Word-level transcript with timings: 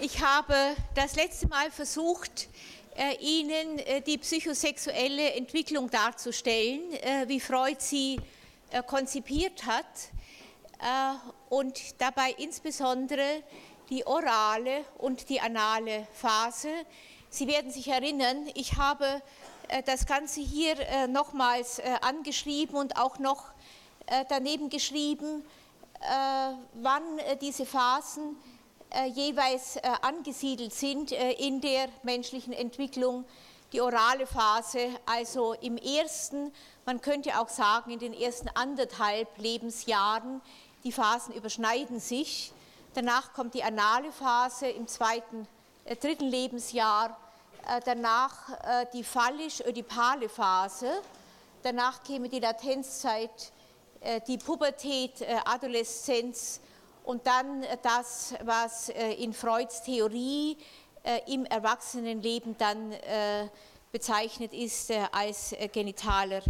Ich 0.00 0.22
habe 0.22 0.54
das 0.94 1.16
letzte 1.16 1.48
Mal 1.48 1.72
versucht, 1.72 2.48
äh, 2.94 3.16
Ihnen 3.16 3.80
äh, 3.80 4.00
die 4.00 4.16
psychosexuelle 4.18 5.32
Entwicklung 5.32 5.90
darzustellen, 5.90 6.92
äh, 6.92 7.24
wie 7.26 7.40
Freud 7.40 7.78
sie 7.80 8.20
konzipiert 8.86 9.64
hat 9.64 9.86
und 11.48 12.00
dabei 12.02 12.32
insbesondere 12.36 13.42
die 13.88 14.06
orale 14.06 14.84
und 14.98 15.30
die 15.30 15.40
anale 15.40 16.06
Phase. 16.12 16.68
Sie 17.30 17.48
werden 17.48 17.70
sich 17.70 17.88
erinnern, 17.88 18.46
ich 18.54 18.74
habe 18.74 19.22
das 19.86 20.04
Ganze 20.04 20.42
hier 20.42 20.76
nochmals 21.08 21.80
angeschrieben 22.02 22.76
und 22.76 22.98
auch 22.98 23.18
noch 23.18 23.46
daneben 24.28 24.68
geschrieben, 24.68 25.42
wann 26.74 27.20
diese 27.40 27.64
Phasen 27.64 28.36
jeweils 29.14 29.76
äh, 29.76 29.82
angesiedelt 30.02 30.72
sind 30.72 31.12
äh, 31.12 31.32
in 31.32 31.60
der 31.60 31.88
menschlichen 32.02 32.52
Entwicklung. 32.52 33.24
Die 33.72 33.82
orale 33.82 34.26
Phase, 34.26 34.88
also 35.04 35.52
im 35.52 35.76
ersten, 35.76 36.52
man 36.86 37.02
könnte 37.02 37.38
auch 37.38 37.50
sagen, 37.50 37.90
in 37.90 37.98
den 37.98 38.14
ersten 38.14 38.48
anderthalb 38.54 39.28
Lebensjahren, 39.36 40.40
die 40.84 40.92
Phasen 40.92 41.34
überschneiden 41.34 42.00
sich. 42.00 42.52
Danach 42.94 43.34
kommt 43.34 43.52
die 43.52 43.62
anale 43.62 44.10
Phase 44.10 44.68
im 44.68 44.88
zweiten, 44.88 45.46
äh, 45.84 45.96
dritten 45.96 46.28
Lebensjahr. 46.28 47.16
Äh, 47.66 47.80
danach 47.84 48.48
äh, 48.48 48.86
die 48.94 49.04
phallisch-ödipale 49.04 50.30
Phase. 50.30 51.02
Danach 51.62 52.02
käme 52.04 52.28
die 52.28 52.38
Latenzzeit, 52.38 53.52
die 54.28 54.38
Pubertät, 54.38 55.26
Adoleszenz 55.44 56.60
und 57.08 57.26
dann 57.26 57.64
das, 57.82 58.34
was 58.44 58.90
äh, 58.90 59.14
in 59.14 59.32
Freuds 59.32 59.82
Theorie 59.82 60.58
äh, 61.02 61.20
im 61.32 61.46
Erwachsenenleben 61.46 62.54
dann 62.58 62.92
äh, 62.92 63.48
bezeichnet 63.90 64.52
ist 64.52 64.92
als 65.10 65.54
genitaler 65.72 66.42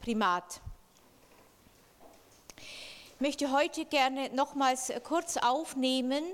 Primat. 0.00 0.60
Ich 3.14 3.20
möchte 3.20 3.52
heute 3.52 3.84
gerne 3.84 4.28
nochmals 4.30 4.92
kurz 5.04 5.36
aufnehmen 5.36 6.24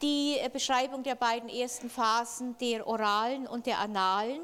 die 0.00 0.38
Beschreibung 0.50 1.02
der 1.02 1.14
beiden 1.14 1.50
ersten 1.50 1.90
Phasen 1.90 2.56
der 2.56 2.86
oralen 2.86 3.46
und 3.46 3.66
der 3.66 3.80
analen, 3.80 4.40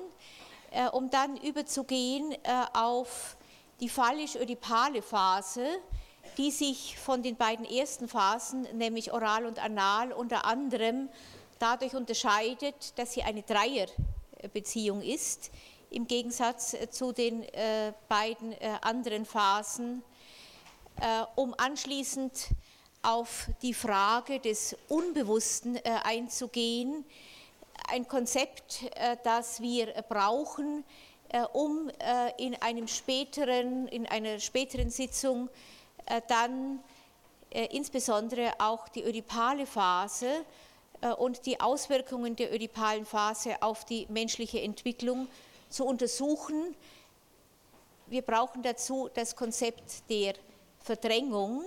um 0.93 1.09
dann 1.09 1.39
überzugehen 1.39 2.37
auf 2.75 3.39
die 3.81 3.89
phallisch-ödipale 3.89 5.01
Phase, 5.01 5.81
die 6.37 6.51
sich 6.51 6.99
von 6.99 7.23
den 7.23 7.37
beiden 7.37 7.65
ersten 7.65 8.09
Phasen, 8.09 8.63
nämlich 8.77 9.13
oral 9.13 9.47
und 9.47 9.59
anal, 9.63 10.13
unter 10.13 10.45
anderem 10.45 11.09
dadurch 11.59 11.95
unterscheidet, 11.95 12.99
dass 12.99 13.13
sie 13.13 13.23
eine 13.23 13.43
Dreierbeziehung 13.43 15.03
ist, 15.03 15.51
im 15.91 16.07
Gegensatz 16.07 16.77
zu 16.91 17.13
den 17.13 17.43
äh, 17.43 17.93
beiden 18.09 18.53
äh, 18.53 18.79
anderen 18.83 19.25
Phasen, 19.25 20.03
äh, 21.01 21.25
um 21.37 21.55
anschließend 21.57 22.49
auf 23.03 23.47
die 23.63 23.75
Frage 23.75 24.41
des 24.41 24.77
Unbewussten 24.89 25.79
einzugehen, 26.03 27.05
ein 27.87 28.09
Konzept, 28.09 28.91
das 29.23 29.61
wir 29.63 29.87
brauchen, 30.09 30.83
um 31.53 31.89
in 32.39 32.57
einem 32.57 32.89
späteren, 32.89 33.87
in 33.87 34.05
einer 34.09 34.41
späteren 34.41 34.91
Sitzung 34.91 35.47
äh, 35.47 35.78
dann 36.29 36.81
äh, 37.51 37.67
insbesondere 37.75 38.53
auch 38.59 38.89
die 38.89 39.05
ödipale 39.05 39.65
Phase 39.65 40.45
äh, 41.01 41.09
und 41.13 41.47
die 41.47 41.59
Auswirkungen 41.59 42.37
der 42.37 42.55
ödipalen 42.55 43.07
Phase 43.07 43.63
auf 43.63 43.87
die 43.87 44.07
menschliche 44.11 44.61
Entwicklung 44.61 45.29
zu 45.71 45.87
untersuchen. 45.87 46.75
Wir 48.07 48.23
brauchen 48.23 48.63
dazu 48.63 49.09
das 49.15 49.35
Konzept 49.35 50.09
der 50.11 50.35
Verdrängung 50.81 51.65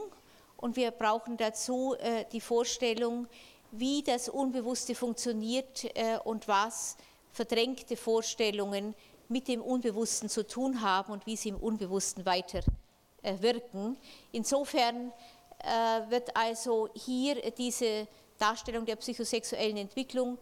und 0.57 0.75
wir 0.75 0.91
brauchen 0.91 1.37
dazu 1.37 1.95
die 2.31 2.41
Vorstellung, 2.41 3.27
wie 3.71 4.01
das 4.01 4.29
Unbewusste 4.29 4.95
funktioniert 4.95 5.85
und 6.23 6.47
was 6.47 6.97
verdrängte 7.31 7.95
Vorstellungen 7.95 8.95
mit 9.27 9.47
dem 9.47 9.61
Unbewussten 9.61 10.29
zu 10.29 10.45
tun 10.45 10.81
haben 10.81 11.13
und 11.13 11.25
wie 11.27 11.35
sie 11.35 11.49
im 11.49 11.57
Unbewussten 11.57 12.25
weiter 12.25 12.59
äh, 12.59 12.80
wirken. 13.23 13.97
Insofern 14.31 15.11
äh, 15.59 16.09
wird 16.09 16.35
also 16.35 16.89
hier 16.95 17.51
diese 17.51 18.07
Darstellung 18.37 18.85
der 18.85 18.95
psychosexuellen 18.95 19.77
Entwicklung 19.77 20.37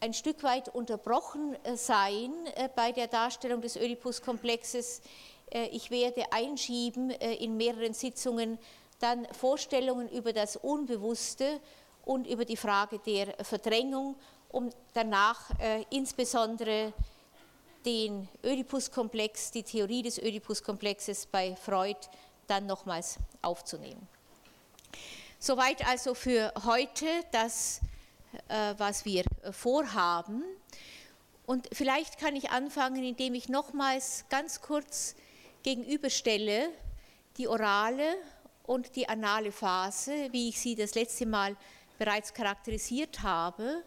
ein 0.00 0.14
Stück 0.14 0.42
weit 0.42 0.68
unterbrochen 0.68 1.56
äh, 1.64 1.76
sein 1.76 2.32
bei 2.76 2.92
der 2.92 3.08
Darstellung 3.08 3.60
des 3.60 3.76
Oedipus-Komplexes. 3.76 5.02
Ich 5.72 5.90
werde 5.90 6.32
einschieben 6.32 7.10
in 7.10 7.56
mehreren 7.56 7.92
Sitzungen 7.92 8.56
dann 9.00 9.26
Vorstellungen 9.32 10.08
über 10.08 10.32
das 10.32 10.54
Unbewusste 10.54 11.60
und 12.04 12.28
über 12.28 12.44
die 12.44 12.56
Frage 12.56 13.00
der 13.00 13.34
Verdrängung, 13.44 14.14
um 14.52 14.70
danach 14.94 15.50
insbesondere 15.90 16.92
den 17.84 18.28
Oedipus-Komplex, 18.42 19.50
die 19.50 19.62
Theorie 19.62 20.02
des 20.02 20.18
Oedipus-Komplexes 20.18 21.26
bei 21.26 21.56
Freud 21.56 21.98
dann 22.46 22.66
nochmals 22.66 23.18
aufzunehmen. 23.42 24.06
Soweit 25.38 25.86
also 25.86 26.14
für 26.14 26.52
heute 26.64 27.06
das, 27.32 27.80
äh, 28.48 28.74
was 28.76 29.04
wir 29.04 29.24
vorhaben. 29.52 30.44
Und 31.46 31.68
vielleicht 31.72 32.18
kann 32.18 32.36
ich 32.36 32.50
anfangen, 32.50 33.02
indem 33.02 33.34
ich 33.34 33.48
nochmals 33.48 34.24
ganz 34.28 34.60
kurz 34.60 35.14
gegenüberstelle 35.62 36.70
die 37.36 37.48
orale 37.48 38.16
und 38.64 38.94
die 38.96 39.08
anale 39.08 39.50
Phase, 39.50 40.28
wie 40.30 40.50
ich 40.50 40.60
sie 40.60 40.74
das 40.74 40.94
letzte 40.94 41.26
Mal 41.26 41.56
bereits 41.98 42.34
charakterisiert 42.34 43.22
habe. 43.22 43.82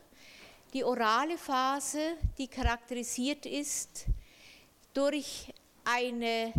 Die 0.73 0.83
orale 0.83 1.37
Phase, 1.37 2.17
die 2.39 2.47
charakterisiert 2.47 3.45
ist 3.45 4.05
durch 4.95 5.53
eine 5.83 6.51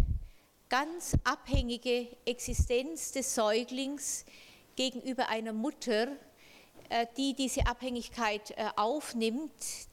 ganz 0.69 1.17
abhängige 1.25 2.07
Existenz 2.25 3.11
des 3.11 3.35
Säuglings 3.35 4.25
gegenüber 4.77 5.29
einer 5.29 5.53
Mutter, 5.53 6.07
äh, 6.91 7.09
die 7.17 7.35
diese 7.35 7.67
Abhängigkeit 7.67 8.53
äh, 8.53 8.69
aufnimmt, 8.77 9.51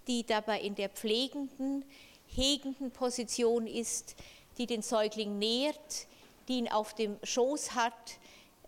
die 0.07 0.23
dabei 0.23 0.61
in 0.61 0.75
der 0.75 0.89
pflegenden, 0.89 1.83
hegenden 2.27 2.91
Position 2.91 3.65
ist, 3.65 4.15
die 4.59 4.67
den 4.67 4.83
Säugling 4.83 5.39
nährt, 5.39 6.05
die 6.47 6.59
ihn 6.59 6.67
auf 6.69 6.93
dem 6.93 7.17
Schoß 7.23 7.73
hat, 7.73 8.19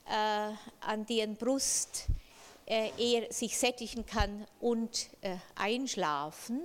äh, 0.08 0.52
an 0.81 1.06
deren 1.06 1.35
Brust 1.35 2.08
äh, 2.66 2.91
er 2.97 3.31
sich 3.34 3.57
sättigen 3.57 4.06
kann 4.06 4.47
und 4.62 5.09
äh, 5.19 5.35
einschlafen. 5.56 6.62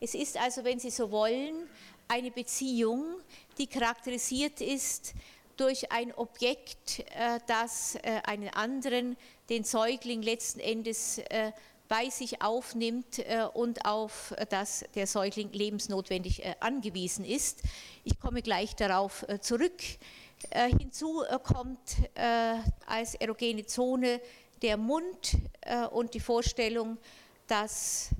Es 0.00 0.14
ist 0.14 0.36
also, 0.36 0.62
wenn 0.62 0.78
Sie 0.78 0.90
so 0.90 1.10
wollen, 1.10 1.68
eine 2.06 2.30
Beziehung, 2.30 3.16
die 3.58 3.66
charakterisiert 3.66 4.60
ist 4.60 5.12
durch 5.56 5.90
ein 5.90 6.14
Objekt, 6.14 7.00
äh, 7.00 7.40
das 7.48 7.98
einen 8.24 8.50
anderen, 8.50 9.16
den 9.48 9.64
Säugling 9.64 10.22
letzten 10.22 10.60
Endes 10.60 11.20
bei 11.88 12.08
sich 12.10 12.40
aufnimmt 12.40 13.22
und 13.52 13.84
auf 13.84 14.34
das 14.48 14.84
der 14.94 15.06
Säugling 15.06 15.52
lebensnotwendig 15.52 16.42
angewiesen 16.60 17.24
ist. 17.24 17.62
Ich 18.04 18.18
komme 18.18 18.40
gleich 18.40 18.74
darauf 18.74 19.26
zurück. 19.40 19.82
Hinzu 20.78 21.22
kommt 21.42 21.96
als 22.86 23.14
erogene 23.16 23.66
Zone 23.66 24.20
der 24.62 24.76
Mund 24.76 25.36
äh, 25.62 25.86
und 25.86 26.14
die 26.14 26.20
Vorstellung, 26.20 26.98
dass 27.46 28.10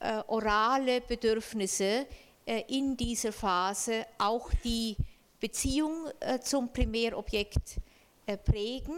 äh, 0.00 0.22
orale 0.26 1.00
Bedürfnisse 1.00 2.06
äh, 2.44 2.62
in 2.68 2.96
dieser 2.96 3.32
Phase 3.32 4.06
auch 4.18 4.50
die 4.64 4.96
Beziehung 5.40 6.08
äh, 6.20 6.40
zum 6.40 6.72
Primärobjekt 6.72 7.78
äh, 8.26 8.36
prägen. 8.36 8.96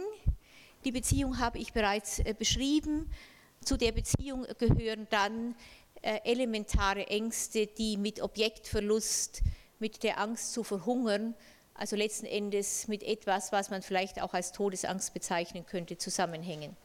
Die 0.85 0.91
Beziehung 0.91 1.37
habe 1.37 1.57
ich 1.57 1.73
bereits 1.73 2.19
äh, 2.19 2.33
beschrieben. 2.37 3.11
Zu 3.63 3.77
der 3.77 3.91
Beziehung 3.91 4.45
gehören 4.57 5.07
dann 5.09 5.55
elementare 6.01 7.07
Ängste, 7.07 7.67
die 7.67 7.97
mit 7.97 8.21
Objektverlust, 8.21 9.41
mit 9.79 10.01
der 10.01 10.17
Angst 10.17 10.53
zu 10.53 10.63
verhungern 10.63 11.35
also 11.79 11.95
letzten 11.95 12.25
Endes 12.25 12.89
mit 12.89 13.03
etwas, 13.03 13.53
was 13.53 13.69
man 13.69 13.81
vielleicht 13.81 14.21
auch 14.21 14.33
als 14.33 14.51
Todesangst 14.51 15.13
bezeichnen 15.13 15.65
könnte, 15.65 15.97
zusammenhängen. 15.97 16.75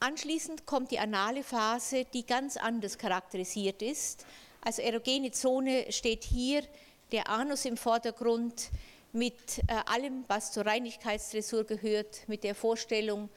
Anschließend 0.00 0.66
kommt 0.66 0.90
die 0.90 0.98
anale 0.98 1.42
Phase, 1.42 2.04
die 2.12 2.26
ganz 2.26 2.56
anders 2.58 2.98
charakterisiert 2.98 3.80
ist. 3.80 4.26
Also 4.60 4.82
erogene 4.82 5.30
Zone 5.32 5.90
steht 5.90 6.24
hier, 6.24 6.62
der 7.10 7.30
Anus 7.30 7.64
im 7.64 7.78
Vordergrund 7.78 8.68
mit 9.12 9.34
äh, 9.66 9.72
allem, 9.86 10.24
was 10.28 10.52
zur 10.52 10.66
Reinigkeitsdressur 10.66 11.64
gehört, 11.64 12.28
mit 12.28 12.44
der 12.44 12.54
Vorstellung 12.54 13.30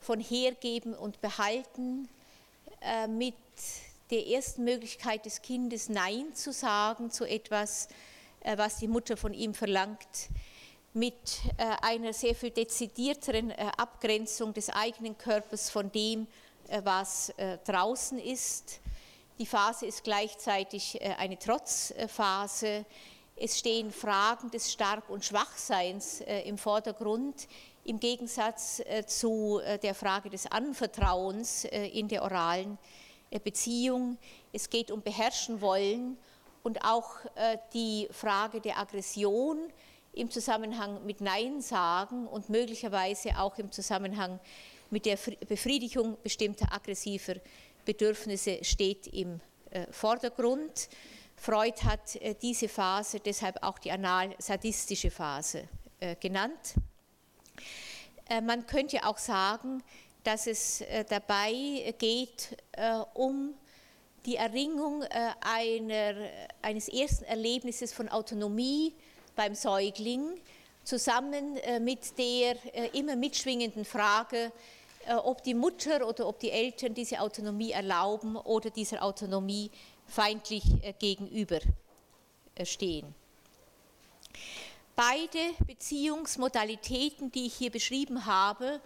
von 0.00 0.18
Hergeben 0.18 0.92
und 0.92 1.20
Behalten, 1.20 2.08
äh, 2.80 3.06
mit 3.06 3.34
der 4.10 4.26
ersten 4.26 4.64
Möglichkeit 4.64 5.24
des 5.24 5.40
Kindes 5.40 5.88
Nein 5.88 6.34
zu 6.34 6.52
sagen 6.52 7.12
zu 7.12 7.24
etwas, 7.24 7.88
was 8.56 8.76
die 8.76 8.88
Mutter 8.88 9.16
von 9.16 9.34
ihm 9.34 9.54
verlangt, 9.54 10.28
mit 10.96 11.14
äh, 11.58 11.64
einer 11.82 12.12
sehr 12.12 12.34
viel 12.34 12.50
dezidierteren 12.50 13.50
äh, 13.50 13.70
Abgrenzung 13.76 14.54
des 14.54 14.70
eigenen 14.70 15.16
Körpers 15.18 15.68
von 15.70 15.92
dem, 15.92 16.26
was 16.82 17.32
draußen 17.64 18.18
ist. 18.18 18.80
Die 19.38 19.46
Phase 19.46 19.86
ist 19.86 20.02
gleichzeitig 20.02 21.00
eine 21.16 21.38
Trotzphase. 21.38 22.84
Es 23.36 23.56
stehen 23.56 23.92
Fragen 23.92 24.50
des 24.50 24.72
Stark- 24.72 25.08
und 25.08 25.24
Schwachseins 25.24 26.22
im 26.44 26.58
Vordergrund, 26.58 27.46
im 27.84 28.00
Gegensatz 28.00 28.82
zu 29.06 29.60
der 29.80 29.94
Frage 29.94 30.28
des 30.28 30.50
Anvertrauens 30.50 31.66
in 31.66 32.08
der 32.08 32.24
oralen 32.24 32.78
Beziehung. 33.44 34.18
Es 34.52 34.68
geht 34.68 34.90
um 34.90 35.02
Beherrschen 35.02 35.60
wollen 35.60 36.18
und 36.66 36.84
auch 36.84 37.20
die 37.72 38.08
Frage 38.10 38.60
der 38.60 38.76
Aggression 38.80 39.72
im 40.14 40.32
Zusammenhang 40.32 41.06
mit 41.06 41.20
Nein 41.20 41.60
sagen 41.60 42.26
und 42.26 42.48
möglicherweise 42.48 43.38
auch 43.38 43.56
im 43.58 43.70
Zusammenhang 43.70 44.40
mit 44.90 45.06
der 45.06 45.16
Befriedigung 45.46 46.16
bestimmter 46.24 46.72
aggressiver 46.72 47.34
Bedürfnisse 47.84 48.64
steht 48.64 49.06
im 49.06 49.40
äh, 49.70 49.86
Vordergrund. 49.92 50.88
Freud 51.36 51.80
hat 51.84 52.16
äh, 52.16 52.34
diese 52.34 52.68
Phase 52.68 53.20
deshalb 53.20 53.62
auch 53.62 53.78
die 53.78 53.92
anal-sadistische 53.92 55.12
Phase 55.12 55.68
äh, 56.00 56.16
genannt. 56.16 56.74
Man 58.42 58.66
könnte 58.66 59.06
auch 59.06 59.18
sagen, 59.18 59.84
dass 60.24 60.48
es 60.48 60.82
dabei 61.08 61.94
geht 61.96 62.56
um 63.14 63.54
die 64.26 64.36
Erringung 64.36 65.04
einer, 65.40 66.14
eines 66.60 66.88
ersten 66.88 67.24
Erlebnisses 67.24 67.92
von 67.92 68.08
Autonomie, 68.08 68.92
beim 69.36 69.54
Säugling, 69.54 70.40
zusammen 70.86 71.56
äh, 71.58 71.80
mit 71.80 72.16
der 72.16 72.56
äh, 72.74 72.98
immer 72.98 73.16
mitschwingenden 73.16 73.84
Frage, 73.84 74.52
äh, 75.06 75.14
ob 75.14 75.42
die 75.42 75.54
Mutter 75.54 76.06
oder 76.06 76.26
ob 76.26 76.38
die 76.38 76.50
Eltern 76.50 76.94
diese 76.94 77.20
Autonomie 77.20 77.72
erlauben 77.72 78.36
oder 78.36 78.70
dieser 78.70 79.02
Autonomie 79.02 79.70
feindlich 80.06 80.62
gegenüberstehen. 81.00 83.12
Beide 84.94 85.38
Beziehungsmodalitäten, 85.66 87.32
die 87.32 87.46
ich 87.46 87.54
hier 87.54 87.72
beschrieben 87.72 88.24
habe, 88.24 88.80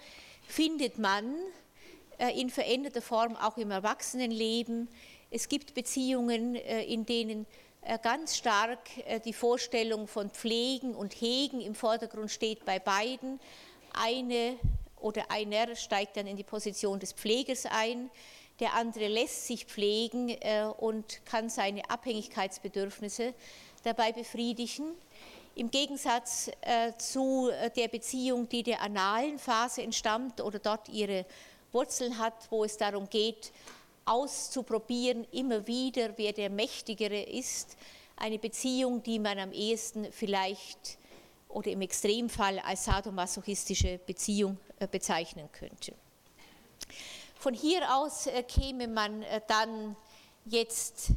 findet 0.46 0.98
man 0.98 1.34
in 2.34 2.48
veränderter 2.48 3.02
Form 3.02 3.36
auch 3.36 3.58
im 3.58 3.70
Erwachsenenleben. 3.70 4.88
Es 5.32 5.48
gibt 5.48 5.74
Beziehungen, 5.74 6.56
in 6.56 7.06
denen 7.06 7.46
äh, 7.82 7.98
ganz 8.02 8.36
stark 8.36 8.78
äh, 9.06 9.20
die 9.20 9.32
Vorstellung 9.32 10.06
von 10.06 10.28
Pflegen 10.28 10.94
und 10.94 11.14
Hegen 11.14 11.60
im 11.60 11.74
Vordergrund 11.74 12.30
steht 12.30 12.64
bei 12.64 12.78
beiden. 12.78 13.40
Eine 13.92 14.56
oder 15.00 15.30
einer 15.30 15.74
steigt 15.76 16.16
dann 16.16 16.26
in 16.26 16.36
die 16.36 16.44
Position 16.44 16.98
des 16.98 17.12
Pflegers 17.12 17.64
ein, 17.66 18.10
der 18.58 18.74
andere 18.74 19.08
lässt 19.08 19.46
sich 19.46 19.64
pflegen 19.64 20.28
äh, 20.28 20.66
und 20.78 21.24
kann 21.24 21.48
seine 21.48 21.88
Abhängigkeitsbedürfnisse 21.88 23.32
dabei 23.82 24.12
befriedigen. 24.12 24.92
Im 25.56 25.70
Gegensatz 25.70 26.48
zu 26.98 27.50
der 27.76 27.88
Beziehung, 27.88 28.48
die 28.48 28.62
der 28.62 28.80
analen 28.80 29.38
Phase 29.38 29.82
entstammt 29.82 30.40
oder 30.40 30.58
dort 30.60 30.88
ihre 30.88 31.26
Wurzeln 31.72 32.18
hat, 32.18 32.34
wo 32.50 32.64
es 32.64 32.76
darum 32.76 33.08
geht, 33.10 33.52
auszuprobieren, 34.04 35.26
immer 35.32 35.66
wieder, 35.66 36.16
wer 36.16 36.32
der 36.32 36.50
Mächtigere 36.50 37.22
ist. 37.22 37.76
Eine 38.16 38.38
Beziehung, 38.38 39.02
die 39.02 39.18
man 39.18 39.38
am 39.38 39.52
ehesten 39.52 40.10
vielleicht 40.12 40.98
oder 41.48 41.70
im 41.70 41.80
Extremfall 41.80 42.58
als 42.60 42.84
sadomasochistische 42.84 43.98
Beziehung 44.06 44.58
äh, 44.78 44.86
bezeichnen 44.86 45.48
könnte. 45.52 45.94
Von 47.36 47.54
hier 47.54 47.94
aus 47.94 48.26
äh, 48.26 48.42
käme 48.42 48.86
man 48.88 49.22
äh, 49.22 49.40
dann 49.46 49.96
jetzt 50.44 51.08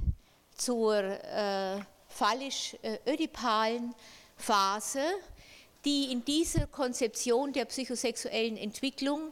zur 0.56 1.20
phallisch-ödipalen 2.10 3.96
Phase, 4.38 5.02
die 5.86 6.12
in 6.12 6.24
dieser 6.24 6.68
Konzeption 6.68 7.54
der 7.54 7.66
psychosexuellen 7.66 8.58
Entwicklung 8.58 9.32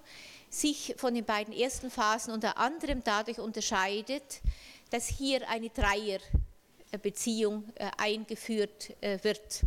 sich 0.52 0.94
von 0.98 1.16
den 1.16 1.26
beiden 1.26 1.54
ersten 1.54 1.90
Phasen 1.90 2.34
unter 2.34 2.58
anderem 2.58 3.02
dadurch 3.04 3.40
unterscheidet, 3.40 4.42
dass 4.90 5.08
hier 5.08 5.50
eine 5.50 5.70
Dreierbeziehung 5.70 7.64
äh, 7.76 7.90
eingeführt 7.98 8.92
äh, 9.00 9.18
wird. 9.24 9.62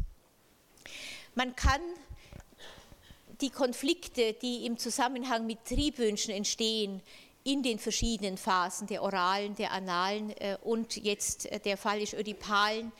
Man 1.35 1.57
kann 1.57 1.81
die 3.41 3.49
Konflikte, 3.51 4.35
die 4.35 4.67
im 4.67 4.77
Zusammenhang 4.79 5.47
mit 5.47 5.65
Triebwünschen 5.65 6.35
entstehen, 6.35 7.01
in 7.45 7.63
den 7.63 7.79
verschiedenen 7.79 8.37
Phasen 8.37 8.87
der 8.87 9.03
oralen, 9.03 9.57
der 9.57 9.73
analen 9.73 10.31
äh, 10.39 10.59
und 10.63 10.97
jetzt 10.97 11.49
der 11.65 11.79
phallisch-ödipalen, 11.79 12.93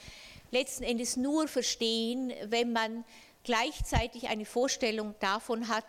letzten 0.51 0.85
Endes 0.85 1.17
nur 1.17 1.49
verstehen, 1.49 2.33
wenn 2.47 2.73
man 2.73 3.05
gleichzeitig 3.43 4.29
eine 4.29 4.47
Vorstellung 4.47 5.15
davon 5.21 5.69
hat, 5.69 5.85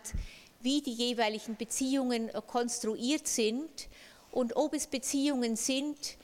wie 0.66 0.82
die 0.82 0.94
jeweiligen 0.94 1.54
Beziehungen 1.54 2.28
äh, 2.28 2.42
konstruiert 2.44 3.28
sind 3.28 3.70
und 4.32 4.56
ob 4.56 4.74
es 4.74 4.88
Beziehungen 4.88 5.54
sind, 5.54 6.16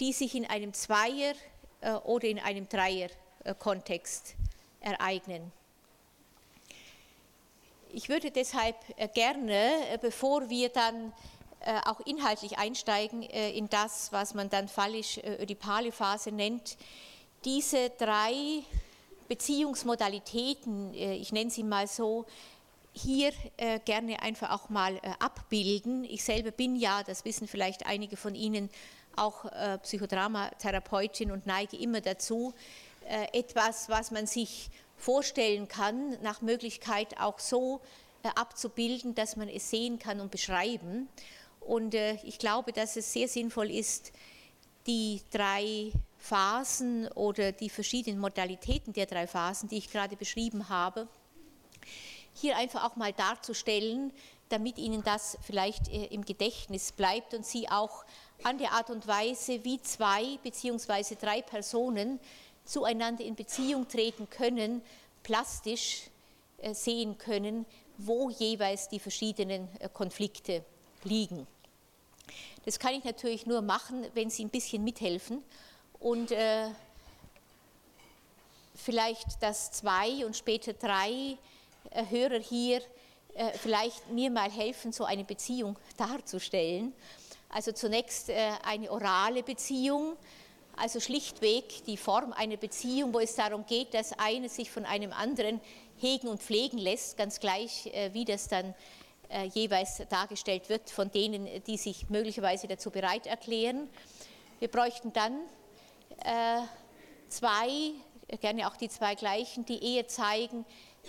die 0.00 0.14
sich 0.14 0.34
in 0.34 0.46
einem 0.46 0.72
Zweier- 0.72 1.34
äh, 1.82 1.92
oder 2.04 2.26
in 2.26 2.38
einem 2.38 2.66
Dreier-Kontext 2.66 4.36
ereignen. 4.80 5.52
Ich 7.92 8.08
würde 8.08 8.30
deshalb 8.30 8.76
äh, 8.96 9.06
gerne, 9.08 9.98
bevor 10.00 10.48
wir 10.48 10.70
dann 10.70 11.12
auch 11.84 12.00
inhaltlich 12.06 12.56
einsteigen 12.56 13.22
in 13.22 13.68
das, 13.68 14.12
was 14.12 14.32
man 14.32 14.48
dann 14.48 14.66
phallisch-ödipale 14.66 15.92
Phase 15.92 16.32
nennt, 16.32 16.78
diese 17.44 17.90
drei 17.90 18.62
Beziehungsmodalitäten, 19.28 20.94
ich 20.94 21.32
nenne 21.32 21.50
sie 21.50 21.62
mal 21.62 21.86
so, 21.86 22.24
hier 22.92 23.32
äh, 23.56 23.78
gerne 23.80 24.22
einfach 24.22 24.50
auch 24.50 24.68
mal 24.68 24.96
äh, 24.96 25.12
abbilden. 25.18 26.04
Ich 26.04 26.24
selber 26.24 26.50
bin 26.50 26.76
ja, 26.76 27.02
das 27.02 27.24
wissen 27.24 27.46
vielleicht 27.46 27.86
einige 27.86 28.16
von 28.16 28.34
Ihnen, 28.34 28.68
auch 29.16 29.44
äh, 29.46 29.78
Psychodramatherapeutin 29.78 31.30
und 31.30 31.46
neige 31.46 31.76
immer 31.76 32.00
dazu, 32.00 32.54
äh, 33.08 33.38
etwas, 33.38 33.88
was 33.88 34.10
man 34.10 34.26
sich 34.26 34.70
vorstellen 34.96 35.68
kann, 35.68 36.20
nach 36.22 36.42
Möglichkeit 36.42 37.18
auch 37.18 37.38
so 37.38 37.80
äh, 38.22 38.28
abzubilden, 38.34 39.14
dass 39.14 39.36
man 39.36 39.48
es 39.48 39.70
sehen 39.70 39.98
kann 39.98 40.20
und 40.20 40.30
beschreiben. 40.30 41.08
Und 41.60 41.94
äh, 41.94 42.14
ich 42.24 42.38
glaube, 42.38 42.72
dass 42.72 42.96
es 42.96 43.12
sehr 43.12 43.28
sinnvoll 43.28 43.70
ist, 43.70 44.12
die 44.86 45.20
drei 45.30 45.92
Phasen 46.18 47.08
oder 47.08 47.52
die 47.52 47.70
verschiedenen 47.70 48.18
Modalitäten 48.18 48.92
der 48.92 49.06
drei 49.06 49.26
Phasen, 49.26 49.68
die 49.68 49.78
ich 49.78 49.90
gerade 49.90 50.16
beschrieben 50.16 50.68
habe, 50.68 51.08
hier 52.40 52.56
einfach 52.56 52.84
auch 52.84 52.96
mal 52.96 53.12
darzustellen, 53.12 54.12
damit 54.48 54.78
Ihnen 54.78 55.02
das 55.02 55.38
vielleicht 55.42 55.88
äh, 55.88 56.06
im 56.06 56.24
Gedächtnis 56.24 56.92
bleibt 56.92 57.34
und 57.34 57.46
Sie 57.46 57.68
auch 57.68 58.04
an 58.42 58.58
der 58.58 58.72
Art 58.72 58.90
und 58.90 59.06
Weise, 59.06 59.64
wie 59.64 59.80
zwei 59.82 60.38
bzw. 60.42 61.16
drei 61.20 61.42
Personen 61.42 62.18
zueinander 62.64 63.24
in 63.24 63.36
Beziehung 63.36 63.88
treten 63.88 64.28
können, 64.28 64.82
plastisch 65.22 66.04
äh, 66.58 66.74
sehen 66.74 67.18
können, 67.18 67.66
wo 67.98 68.30
jeweils 68.30 68.88
die 68.88 68.98
verschiedenen 68.98 69.68
äh, 69.78 69.88
Konflikte 69.88 70.64
liegen. 71.04 71.46
Das 72.64 72.78
kann 72.78 72.94
ich 72.94 73.04
natürlich 73.04 73.46
nur 73.46 73.62
machen, 73.62 74.06
wenn 74.14 74.30
Sie 74.30 74.44
ein 74.44 74.50
bisschen 74.50 74.84
mithelfen 74.84 75.42
und 75.98 76.32
vielleicht 78.74 79.42
das 79.42 79.72
zwei 79.72 80.24
und 80.24 80.36
später 80.36 80.72
drei 80.74 81.10
äh, 81.10 81.36
Hörer 82.08 82.40
hier 82.40 82.80
äh, 83.34 83.52
vielleicht 83.52 84.10
mir 84.10 84.30
mal 84.30 84.50
helfen, 84.50 84.92
so 84.92 85.04
eine 85.04 85.24
Beziehung 85.24 85.76
darzustellen. 85.96 86.92
Also 87.48 87.72
zunächst 87.72 88.28
äh, 88.28 88.50
eine 88.64 88.90
orale 88.90 89.42
Beziehung, 89.42 90.16
also 90.76 91.00
schlichtweg 91.00 91.84
die 91.84 91.96
Form 91.96 92.32
einer 92.32 92.56
Beziehung, 92.56 93.14
wo 93.14 93.20
es 93.20 93.34
darum 93.34 93.66
geht, 93.66 93.94
dass 93.94 94.18
einer 94.18 94.48
sich 94.48 94.70
von 94.70 94.84
einem 94.84 95.12
anderen 95.12 95.60
hegen 95.98 96.28
und 96.28 96.42
pflegen 96.42 96.78
lässt, 96.78 97.16
ganz 97.18 97.38
gleich, 97.38 97.90
wie 98.12 98.24
das 98.24 98.48
dann 98.48 98.74
jeweils 99.52 100.00
dargestellt 100.08 100.70
wird 100.70 100.88
von 100.88 101.10
denen, 101.10 101.46
die 101.64 101.76
sich 101.76 102.08
möglicherweise 102.08 102.66
dazu 102.66 102.90
bereit 102.90 103.26
erklären. 103.26 103.90
Wir 104.58 104.68
bräuchten 104.68 105.12
dann 105.12 105.38
zwei, 107.28 107.92
gerne 108.40 108.66
auch 108.66 108.76
die 108.76 108.88
zwei 108.88 109.14
gleichen, 109.14 109.66
die 109.66 109.96
eher 109.96 110.08
zeigen, 110.08 110.64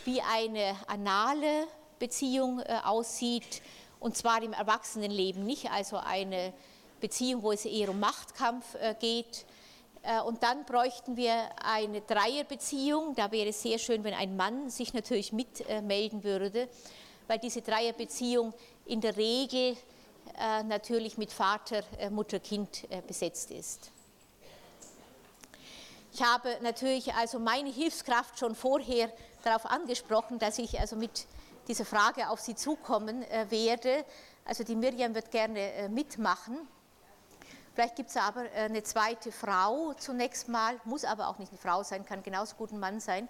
wie 0.06 0.22
eine 0.22 0.76
anale 0.88 1.68
Beziehung 2.00 2.60
äh, 2.60 2.80
aussieht 2.84 3.62
und 4.00 4.18
zwar 4.18 4.42
im 4.42 4.54
Erwachsenenleben, 4.54 5.46
nicht 5.46 5.72
also 5.72 5.98
eine 5.98 6.54
Beziehung, 7.00 7.44
wo 7.44 7.52
es 7.52 7.66
eher 7.66 7.90
um 7.90 8.00
Machtkampf 8.00 8.76
äh, 8.76 8.96
geht. 9.00 9.46
Äh, 10.02 10.22
und 10.22 10.42
dann 10.42 10.66
bräuchten 10.66 11.16
wir 11.16 11.50
eine 11.64 12.02
Dreierbeziehung. 12.02 13.16
Da 13.16 13.32
wäre 13.32 13.50
es 13.50 13.62
sehr 13.62 13.78
schön, 13.78 14.04
wenn 14.04 14.16
ein 14.16 14.36
Mann 14.36 14.70
sich 14.70 14.94
natürlich 14.94 15.32
mitmelden 15.32 16.24
würde, 16.24 16.68
weil 17.28 17.38
diese 17.38 17.62
Dreierbeziehung 17.62 18.54
in 18.86 19.02
der 19.02 19.16
Regel 19.16 19.78
natürlich 20.66 21.18
mit 21.18 21.32
Vater, 21.32 21.84
Mutter, 22.10 22.40
Kind 22.40 22.88
besetzt 23.06 23.52
ist. 23.52 23.92
Ich 26.14 26.22
habe 26.22 26.58
natürlich 26.62 27.14
also 27.14 27.40
meine 27.40 27.70
Hilfskraft 27.70 28.38
schon 28.38 28.56
vorher 28.56 29.12
darauf 29.42 29.66
angesprochen, 29.66 30.40
dass 30.40 30.58
ich 30.58 30.80
also 30.80 30.96
mit 30.96 31.28
dieser 31.68 31.86
Frage 31.86 32.30
auf 32.30 32.40
Sie 32.40 32.56
zukommen 32.56 33.24
äh, 33.24 33.50
werde. 33.50 34.06
Also 34.46 34.64
die 34.64 34.76
Miriam 34.76 35.14
wird 35.16 35.32
gerne 35.32 35.72
äh, 35.74 35.90
mitmachen. 35.90 36.58
Vielleicht 37.74 37.96
gibt 37.96 38.10
es 38.10 38.18
aber 38.18 38.46
äh, 38.46 38.66
eine 38.66 38.84
zweite 38.84 39.32
Frau 39.32 39.94
zunächst 39.94 40.48
mal, 40.48 40.80
muss 40.86 41.06
aber 41.06 41.28
auch 41.28 41.38
nicht 41.38 41.52
eine 41.52 41.60
Frau 41.60 41.84
sein, 41.84 42.06
kann 42.06 42.24
genauso 42.24 42.56
gut 42.56 42.72
ein 42.72 42.80
Mann 42.80 43.00
sein, 43.00 43.28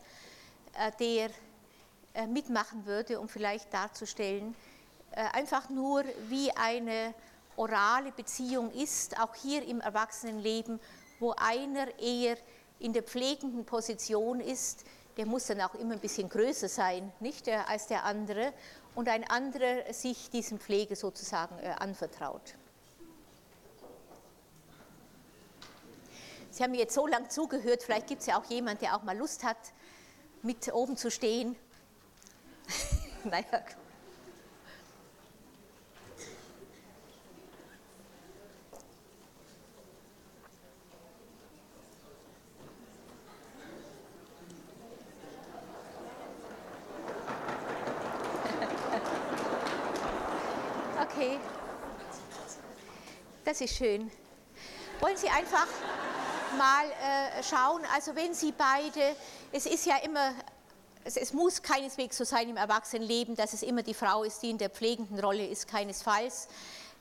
der 0.99 1.29
mitmachen 2.29 2.85
würde, 2.85 3.19
um 3.19 3.27
vielleicht 3.27 3.73
darzustellen, 3.73 4.55
einfach 5.11 5.69
nur, 5.69 6.05
wie 6.29 6.49
eine 6.51 7.13
orale 7.57 8.13
Beziehung 8.13 8.71
ist, 8.71 9.19
auch 9.19 9.35
hier 9.35 9.65
im 9.67 9.81
Erwachsenenleben, 9.81 10.79
wo 11.19 11.33
einer 11.37 11.99
eher 11.99 12.37
in 12.79 12.93
der 12.93 13.03
pflegenden 13.03 13.65
Position 13.65 14.39
ist, 14.39 14.85
der 15.17 15.25
muss 15.25 15.47
dann 15.47 15.61
auch 15.61 15.75
immer 15.75 15.93
ein 15.93 15.99
bisschen 15.99 16.29
größer 16.29 16.69
sein, 16.69 17.11
nicht 17.19 17.47
äh, 17.47 17.57
als 17.67 17.87
der 17.87 18.05
andere, 18.05 18.53
und 18.93 19.07
ein 19.07 19.29
anderer 19.29 19.93
sich 19.93 20.29
diesem 20.29 20.59
Pflege 20.59 20.95
sozusagen 20.95 21.57
äh, 21.59 21.69
anvertraut. 21.79 22.55
Sie 26.49 26.63
haben 26.63 26.71
mir 26.71 26.79
jetzt 26.79 26.93
so 26.93 27.07
lange 27.07 27.29
zugehört, 27.29 27.83
vielleicht 27.83 28.07
gibt 28.07 28.21
es 28.21 28.27
ja 28.27 28.37
auch 28.37 28.43
jemand, 28.45 28.81
der 28.81 28.97
auch 28.97 29.03
mal 29.03 29.17
Lust 29.17 29.43
hat, 29.45 29.57
mit 30.41 30.73
oben 30.73 30.97
zu 30.97 31.09
stehen. 31.09 31.55
naja, 33.23 33.63
Das 53.43 53.59
ist 53.59 53.75
schön. 53.75 54.11
Wollen 54.99 55.17
Sie 55.17 55.27
einfach 55.27 55.65
mal 56.59 56.85
äh, 56.85 57.41
schauen, 57.41 57.81
also 57.91 58.15
wenn 58.15 58.35
Sie 58.35 58.51
beide, 58.51 59.15
es 59.51 59.65
ist 59.65 59.87
ja 59.87 59.97
immer, 59.97 60.35
es, 61.03 61.17
es, 61.17 61.33
muss 61.33 61.63
keineswegs 61.63 62.17
so 62.17 62.23
sein 62.23 62.49
im 62.49 62.57
Erwachsenenleben, 62.57 63.35
dass 63.35 63.53
es 63.53 63.63
immer 63.63 63.81
die 63.81 63.95
Frau 63.95 64.23
ist, 64.23 64.43
die 64.43 64.51
in 64.51 64.59
der 64.59 64.69
pflegenden 64.69 65.19
Rolle 65.19 65.47
ist, 65.47 65.67
keinesfalls. 65.67 66.49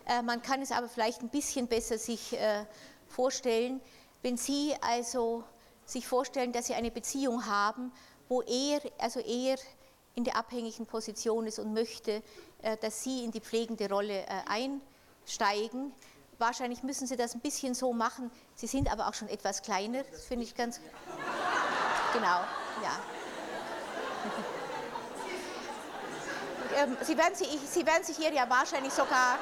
Äh, 0.06 0.22
man 0.22 0.40
kann 0.40 0.62
es 0.62 0.72
aber 0.72 0.88
vielleicht 0.88 1.20
ein 1.20 1.28
bisschen 1.28 1.66
besser 1.66 1.98
sich 1.98 2.32
äh, 2.32 2.64
vorstellen, 3.06 3.82
wenn 4.22 4.38
Sie 4.38 4.74
also 4.80 5.44
sich 5.84 6.06
vorstellen, 6.06 6.52
dass 6.52 6.68
Sie 6.68 6.74
eine 6.74 6.90
Beziehung 6.90 7.44
haben, 7.44 7.92
wo 8.30 8.40
er, 8.40 8.80
also 8.96 9.20
er 9.20 9.56
in 10.14 10.24
der 10.24 10.36
abhängigen 10.36 10.86
Position 10.86 11.46
ist 11.46 11.58
und 11.58 11.74
möchte, 11.74 12.22
äh, 12.62 12.78
dass 12.78 13.02
Sie 13.02 13.24
in 13.24 13.30
die 13.30 13.40
pflegende 13.40 13.90
Rolle 13.90 14.22
äh, 14.22 14.78
einsteigen, 15.26 15.92
Wahrscheinlich 16.40 16.82
müssen 16.82 17.06
Sie 17.06 17.18
das 17.18 17.34
ein 17.34 17.40
bisschen 17.40 17.74
so 17.74 17.92
machen. 17.92 18.30
Sie 18.54 18.66
sind 18.66 18.90
aber 18.90 19.08
auch 19.08 19.14
schon 19.14 19.28
etwas 19.28 19.60
kleiner, 19.60 20.02
das 20.04 20.24
finde 20.24 20.44
ich 20.44 20.54
ganz. 20.54 20.80
Genau, 22.12 22.26
ja. 22.82 22.98
Ähm, 26.76 26.96
Sie 27.02 27.18
werden, 27.18 27.34
sich, 27.34 27.48
Sie 27.66 27.84
werden 27.84 28.04
sich 28.04 28.16
hier 28.16 28.32
ja 28.32 28.48
wahrscheinlich 28.48 28.92
sogar, 28.92 29.38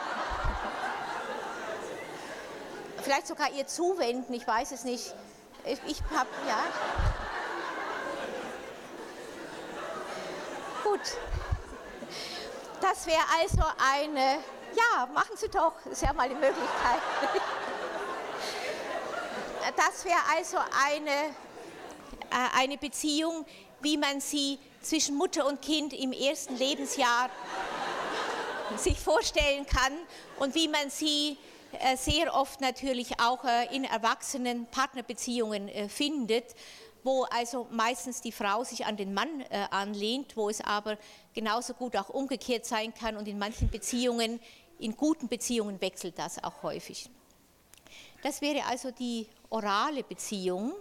vielleicht 3.02 3.26
sogar 3.26 3.50
ihr 3.50 3.66
zuwenden, 3.66 4.32
ich 4.32 4.46
weiß 4.46 4.72
es 4.72 4.84
nicht. 4.84 5.14
Ich, 5.66 5.78
ich 5.86 6.02
habe, 6.10 6.28
ja. 6.48 6.58
Gut. 10.82 11.00
Das 12.80 13.06
wäre 13.06 13.20
also 13.40 13.62
eine 13.92 14.38
ja, 14.74 15.06
machen 15.06 15.36
Sie 15.36 15.48
doch, 15.48 15.74
ist 15.86 16.02
ja 16.02 16.12
mal 16.12 16.28
die 16.28 16.34
Möglichkeit. 16.34 17.00
Das 19.76 20.04
wäre 20.04 20.18
also 20.34 20.56
eine, 20.86 21.10
äh, 21.10 22.58
eine 22.58 22.78
Beziehung, 22.78 23.44
wie 23.80 23.96
man 23.96 24.20
sie 24.20 24.58
zwischen 24.82 25.16
Mutter 25.16 25.46
und 25.46 25.60
Kind 25.62 25.92
im 25.92 26.12
ersten 26.12 26.56
Lebensjahr 26.56 27.30
sich 28.76 28.98
vorstellen 28.98 29.66
kann 29.66 29.92
und 30.38 30.54
wie 30.54 30.68
man 30.68 30.90
sie 30.90 31.36
äh, 31.80 31.96
sehr 31.96 32.34
oft 32.34 32.60
natürlich 32.60 33.20
auch 33.20 33.44
äh, 33.44 33.74
in 33.74 33.84
erwachsenen 33.84 34.66
Partnerbeziehungen 34.66 35.88
findet 35.88 36.54
wo 37.04 37.22
also 37.30 37.68
meistens 37.70 38.20
die 38.20 38.32
Frau 38.32 38.64
sich 38.64 38.84
an 38.84 38.96
den 38.96 39.14
Mann 39.14 39.42
anlehnt, 39.70 40.36
wo 40.36 40.50
es 40.50 40.60
aber 40.60 40.98
genauso 41.38 41.72
gut 41.72 41.96
auch 41.96 42.08
umgekehrt 42.08 42.66
sein 42.66 42.92
kann 42.92 43.16
und 43.16 43.28
in 43.28 43.38
manchen 43.38 43.70
Beziehungen, 43.70 44.40
in 44.80 44.96
guten 44.96 45.28
Beziehungen 45.28 45.80
wechselt 45.80 46.18
das 46.18 46.42
auch 46.42 46.64
häufig. 46.64 47.08
Das 48.24 48.40
wäre 48.40 48.64
also 48.64 48.90
die 48.90 49.24
orale 49.48 50.02
Beziehung. 50.02 50.72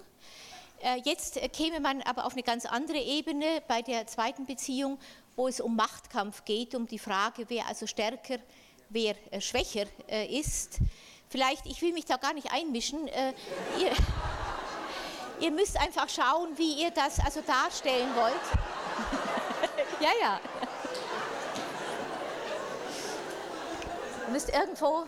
Äh, 0.81 0.99
jetzt 1.05 1.39
käme 1.53 1.79
man 1.79 2.01
aber 2.01 2.25
auf 2.25 2.33
eine 2.33 2.41
ganz 2.41 2.65
andere 2.65 2.97
Ebene 2.97 3.61
bei 3.67 3.83
der 3.83 4.07
zweiten 4.07 4.47
Beziehung, 4.47 4.97
wo 5.35 5.47
es 5.47 5.61
um 5.61 5.75
Machtkampf 5.75 6.43
geht, 6.43 6.73
um 6.73 6.87
die 6.87 6.97
Frage, 6.97 7.45
wer 7.49 7.67
also 7.67 7.85
stärker, 7.85 8.39
wer 8.89 9.13
äh, 9.29 9.39
schwächer 9.39 9.85
äh, 10.09 10.25
ist. 10.39 10.79
Vielleicht, 11.29 11.67
ich 11.67 11.83
will 11.83 11.93
mich 11.93 12.05
da 12.05 12.17
gar 12.17 12.33
nicht 12.33 12.51
einmischen. 12.51 13.07
Äh, 13.09 13.33
ihr, 13.79 13.91
Ihr 15.39 15.51
müsst 15.51 15.79
einfach 15.79 16.09
schauen, 16.09 16.57
wie 16.57 16.81
ihr 16.81 16.89
das 16.89 17.19
also 17.19 17.41
darstellen 17.41 18.09
wollt. 18.15 18.33
ja, 19.99 20.09
ja. 20.21 20.39
Ihr 24.25 24.33
müsst 24.33 24.49
irgendwo, 24.49 25.05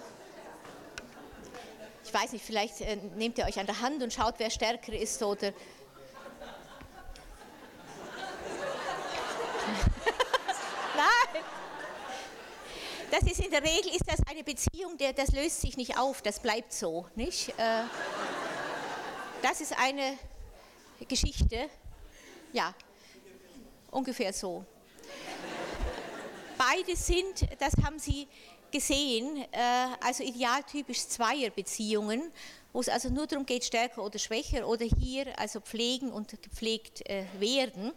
ich 2.03 2.13
weiß 2.13 2.31
nicht, 2.31 2.45
vielleicht 2.45 2.81
äh, 2.81 2.95
nehmt 3.15 3.37
ihr 3.37 3.45
euch 3.45 3.59
an 3.59 3.65
der 3.65 3.81
Hand 3.81 4.01
und 4.01 4.13
schaut, 4.13 4.35
wer 4.37 4.49
stärker 4.49 4.93
ist 4.93 5.21
oder. 5.21 5.51
Nein. 10.95 11.43
Das 13.11 13.23
ist 13.23 13.39
in 13.39 13.51
der 13.51 13.63
Regel 13.63 13.91
ist 13.93 14.07
das 14.07 14.19
eine 14.29 14.43
Beziehung, 14.43 14.97
der, 14.97 15.13
das 15.13 15.31
löst 15.31 15.61
sich 15.61 15.77
nicht 15.77 15.97
auf, 15.97 16.21
das 16.21 16.39
bleibt 16.39 16.71
so, 16.71 17.07
nicht? 17.15 17.49
Äh, 17.57 17.83
das 19.41 19.61
ist 19.61 19.77
eine 19.77 20.17
Geschichte, 21.07 21.69
ja, 22.53 22.73
ungefähr 23.91 24.31
so. 24.33 24.63
Beide 26.59 26.93
sind, 26.97 27.47
das 27.59 27.71
haben 27.85 27.99
Sie 27.99 28.27
gesehen, 28.69 29.45
äh, 29.53 29.57
also 30.01 30.25
idealtypisch 30.25 31.07
Zweierbeziehungen, 31.07 32.33
wo 32.73 32.81
es 32.81 32.89
also 32.89 33.07
nur 33.09 33.27
darum 33.27 33.45
geht, 33.45 33.63
stärker 33.63 34.03
oder 34.03 34.19
schwächer 34.19 34.67
oder 34.67 34.85
hier 34.85 35.39
also 35.39 35.61
pflegen 35.61 36.11
und 36.11 36.41
gepflegt 36.41 37.09
äh, 37.09 37.23
werden. 37.39 37.93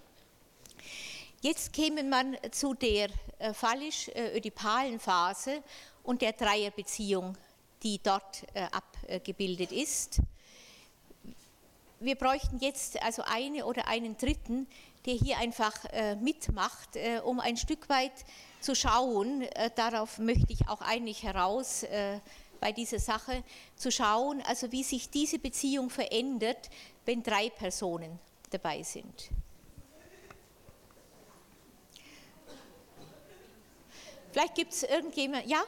Jetzt 1.40 1.73
käme 1.73 2.04
man 2.04 2.37
zu 2.52 2.75
der 2.75 3.09
äh, 3.40 3.52
phallisch-ödipalen 3.52 5.00
Phase 5.00 5.61
und 6.04 6.23
der 6.23 6.33
Dreierbeziehung, 6.33 7.37
die 7.83 8.00
dort 8.00 8.45
abgebildet 8.71 9.73
ist 9.73 10.21
wir 12.04 12.16
bräuchten 12.16 12.59
jetzt 12.59 13.00
also 13.02 13.23
eine 13.23 13.64
oder 13.64 13.87
einen 13.87 14.16
Dritten, 14.16 14.66
der 15.07 15.14
hier 15.14 15.38
einfach 15.38 15.73
äh, 15.92 16.16
mitmacht, 16.16 16.97
äh, 16.97 17.21
um 17.25 17.40
ein 17.40 17.57
Stück 17.57 17.88
weit 17.88 18.12
zu 18.62 18.75
schauen, 18.75 19.42
äh, 19.42 19.71
darauf 19.75 20.19
möchte 20.19 20.52
ich 20.52 20.69
auch 20.69 20.81
eigentlich 20.81 21.23
heraus 21.23 21.83
äh, 21.83 22.21
bei 22.61 22.73
dieser 22.73 23.00
Sache, 23.00 23.42
zu 23.75 23.90
schauen, 23.90 24.40
also 24.47 24.71
wie 24.71 24.85
sich 24.85 25.11
diese 25.11 25.38
Beziehung 25.38 25.90
verändert, 25.90 26.71
wenn 27.04 27.23
drei 27.23 27.50
Personen 27.50 28.19
dabei 28.50 28.83
sind. 28.83 29.31
Vielleicht 34.31 34.54
gibt 34.54 34.73
es 34.73 34.85
irgendjemand, 34.85 35.47
ja? 35.47 35.62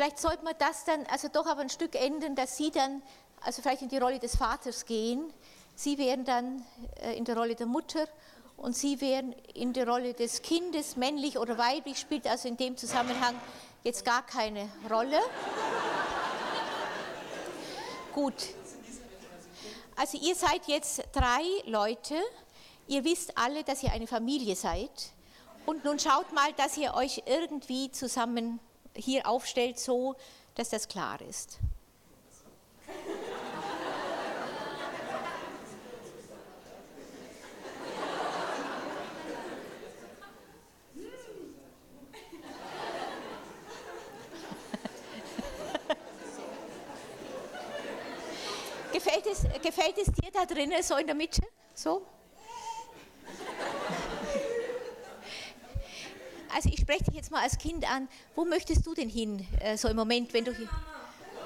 Vielleicht 0.00 0.18
sollte 0.18 0.44
man 0.44 0.54
das 0.58 0.84
dann 0.84 1.04
also 1.10 1.28
doch 1.28 1.44
aber 1.44 1.60
ein 1.60 1.68
Stück 1.68 1.94
ändern, 1.94 2.34
dass 2.34 2.56
Sie 2.56 2.70
dann 2.70 3.02
also 3.42 3.60
vielleicht 3.60 3.82
in 3.82 3.90
die 3.90 3.98
Rolle 3.98 4.18
des 4.18 4.34
Vaters 4.34 4.86
gehen. 4.86 5.30
Sie 5.74 5.98
wären 5.98 6.24
dann 6.24 6.64
äh, 7.02 7.18
in 7.18 7.26
der 7.26 7.36
Rolle 7.36 7.54
der 7.54 7.66
Mutter 7.66 8.08
und 8.56 8.74
Sie 8.74 8.98
wären 9.02 9.34
in 9.52 9.74
der 9.74 9.86
Rolle 9.86 10.14
des 10.14 10.40
Kindes, 10.40 10.96
männlich 10.96 11.36
oder 11.36 11.58
weiblich, 11.58 11.98
spielt 11.98 12.26
also 12.26 12.48
in 12.48 12.56
dem 12.56 12.78
Zusammenhang 12.78 13.38
jetzt 13.84 14.02
gar 14.02 14.24
keine 14.24 14.70
Rolle. 14.88 15.20
Gut. 18.14 18.54
Also 19.96 20.16
ihr 20.16 20.34
seid 20.34 20.66
jetzt 20.66 21.02
drei 21.12 21.42
Leute. 21.66 22.14
Ihr 22.88 23.04
wisst 23.04 23.36
alle, 23.36 23.64
dass 23.64 23.82
ihr 23.82 23.92
eine 23.92 24.06
Familie 24.06 24.56
seid. 24.56 25.10
Und 25.66 25.84
nun 25.84 25.98
schaut 25.98 26.32
mal, 26.32 26.54
dass 26.54 26.78
ihr 26.78 26.94
euch 26.94 27.24
irgendwie 27.26 27.90
zusammen 27.90 28.60
hier 29.00 29.26
aufstellt, 29.26 29.78
so 29.78 30.14
dass 30.54 30.70
das 30.70 30.88
klar 30.88 31.20
ist. 31.20 31.58
gefällt, 49.00 49.26
es, 49.26 49.62
gefällt 49.62 49.98
es 49.98 50.06
dir 50.12 50.30
da 50.32 50.44
drinnen, 50.44 50.82
so 50.82 50.96
in 50.96 51.06
der 51.06 51.16
Mitte? 51.16 51.42
So? 51.74 52.02
Also 56.54 56.68
ich 56.68 56.80
spreche 56.80 57.04
dich 57.04 57.14
jetzt 57.14 57.30
mal 57.30 57.42
als 57.42 57.58
Kind 57.58 57.90
an. 57.90 58.08
Wo 58.34 58.44
möchtest 58.44 58.86
du 58.86 58.94
denn 58.94 59.08
hin, 59.08 59.46
äh, 59.60 59.76
so 59.76 59.88
im 59.88 59.96
Moment, 59.96 60.32
wenn 60.34 60.44
du 60.44 60.52
hier... 60.54 60.68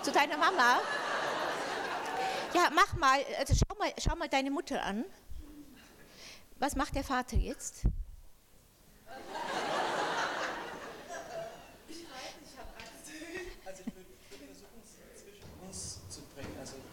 Zu 0.03 0.13
deiner 0.13 0.37
Mama? 0.37 0.81
Ja, 2.55 2.69
mach 2.75 2.95
mal, 2.95 3.21
also 3.39 3.55
schau 3.55 3.75
mal, 3.79 3.91
schau 3.99 4.15
mal 4.17 4.29
deine 4.29 4.51
Mutter 4.51 4.83
an. 4.83 5.05
Was 6.59 6.77
macht 6.77 6.95
der 6.95 7.05
Vater 7.05 7.37
jetzt? 7.37 7.85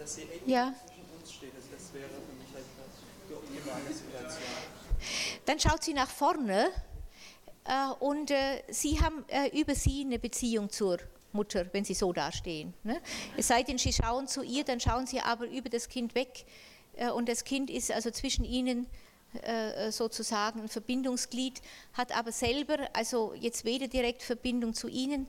dass 0.01 0.15
sie 0.15 0.24
eng 0.24 0.41
ja. 0.46 0.74
zwischen 0.88 1.06
uns 1.20 1.32
steht. 1.32 1.53
Das 1.56 1.94
wäre 1.94 2.10
für 2.10 2.34
mich 2.34 2.50
die 3.30 3.34
optimale 3.34 3.94
Situation. 3.94 4.44
Dann 5.46 5.60
schaut 5.60 5.84
sie 5.84 5.94
nach 5.94 6.10
vorne 6.10 6.72
und 8.00 8.32
äh, 8.32 8.63
Sie 8.70 9.00
haben 9.00 9.24
äh, 9.27 9.60
über 9.60 9.75
Sie 9.75 10.01
eine 10.01 10.20
Beziehung 10.20 10.70
zur 10.70 10.98
Mutter, 11.32 11.65
wenn 11.72 11.86
Sie 11.86 11.94
so 11.94 12.12
dastehen. 12.12 12.74
Ne? 12.84 13.00
Es 13.38 13.48
sei 13.48 13.63
denn, 13.63 13.77
Sie 13.77 13.94
schauen 13.94 14.27
zu 14.27 14.41
ihr, 14.41 14.63
dann 14.63 14.80
schauen 14.80 15.06
Sie 15.06 15.20
aber 15.20 15.48
über 15.48 15.70
das 15.70 15.88
Kind 15.88 16.15
weg 16.15 16.46
äh, 16.96 17.10
und 17.10 17.30
das 17.30 17.44
Kind 17.44 17.70
ist 17.70 17.91
also 17.91 18.10
zwischen 18.12 18.46
Ihnen 18.46 18.88
äh, 19.44 19.91
sozusagen 19.91 20.62
ein 20.62 20.70
Verbindungsglied, 20.70 21.62
hat 21.94 22.15
aber 22.18 22.32
selber 22.32 22.89
also 22.94 23.34
jetzt 23.34 23.63
weder 23.63 23.88
direkt 23.88 24.24
Verbindung 24.24 24.74
zu 24.74 24.88
Ihnen, 24.89 25.27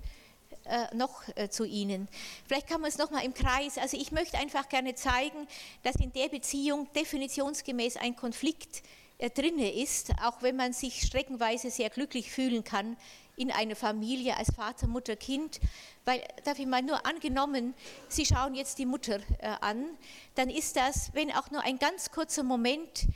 äh, 0.65 0.95
noch 0.95 1.23
äh, 1.37 1.51
zu 1.51 1.65
Ihnen. 1.65 2.09
Vielleicht 2.47 2.67
kann 2.67 2.81
man 2.81 2.89
es 2.89 2.99
nochmal 2.99 3.25
im 3.25 3.35
Kreis, 3.35 3.79
also 3.79 3.97
ich 3.97 4.11
möchte 4.11 4.39
einfach 4.39 4.69
gerne 4.69 4.95
zeigen, 4.95 5.47
dass 5.83 5.97
in 5.97 6.12
der 6.12 6.29
Beziehung 6.29 6.89
definitionsgemäß 6.95 7.97
ein 7.99 8.17
Konflikt 8.17 8.79
äh, 8.79 9.01
drinne 9.31 9.73
ist, 9.73 10.11
auch 10.23 10.43
wenn 10.43 10.57
man 10.57 10.73
sich 10.73 11.02
streckenweise 11.02 11.71
sehr 11.71 11.91
glücklich 11.91 12.31
fühlen 12.31 12.64
kann 12.64 12.97
in 13.37 13.50
einer 13.50 13.76
Familie 13.76 14.37
als 14.37 14.55
Vater, 14.55 14.87
Mutter, 14.87 15.17
Kind, 15.17 15.61
weil, 16.05 16.23
darf 16.45 16.59
ich 16.59 16.67
mal 16.67 16.83
nur 16.83 17.07
angenommen, 17.07 17.75
Sie 18.09 18.26
schauen 18.26 18.55
jetzt 18.55 18.78
die 18.78 18.87
Mutter 18.87 19.21
äh, 19.39 19.47
an, 19.61 19.87
dann 20.35 20.50
ist 20.50 20.76
das, 20.76 21.15
wenn 21.15 21.32
auch 21.32 21.50
nur 21.50 21.63
ein 21.63 21.78
ganz 21.78 22.11
kurzer 22.11 22.43
Moment, 22.43 23.06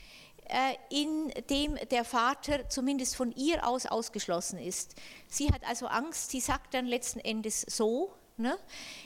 äh, 0.48 0.76
in 0.90 1.32
dem 1.50 1.76
der 1.90 2.04
Vater 2.04 2.68
zumindest 2.68 3.16
von 3.16 3.32
ihr 3.32 3.66
aus 3.66 3.84
ausgeschlossen 3.84 4.58
ist. 4.58 4.94
Sie 5.28 5.52
hat 5.52 5.62
also 5.64 5.86
Angst, 5.86 6.30
sie 6.30 6.40
sagt 6.40 6.74
dann 6.74 6.86
letzten 6.86 7.20
Endes 7.20 7.62
so. 7.62 8.12
Ne? 8.36 8.56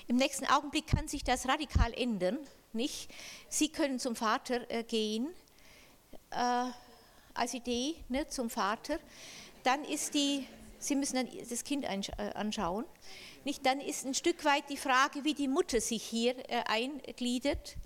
Im 0.06 0.16
nächsten 0.16 0.44
Augenblick 0.46 0.86
kann 0.86 1.08
sich 1.08 1.24
das 1.24 1.48
radikal 1.48 1.94
ändern. 1.94 2.38
Nicht? 2.72 3.10
Sie 3.48 3.70
können 3.70 3.98
zum 3.98 4.16
Vater 4.16 4.70
äh, 4.70 4.84
gehen, 4.84 5.28
äh, 6.30 6.66
als 7.34 7.54
Idee 7.54 7.94
ne, 8.08 8.26
zum 8.28 8.50
Vater. 8.50 8.98
Dann 9.62 9.84
ist 9.84 10.14
die, 10.14 10.46
Sie 10.78 10.96
müssen 10.96 11.16
dann 11.16 11.28
das 11.48 11.64
Kind 11.64 11.84
äh, 11.84 12.00
anschauen. 12.34 12.84
Nicht? 13.44 13.64
Dann 13.64 13.80
ist 13.80 14.04
ein 14.04 14.14
Stück 14.14 14.44
weit 14.44 14.64
die 14.68 14.76
Frage, 14.76 15.24
wie 15.24 15.34
die 15.34 15.48
Mutter 15.48 15.80
sich 15.80 16.02
hier 16.02 16.36
äh, 16.50 16.62
eingliedert. 16.66 17.76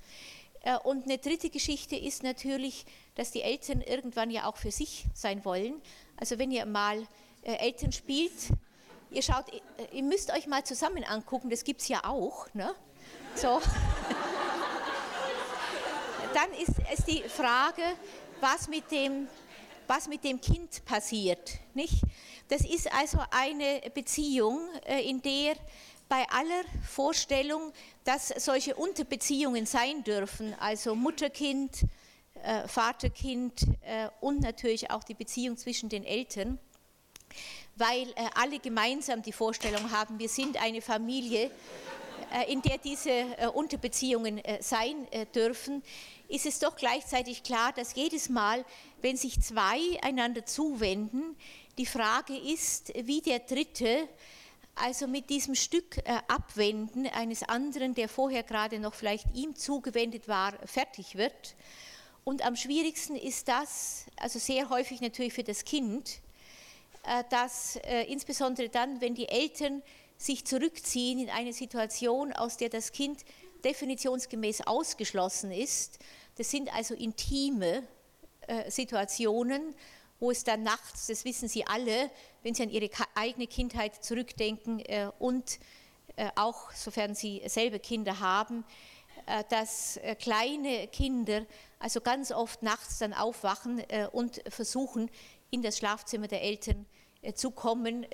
Äh, 0.62 0.78
und 0.78 1.04
eine 1.04 1.18
dritte 1.18 1.50
Geschichte 1.50 1.96
ist 1.96 2.22
natürlich, 2.22 2.86
dass 3.14 3.30
die 3.30 3.42
Eltern 3.42 3.80
irgendwann 3.80 4.30
ja 4.30 4.46
auch 4.46 4.56
für 4.56 4.70
sich 4.70 5.04
sein 5.14 5.44
wollen. 5.44 5.80
Also 6.16 6.38
wenn 6.38 6.50
ihr 6.50 6.64
mal 6.66 7.06
äh, 7.42 7.56
Eltern 7.56 7.92
spielt, 7.92 8.32
ihr 9.10 9.22
schaut, 9.22 9.44
ihr 9.92 10.02
müsst 10.02 10.32
euch 10.32 10.46
mal 10.46 10.64
zusammen 10.64 11.04
angucken, 11.04 11.50
das 11.50 11.64
gibt 11.64 11.82
es 11.82 11.88
ja 11.88 12.04
auch. 12.04 12.52
Ne? 12.54 12.74
So. 13.34 13.60
Dann 16.34 16.52
ist 16.54 16.74
es 16.92 17.04
die 17.04 17.22
Frage, 17.28 17.82
was 18.44 18.68
mit 18.68 18.90
dem, 18.90 19.26
was 19.86 20.06
mit 20.06 20.22
dem 20.22 20.38
Kind 20.38 20.84
passiert. 20.84 21.52
Nicht? 21.72 22.02
Das 22.48 22.60
ist 22.60 22.92
also 22.92 23.18
eine 23.30 23.80
Beziehung, 23.94 24.60
in 25.02 25.22
der 25.22 25.54
bei 26.10 26.26
aller 26.28 26.64
Vorstellung, 26.86 27.72
dass 28.04 28.28
solche 28.28 28.74
Unterbeziehungen 28.74 29.64
sein 29.64 30.04
dürfen, 30.04 30.54
also 30.60 30.94
Mutter-Kind, 30.94 31.86
äh, 32.42 32.68
Vater-Kind 32.68 33.62
äh, 33.80 34.08
und 34.20 34.42
natürlich 34.42 34.90
auch 34.90 35.02
die 35.04 35.14
Beziehung 35.14 35.56
zwischen 35.56 35.88
den 35.88 36.04
Eltern, 36.04 36.58
weil 37.76 38.10
äh, 38.10 38.28
alle 38.34 38.58
gemeinsam 38.58 39.22
die 39.22 39.32
Vorstellung 39.32 39.90
haben, 39.90 40.18
wir 40.18 40.28
sind 40.28 40.62
eine 40.62 40.82
Familie, 40.82 41.50
äh, 42.34 42.52
in 42.52 42.62
der 42.62 42.78
diese 42.78 43.10
äh, 43.10 43.46
Unterbeziehungen 43.52 44.38
äh, 44.38 44.60
sein 44.60 45.06
dürfen, 45.34 45.82
ist 46.28 46.46
es 46.46 46.58
doch 46.58 46.76
gleichzeitig 46.76 47.42
klar, 47.42 47.72
dass 47.72 47.94
jedes 47.94 48.28
Mal, 48.28 48.64
wenn 49.02 49.16
sich 49.16 49.40
zwei 49.40 49.78
einander 50.02 50.46
zuwenden, 50.46 51.36
die 51.78 51.86
Frage 51.86 52.36
ist, 52.36 52.92
wie 52.94 53.20
der 53.20 53.40
Dritte 53.40 54.08
also 54.76 55.06
mit 55.06 55.30
diesem 55.30 55.54
Stück 55.54 55.98
äh, 55.98 56.18
Abwenden 56.28 57.06
eines 57.06 57.42
anderen, 57.44 57.94
der 57.94 58.08
vorher 58.08 58.42
gerade 58.42 58.80
noch 58.80 58.94
vielleicht 58.94 59.26
ihm 59.34 59.54
zugewendet 59.54 60.26
war, 60.26 60.54
fertig 60.66 61.16
wird. 61.16 61.54
Und 62.24 62.44
am 62.44 62.56
schwierigsten 62.56 63.16
ist 63.16 63.48
das, 63.48 64.06
also 64.16 64.38
sehr 64.38 64.70
häufig 64.70 65.00
natürlich 65.00 65.32
für 65.32 65.44
das 65.44 65.64
Kind, 65.64 66.20
äh, 67.04 67.22
dass 67.30 67.76
äh, 67.76 68.04
insbesondere 68.04 68.68
dann, 68.68 69.00
wenn 69.00 69.14
die 69.14 69.28
Eltern 69.28 69.82
sich 70.16 70.44
zurückziehen 70.44 71.18
in 71.18 71.30
eine 71.30 71.52
Situation, 71.52 72.32
aus 72.32 72.56
der 72.56 72.68
das 72.68 72.92
Kind 72.92 73.24
definitionsgemäß 73.64 74.62
ausgeschlossen 74.66 75.50
ist, 75.50 75.98
das 76.36 76.50
sind 76.50 76.74
also 76.74 76.94
intime 76.94 77.82
äh, 78.46 78.70
Situationen, 78.70 79.74
wo 80.20 80.30
es 80.30 80.44
dann 80.44 80.62
nachts, 80.62 81.06
das 81.06 81.24
wissen 81.24 81.48
Sie 81.48 81.66
alle, 81.66 82.10
wenn 82.42 82.54
Sie 82.54 82.62
an 82.62 82.70
Ihre 82.70 82.90
eigene 83.14 83.46
Kindheit 83.46 84.04
zurückdenken 84.04 84.80
äh, 84.80 85.10
und 85.18 85.58
äh, 86.16 86.28
auch 86.36 86.70
sofern 86.72 87.14
Sie 87.14 87.42
selber 87.46 87.78
Kinder 87.78 88.20
haben, 88.20 88.64
dass 89.48 89.98
kleine 90.18 90.86
Kinder 90.88 91.46
also 91.78 92.02
ganz 92.02 92.30
oft 92.30 92.62
nachts 92.62 92.98
dann 92.98 93.14
aufwachen 93.14 93.82
und 94.12 94.42
versuchen, 94.48 95.10
in 95.50 95.62
das 95.62 95.78
Schlafzimmer 95.78 96.28
der 96.28 96.42
Eltern 96.42 96.84
zu 97.34 97.50
kommen, 97.50 98.04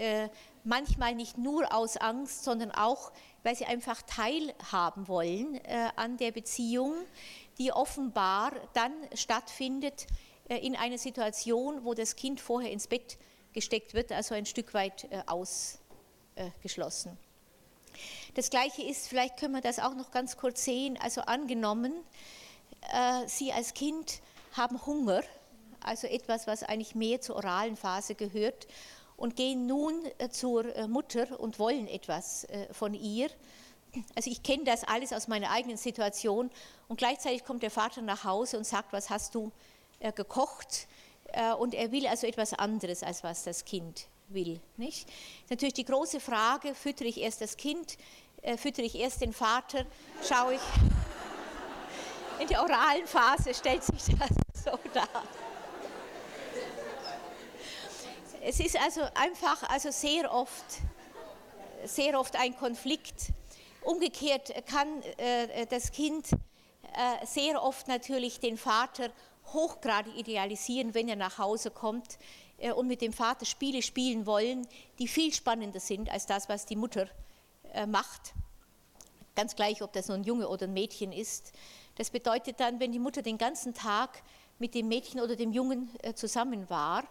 manchmal 0.62 1.16
nicht 1.16 1.36
nur 1.36 1.74
aus 1.74 1.96
Angst, 1.96 2.44
sondern 2.44 2.70
auch, 2.70 3.10
weil 3.42 3.56
sie 3.56 3.64
einfach 3.64 4.02
teilhaben 4.02 5.08
wollen 5.08 5.60
an 5.96 6.16
der 6.16 6.30
Beziehung, 6.32 6.94
die 7.58 7.72
offenbar 7.72 8.52
dann 8.74 8.92
stattfindet 9.14 10.06
äh, 10.50 10.58
in 10.58 10.76
eine 10.76 10.98
Situation, 10.98 11.84
wo 11.84 11.94
das 11.94 12.16
Kind 12.16 12.40
vorher 12.40 12.70
ins 12.72 12.88
Bett 12.88 13.16
gesteckt 13.52 13.94
wird, 13.94 14.12
also 14.12 14.34
ein 14.34 14.46
Stück 14.46 14.74
weit 14.74 15.06
äh, 15.10 15.22
ausgeschlossen. 15.26 17.16
Das 18.34 18.50
Gleiche 18.50 18.82
ist, 18.82 19.08
vielleicht 19.08 19.36
können 19.38 19.54
wir 19.54 19.60
das 19.60 19.78
auch 19.78 19.94
noch 19.94 20.10
ganz 20.10 20.36
kurz 20.36 20.64
sehen, 20.64 20.98
also 21.00 21.22
angenommen, 21.22 21.92
äh, 22.92 23.26
Sie 23.28 23.52
als 23.52 23.74
Kind 23.74 24.20
haben 24.52 24.84
Hunger, 24.86 25.22
also 25.80 26.06
etwas, 26.06 26.46
was 26.46 26.62
eigentlich 26.62 26.94
mehr 26.94 27.20
zur 27.20 27.36
oralen 27.36 27.76
Phase 27.76 28.14
gehört, 28.14 28.66
und 29.20 29.36
gehen 29.36 29.66
nun 29.66 29.94
zur 30.32 30.64
Mutter 30.88 31.38
und 31.38 31.60
wollen 31.60 31.86
etwas 31.86 32.44
von 32.72 32.94
ihr. 32.94 33.28
Also 34.16 34.30
ich 34.30 34.42
kenne 34.42 34.64
das 34.64 34.82
alles 34.82 35.12
aus 35.12 35.28
meiner 35.28 35.50
eigenen 35.50 35.76
Situation 35.76 36.50
und 36.88 36.96
gleichzeitig 36.96 37.44
kommt 37.44 37.62
der 37.62 37.70
Vater 37.70 38.02
nach 38.02 38.24
Hause 38.24 38.58
und 38.58 38.64
sagt, 38.64 38.92
was 38.92 39.10
hast 39.10 39.36
du 39.36 39.52
gekocht 40.16 40.88
äh, 41.32 41.52
und 41.52 41.74
er 41.74 41.92
will 41.92 42.06
also 42.06 42.26
etwas 42.26 42.54
anderes, 42.54 43.02
als 43.02 43.22
was 43.22 43.44
das 43.44 43.64
Kind 43.64 44.06
will. 44.28 44.60
Nicht? 44.76 45.08
Natürlich 45.48 45.74
die 45.74 45.84
große 45.84 46.20
Frage, 46.20 46.74
füttere 46.74 47.08
ich 47.08 47.18
erst 47.20 47.40
das 47.40 47.56
Kind, 47.56 47.96
äh, 48.42 48.56
füttere 48.56 48.86
ich 48.86 48.94
erst 48.94 49.20
den 49.20 49.32
Vater, 49.32 49.84
schaue 50.26 50.54
ich. 50.54 50.60
In 52.40 52.48
der 52.48 52.62
oralen 52.62 53.06
Phase 53.06 53.52
stellt 53.52 53.84
sich 53.84 54.16
das 54.18 54.30
so 54.64 54.78
dar. 54.94 55.24
Es 58.42 58.58
ist 58.58 58.80
also 58.80 59.02
einfach, 59.14 59.62
also 59.68 59.90
sehr 59.90 60.32
oft, 60.32 60.64
sehr 61.84 62.18
oft 62.18 62.36
ein 62.36 62.56
Konflikt. 62.56 63.34
Umgekehrt 63.82 64.54
kann 64.66 65.02
äh, 65.18 65.66
das 65.66 65.92
Kind 65.92 66.26
äh, 66.32 67.26
sehr 67.26 67.62
oft 67.62 67.86
natürlich 67.86 68.40
den 68.40 68.56
Vater 68.56 69.10
hochgradig 69.52 70.16
idealisieren, 70.16 70.94
wenn 70.94 71.08
er 71.08 71.16
nach 71.16 71.36
Hause 71.36 71.70
kommt 71.70 72.18
äh, 72.56 72.72
und 72.72 72.86
mit 72.86 73.02
dem 73.02 73.12
Vater 73.12 73.44
Spiele 73.44 73.82
spielen 73.82 74.24
wollen, 74.24 74.66
die 74.98 75.06
viel 75.06 75.34
spannender 75.34 75.80
sind 75.80 76.08
als 76.08 76.24
das, 76.24 76.48
was 76.48 76.64
die 76.64 76.76
Mutter 76.76 77.08
äh, 77.74 77.84
macht. 77.84 78.32
Ganz 79.36 79.54
gleich, 79.54 79.82
ob 79.82 79.92
das 79.92 80.08
nun 80.08 80.20
ein 80.20 80.24
Junge 80.24 80.48
oder 80.48 80.66
ein 80.66 80.72
Mädchen 80.72 81.12
ist. 81.12 81.52
Das 81.96 82.08
bedeutet 82.08 82.58
dann, 82.58 82.80
wenn 82.80 82.92
die 82.92 82.98
Mutter 83.00 83.20
den 83.20 83.36
ganzen 83.36 83.74
Tag 83.74 84.22
mit 84.58 84.74
dem 84.74 84.88
Mädchen 84.88 85.20
oder 85.20 85.36
dem 85.36 85.52
Jungen 85.52 85.90
äh, 86.02 86.14
zusammen 86.14 86.70
war 86.70 87.04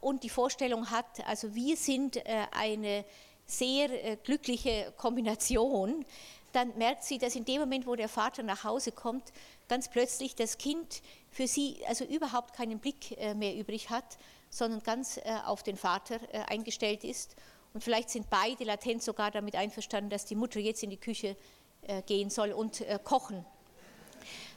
und 0.00 0.22
die 0.22 0.28
Vorstellung 0.28 0.90
hat, 0.90 1.26
also 1.26 1.54
wir 1.54 1.76
sind 1.76 2.20
eine 2.52 3.04
sehr 3.46 4.16
glückliche 4.16 4.92
Kombination, 4.96 6.04
dann 6.52 6.76
merkt 6.76 7.04
sie, 7.04 7.18
dass 7.18 7.34
in 7.34 7.44
dem 7.44 7.60
Moment, 7.60 7.86
wo 7.86 7.94
der 7.94 8.08
Vater 8.08 8.42
nach 8.42 8.64
Hause 8.64 8.92
kommt, 8.92 9.32
ganz 9.68 9.88
plötzlich 9.88 10.34
das 10.34 10.58
Kind 10.58 11.02
für 11.30 11.46
sie 11.46 11.78
also 11.86 12.04
überhaupt 12.04 12.54
keinen 12.54 12.78
Blick 12.78 13.16
mehr 13.36 13.56
übrig 13.56 13.90
hat, 13.90 14.16
sondern 14.50 14.82
ganz 14.82 15.20
auf 15.46 15.62
den 15.62 15.76
Vater 15.76 16.18
eingestellt 16.48 17.04
ist 17.04 17.36
und 17.74 17.82
vielleicht 17.82 18.10
sind 18.10 18.28
beide 18.28 18.64
latent 18.64 19.02
sogar 19.02 19.30
damit 19.30 19.56
einverstanden, 19.56 20.10
dass 20.10 20.24
die 20.24 20.34
Mutter 20.34 20.60
jetzt 20.60 20.82
in 20.82 20.90
die 20.90 20.98
Küche 20.98 21.36
äh, 21.82 22.02
gehen 22.02 22.30
soll 22.30 22.52
und 22.52 22.80
äh, 22.82 22.98
kochen. 23.02 23.44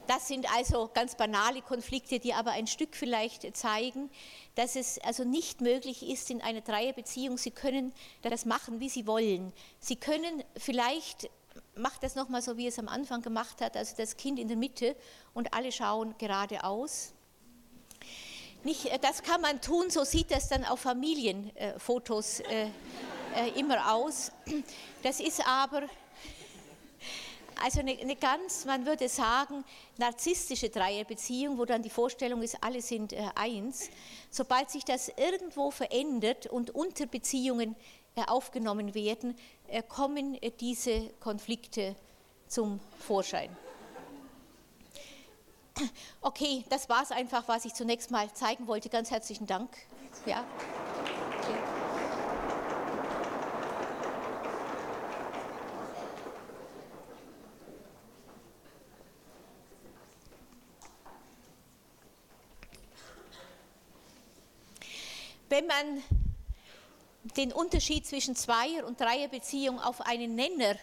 Das 0.07 0.27
sind 0.27 0.51
also 0.55 0.89
ganz 0.93 1.15
banale 1.15 1.61
Konflikte, 1.61 2.19
die 2.19 2.33
aber 2.33 2.51
ein 2.51 2.67
Stück 2.67 2.95
vielleicht 2.95 3.55
zeigen, 3.57 4.09
dass 4.55 4.75
es 4.75 4.99
also 4.99 5.23
nicht 5.23 5.61
möglich 5.61 6.07
ist 6.07 6.29
in 6.29 6.41
einer 6.41 6.61
Dreierbeziehung. 6.61 7.37
Sie 7.37 7.51
können 7.51 7.93
das 8.21 8.45
machen, 8.45 8.79
wie 8.79 8.89
Sie 8.89 9.07
wollen. 9.07 9.51
Sie 9.79 9.95
können 9.95 10.43
vielleicht, 10.57 11.29
macht 11.75 12.03
das 12.03 12.15
nochmal 12.15 12.41
so, 12.41 12.57
wie 12.57 12.67
es 12.67 12.77
am 12.77 12.87
Anfang 12.87 13.21
gemacht 13.21 13.61
hat, 13.61 13.75
also 13.75 13.95
das 13.97 14.17
Kind 14.17 14.39
in 14.39 14.47
der 14.47 14.57
Mitte 14.57 14.95
und 15.33 15.53
alle 15.53 15.71
schauen 15.71 16.15
geradeaus. 16.17 17.13
Nicht, 18.63 18.85
äh, 18.87 18.99
das 18.99 19.23
kann 19.23 19.41
man 19.41 19.61
tun, 19.61 19.89
so 19.89 20.03
sieht 20.03 20.31
das 20.31 20.49
dann 20.49 20.65
auf 20.65 20.79
Familienfotos 20.81 22.39
äh, 22.41 22.67
äh, 23.35 23.59
immer 23.59 23.93
aus. 23.93 24.31
Das 25.03 25.19
ist 25.19 25.45
aber 25.47 25.83
also 27.63 27.79
eine, 27.79 27.97
eine, 27.99 28.15
ganz, 28.15 28.65
man 28.65 28.85
würde 28.85 29.09
sagen, 29.09 29.63
narzisstische 29.97 30.69
Dreierbeziehung, 30.69 31.57
wo 31.57 31.65
dann 31.65 31.81
die 31.81 31.89
Vorstellung 31.89 32.41
ist, 32.41 32.57
alle 32.61 32.81
sind 32.81 33.13
äh, 33.13 33.27
eins. 33.35 33.89
Sobald 34.29 34.69
sich 34.69 34.85
das 34.85 35.09
irgendwo 35.09 35.71
verändert 35.71 36.47
und 36.47 36.71
Unterbeziehungen 36.71 37.75
äh, 38.15 38.23
aufgenommen 38.27 38.93
werden, 38.93 39.35
äh, 39.67 39.83
kommen 39.83 40.41
äh, 40.41 40.51
diese 40.51 41.09
Konflikte 41.19 41.95
zum 42.47 42.79
Vorschein. 42.99 43.55
Okay, 46.21 46.63
das 46.69 46.87
war 46.87 47.03
es 47.03 47.11
einfach, 47.11 47.47
was 47.47 47.65
ich 47.65 47.73
zunächst 47.73 48.11
mal 48.11 48.31
zeigen 48.33 48.67
wollte. 48.67 48.89
Ganz 48.89 49.11
herzlichen 49.11 49.45
Dank. 49.45 49.69
Ja. 50.25 50.45
Wenn 65.47 65.67
man 65.67 66.03
den 67.37 67.53
Unterschied 67.53 68.05
zwischen 68.05 68.35
Zweier- 68.35 68.85
und 68.85 68.99
Dreierbeziehung 68.99 69.79
auf 69.79 70.01
einen 70.01 70.33
Nenner 70.33 70.75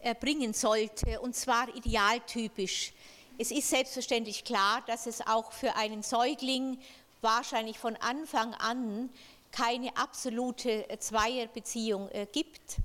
äh, 0.00 0.14
bringen 0.14 0.52
sollte, 0.52 1.20
und 1.20 1.34
zwar 1.34 1.74
idealtypisch, 1.74 2.92
es 3.38 3.50
ist 3.50 3.70
selbstverständlich 3.70 4.44
klar, 4.44 4.82
dass 4.86 5.06
es 5.06 5.26
auch 5.26 5.52
für 5.52 5.74
einen 5.76 6.02
Säugling 6.02 6.78
wahrscheinlich 7.22 7.78
von 7.78 7.96
Anfang 7.96 8.52
an 8.54 9.08
keine 9.50 9.96
absolute 9.96 10.86
Zweierbeziehung 10.98 12.10
äh, 12.10 12.26
gibt. 12.30 12.76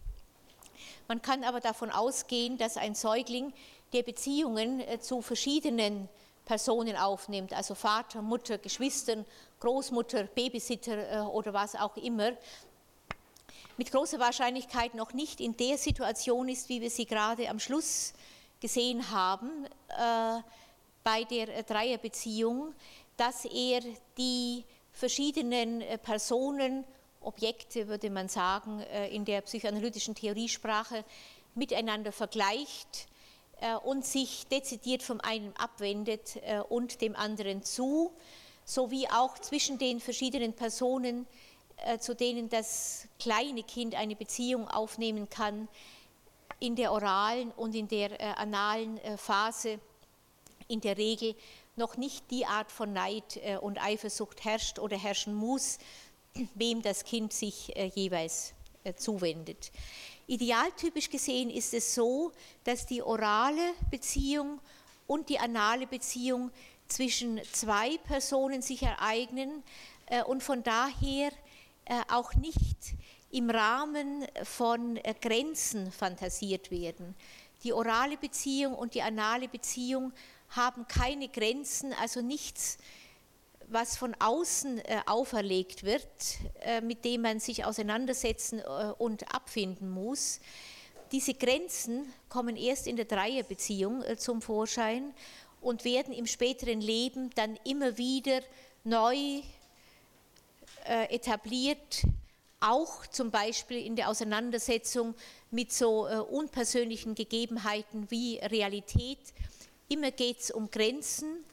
Man 1.10 1.22
kann 1.22 1.44
aber 1.44 1.60
davon 1.60 1.92
ausgehen, 1.92 2.58
dass 2.58 2.78
ein 2.78 2.96
Säugling, 2.96 3.54
der 3.92 4.04
Beziehungen 4.04 4.80
äh, 4.80 5.00
zu 5.00 5.22
verschiedenen 5.22 6.08
Personen 6.48 6.96
aufnimmt, 6.96 7.54
also 7.54 7.76
Vater, 7.76 8.22
Mutter, 8.22 8.58
Geschwistern, 8.58 9.26
Großmutter, 9.60 10.24
Babysitter 10.24 11.12
äh, 11.12 11.20
oder 11.20 11.54
was 11.54 11.76
auch 11.76 11.98
immer, 11.98 12.32
mit 13.76 13.92
großer 13.92 14.18
Wahrscheinlichkeit 14.18 14.96
noch 14.96 15.14
nicht 15.14 15.42
in 15.42 15.56
der 15.58 15.78
Situation 15.78 16.48
ist, 16.50 16.70
wie 16.70 16.82
wir 16.82 16.90
sie 16.90 17.06
gerade 17.06 17.50
am 17.50 17.60
Schluss 17.60 18.14
gesehen 18.62 19.12
haben 19.12 19.66
äh, 19.90 20.42
bei 21.04 21.26
der 21.26 21.64
Dreierbeziehung, 21.64 22.74
dass 23.18 23.46
er 23.46 23.82
die 24.18 24.64
verschiedenen 24.94 25.82
äh, 25.82 25.98
Personen, 25.98 26.86
Objekte 27.22 27.90
würde 27.90 28.10
man 28.10 28.30
sagen, 28.30 28.80
äh, 28.80 29.14
in 29.14 29.26
der 29.26 29.42
psychoanalytischen 29.42 30.16
Theoriesprache 30.16 31.04
miteinander 31.56 32.12
vergleicht 32.12 33.06
äh, 33.06 33.07
und 33.84 34.06
sich 34.06 34.48
dezidiert 34.48 35.02
vom 35.02 35.20
einen 35.22 35.56
abwendet 35.58 36.38
äh, 36.44 36.60
und 36.60 37.02
dem 37.02 37.16
anderen 37.16 37.64
zu, 37.64 38.12
sowie 38.66 39.08
auch 39.08 39.40
zwischen 39.40 39.78
den 39.78 40.00
verschiedenen 40.00 40.54
Personen, 40.54 41.26
äh, 41.86 42.00
zu 42.00 42.16
denen 42.16 42.50
das 42.50 43.08
kleine 43.20 43.64
Kind 43.64 43.96
eine 43.96 44.16
Beziehung 44.16 44.68
aufnehmen 44.68 45.30
kann, 45.30 45.68
in 46.60 46.76
der 46.76 46.92
oralen 46.92 47.52
und 47.52 47.76
in 47.76 47.88
der 47.88 48.20
äh, 48.20 48.24
analen 48.36 48.98
äh, 49.00 49.18
Phase 49.18 49.80
in 50.68 50.82
der 50.82 50.98
Regel 50.98 51.36
noch 51.76 51.98
nicht 51.98 52.30
die 52.32 52.46
Art 52.46 52.72
von 52.72 52.94
Neid 52.94 53.38
äh, 53.38 53.58
und 53.58 53.82
Eifersucht 53.82 54.44
herrscht 54.44 54.80
oder 54.80 54.98
herrschen 54.98 55.36
muss, 55.36 55.78
wem 56.56 56.82
das 56.82 57.04
Kind 57.04 57.34
sich 57.34 57.74
jeweils 57.96 58.54
zuwendet. 58.96 59.72
Idealtypisch 60.28 61.10
gesehen 61.10 61.50
ist 61.50 61.74
es 61.74 61.96
so, 61.96 62.32
dass 62.64 62.86
die 62.86 63.02
orale 63.02 63.74
Beziehung 63.90 64.60
und 65.08 65.30
die 65.30 65.40
anale 65.40 65.88
Beziehung 65.88 66.52
zwischen 66.88 67.42
zwei 67.54 67.98
Personen 68.00 68.62
sich 68.62 68.84
ereignen 68.84 69.64
und 70.28 70.44
von 70.44 70.64
daher 70.64 71.32
auch 72.10 72.34
nicht 72.36 72.78
im 73.32 73.50
Rahmen 73.50 74.26
von 74.44 74.98
äh, 74.98 75.14
Grenzen 75.20 75.92
fantasiert 75.92 76.72
werden. 76.72 77.16
Die 77.64 77.74
orale 77.74 78.18
Beziehung 78.18 78.76
und 78.76 78.94
die 78.94 79.02
anale 79.02 79.48
Beziehung 79.48 80.14
haben 80.50 80.88
keine 80.88 81.28
Grenzen, 81.28 81.94
also 81.94 82.22
nichts, 82.22 82.78
was 83.68 83.98
von 83.98 84.16
außen 84.20 84.80
äh, 84.80 85.02
auferlegt 85.06 85.84
wird, 85.84 86.08
äh, 86.62 86.82
mit 86.82 87.06
dem 87.06 87.22
man 87.22 87.40
sich 87.40 87.66
auseinandersetzen 87.66 88.62
und 88.98 89.34
abfinden 89.34 89.90
muss. 89.90 90.40
Diese 91.12 91.34
Grenzen 91.34 92.12
kommen 92.30 92.56
erst 92.56 92.88
in 92.88 92.96
der 92.96 93.06
Dreierbeziehung 93.06 94.04
zum 94.18 94.42
Vorschein 94.42 95.14
und 95.62 95.86
werden 95.86 96.14
im 96.14 96.28
späteren 96.28 96.82
Leben 96.82 97.30
dann 97.36 97.58
immer 97.64 97.98
wieder 97.98 98.42
neu 98.84 99.42
etabliert 101.10 102.04
auch 102.60 103.06
zum 103.08 103.32
Beispiel 103.32 103.86
in 103.86 103.96
der 103.96 104.10
Auseinandersetzung 104.10 105.16
mit 105.52 105.72
so 105.72 106.08
äh, 106.08 106.18
unpersönlichen 106.18 107.16
Gegebenheiten 107.16 108.10
wie 108.10 108.40
Realität. 108.40 109.20
Immer 109.90 110.12
geht 110.12 110.40
es 110.40 110.52
um 110.52 110.70
Grenzen, 110.72 111.46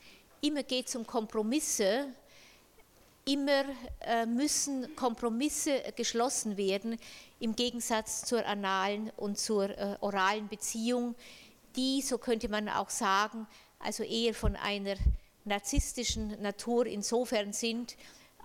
immer 0.45 0.63
geht 0.63 0.89
es 0.89 0.97
um 0.97 1.07
Kompromisse, 1.07 2.07
immer 3.25 3.65
äh, 4.01 4.27
müssen 4.27 4.95
Kompromisse 4.95 5.83
geschlossen 5.97 6.59
werden 6.59 6.99
im 7.41 7.57
Gegensatz 7.57 8.25
zur 8.27 8.45
analen 8.45 9.11
und 9.17 9.39
zur 9.39 9.71
äh, 9.71 9.97
oralen 10.01 10.49
Beziehung, 10.49 11.15
die, 11.77 12.03
so 12.03 12.19
könnte 12.19 12.49
man 12.49 12.69
auch 12.69 12.91
sagen, 12.91 13.47
also 13.79 14.03
eher 14.03 14.35
von 14.35 14.55
einer 14.57 14.97
narzisstischen 15.45 16.41
Natur 16.43 16.87
insofern 16.87 17.53
sind, 17.55 17.97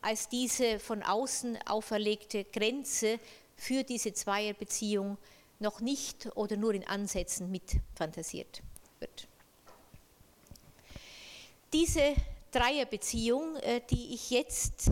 als 0.02 0.30
diese 0.30 0.80
von 0.80 1.04
außen 1.04 1.58
auferlegte 1.66 2.46
Grenze 2.46 3.20
für 3.58 3.84
diese 3.84 4.14
Zweierbeziehung 4.14 5.18
noch 5.60 5.82
nicht 5.82 6.30
oder 6.36 6.56
nur 6.56 6.74
in 6.74 6.88
Ansätzen 6.88 7.52
mitfantasiert 7.52 8.62
wird. 9.00 9.29
Diese 11.72 12.16
Dreierbeziehung, 12.52 13.56
äh, 13.58 13.82
die 13.90 14.14
ich 14.14 14.32
jetzt 14.32 14.92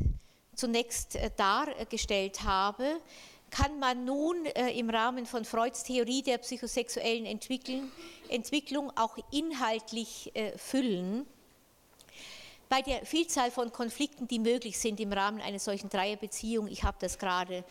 zunächst 0.55 1.17
dargestellt 1.37 2.43
habe, 2.43 2.99
kann 3.51 3.77
man 3.77 4.05
nun 4.05 4.43
im 4.75 4.89
Rahmen 4.89 5.27
von 5.27 5.45
Freuds 5.45 5.83
Theorie 5.83 6.23
der 6.23 6.39
psychosexuellen 6.39 7.27
Entwicklung 7.27 8.91
auch 8.95 9.15
inhaltlich 9.31 10.33
füllen. 10.55 11.27
Bei 12.69 12.81
der 12.81 13.05
Vielzahl 13.05 13.51
von 13.51 13.71
Konflikten, 13.71 14.27
die 14.27 14.39
möglich 14.39 14.79
sind 14.79 14.99
im 14.99 15.13
Rahmen 15.13 15.41
einer 15.41 15.59
solchen 15.59 15.89
Dreierbeziehung, 15.89 16.67
ich 16.67 16.83
habe 16.83 16.97
das 16.99 17.19
gerade 17.19 17.63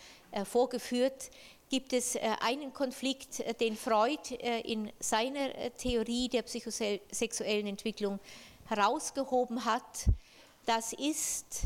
vorgeführt, 0.45 1.31
gibt 1.69 1.93
es 1.93 2.15
äh, 2.15 2.21
einen 2.41 2.73
Konflikt, 2.73 3.41
äh, 3.41 3.55
den 3.55 3.77
Freud 3.77 4.35
äh, 4.35 4.61
in 4.61 4.91
seiner 5.01 5.51
Theorie 5.77 6.29
der 6.29 6.43
psychosexuellen 6.43 7.67
Entwicklung 7.67 8.21
herausgehoben 8.69 9.65
hat. 9.65 10.07
Das 10.65 10.93
ist 10.93 11.63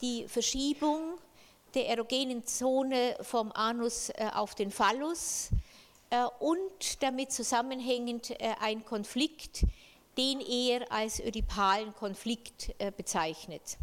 die 0.00 0.26
Verschiebung 0.28 1.18
der 1.74 1.88
erogenen 1.88 2.46
Zone 2.46 3.16
vom 3.22 3.52
Anus 3.52 4.10
auf 4.34 4.54
den 4.54 4.70
Phallus 4.70 5.50
und 6.38 7.02
damit 7.02 7.32
zusammenhängend 7.32 8.34
ein 8.60 8.84
Konflikt, 8.84 9.64
den 10.16 10.40
er 10.40 10.90
als 10.90 11.20
ödipalen 11.20 11.94
Konflikt 11.94 12.74
bezeichnet. 12.96 13.78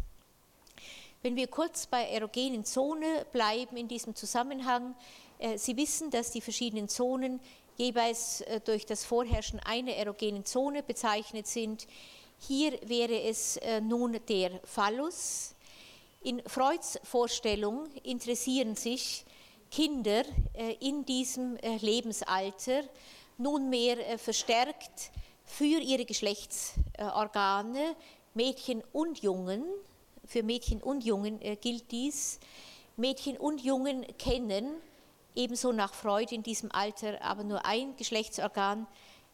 Wenn 1.24 1.36
wir 1.36 1.46
kurz 1.46 1.86
bei 1.86 2.02
erogenen 2.10 2.66
Zone 2.66 3.24
bleiben 3.32 3.78
in 3.78 3.88
diesem 3.88 4.14
Zusammenhang, 4.14 4.94
äh, 5.38 5.56
Sie 5.56 5.74
wissen, 5.74 6.10
dass 6.10 6.30
die 6.30 6.42
verschiedenen 6.42 6.86
Zonen 6.86 7.40
jeweils 7.76 8.40
äh, 8.42 8.60
durch 8.60 8.86
das 8.86 9.04
Vorherrschen 9.04 9.60
einer 9.60 9.92
erogenen 9.92 10.44
Zone 10.44 10.82
bezeichnet 10.82 11.46
sind. 11.46 11.86
Hier 12.38 12.78
wäre 12.86 13.22
es 13.22 13.56
äh, 13.58 13.80
nun 13.80 14.18
der 14.28 14.60
Phallus. 14.64 15.54
In 16.22 16.42
Freuds 16.46 16.98
Vorstellung 17.02 17.86
interessieren 18.02 18.76
sich 18.76 19.24
Kinder 19.70 20.22
in 20.80 21.04
diesem 21.04 21.58
Lebensalter 21.80 22.82
nunmehr 23.36 24.18
verstärkt 24.18 25.10
für 25.44 25.64
ihre 25.64 26.04
Geschlechtsorgane, 26.06 27.96
Mädchen 28.32 28.82
und 28.92 29.22
Jungen, 29.22 29.64
für 30.26 30.42
Mädchen 30.42 30.82
und 30.82 31.04
Jungen 31.04 31.40
äh, 31.42 31.56
gilt 31.56 31.90
dies. 31.90 32.40
Mädchen 32.96 33.36
und 33.36 33.62
Jungen 33.62 34.06
kennen 34.18 34.76
ebenso 35.34 35.72
nach 35.72 35.94
Freud 35.94 36.34
in 36.34 36.42
diesem 36.42 36.70
Alter 36.72 37.20
aber 37.22 37.44
nur 37.44 37.64
ein 37.66 37.96
Geschlechtsorgan, 37.96 38.86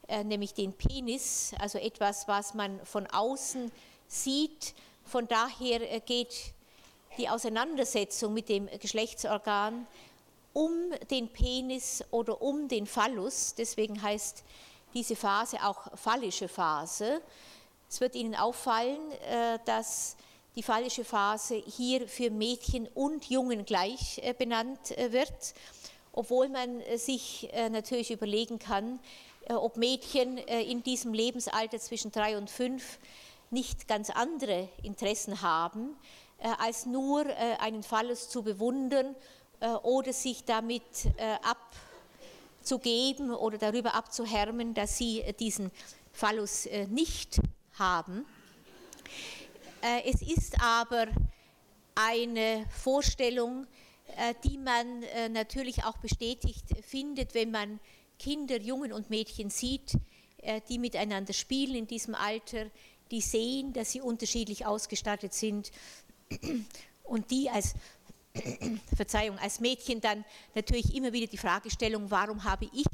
äh, 0.08 0.24
nämlich 0.24 0.54
den 0.54 0.72
Penis, 0.72 1.52
also 1.58 1.78
etwas, 1.78 2.26
was 2.28 2.54
man 2.54 2.84
von 2.84 3.06
außen 3.06 3.70
sieht. 4.08 4.74
Von 5.04 5.28
daher 5.28 5.92
äh, 5.92 6.00
geht 6.00 6.52
die 7.18 7.28
Auseinandersetzung 7.28 8.32
mit 8.32 8.48
dem 8.48 8.68
Geschlechtsorgan 8.78 9.86
um 10.52 10.72
den 11.10 11.28
Penis 11.28 12.02
oder 12.10 12.40
um 12.40 12.66
den 12.68 12.86
Phallus. 12.86 13.54
Deswegen 13.54 14.00
heißt 14.00 14.42
diese 14.94 15.16
Phase 15.16 15.58
auch 15.64 15.96
phallische 15.96 16.48
Phase. 16.48 17.20
Es 17.88 18.00
wird 18.00 18.14
Ihnen 18.14 18.34
auffallen, 18.34 18.98
dass 19.64 20.16
die 20.56 20.62
phallische 20.62 21.04
Phase 21.04 21.54
hier 21.54 22.08
für 22.08 22.30
Mädchen 22.30 22.88
und 22.88 23.30
Jungen 23.30 23.64
gleich 23.64 24.18
äh, 24.22 24.34
benannt 24.36 24.96
äh, 24.98 25.12
wird, 25.12 25.54
obwohl 26.12 26.48
man 26.48 26.80
äh, 26.80 26.98
sich 26.98 27.48
natürlich 27.70 28.10
überlegen 28.10 28.58
kann, 28.58 28.98
ob 29.48 29.76
Mädchen 29.76 30.38
in 30.38 30.82
diesem 30.84 31.12
Lebensalter 31.12 31.80
zwischen 31.80 32.12
drei 32.12 32.36
und 32.38 32.48
fünf 32.50 32.98
nicht 33.50 33.88
ganz 33.88 34.10
andere 34.10 34.68
Interessen 34.82 35.42
haben, 35.42 35.96
als 36.58 36.86
nur 36.86 37.24
einen 37.58 37.82
Phallus 37.82 38.28
zu 38.28 38.44
bewundern 38.44 39.16
oder 39.82 40.12
sich 40.12 40.44
damit 40.44 40.84
abzugeben 42.60 43.32
oder 43.32 43.58
darüber 43.58 43.94
abzuhärmen, 43.94 44.74
dass 44.74 44.98
sie 44.98 45.24
diesen 45.40 45.72
Phallus 46.12 46.68
nicht 46.88 47.40
haben. 47.76 48.26
Äh, 49.82 50.10
es 50.10 50.20
ist 50.20 50.60
aber 50.62 51.06
eine 51.94 52.66
Vorstellung, 52.82 53.64
äh, 53.64 53.66
die 54.44 54.58
man 54.58 55.02
äh, 55.02 55.28
natürlich 55.28 55.84
auch 55.84 55.98
bestätigt 55.98 56.64
findet, 56.86 57.34
wenn 57.34 57.50
man 57.50 57.80
Kinder, 58.18 58.60
Jungen 58.60 58.92
und 58.92 59.10
Mädchen 59.10 59.50
sieht, 59.50 59.96
die 60.68 60.78
miteinander 60.78 61.32
spielen 61.32 61.74
in 61.74 61.86
diesem 61.86 62.14
Alter, 62.14 62.66
die 63.10 63.20
sehen, 63.20 63.72
dass 63.72 63.92
sie 63.92 64.00
unterschiedlich 64.00 64.66
ausgestattet 64.66 65.34
sind 65.34 65.70
und 67.02 67.30
die 67.30 67.50
als 67.50 67.74
Verzeihung, 68.96 69.38
als 69.38 69.60
Mädchen 69.60 70.00
dann 70.00 70.24
natürlich 70.54 70.94
immer 70.94 71.12
wieder 71.12 71.26
die 71.26 71.38
Fragestellung, 71.38 72.10
warum 72.10 72.44
habe 72.44 72.70
ich 72.72 72.86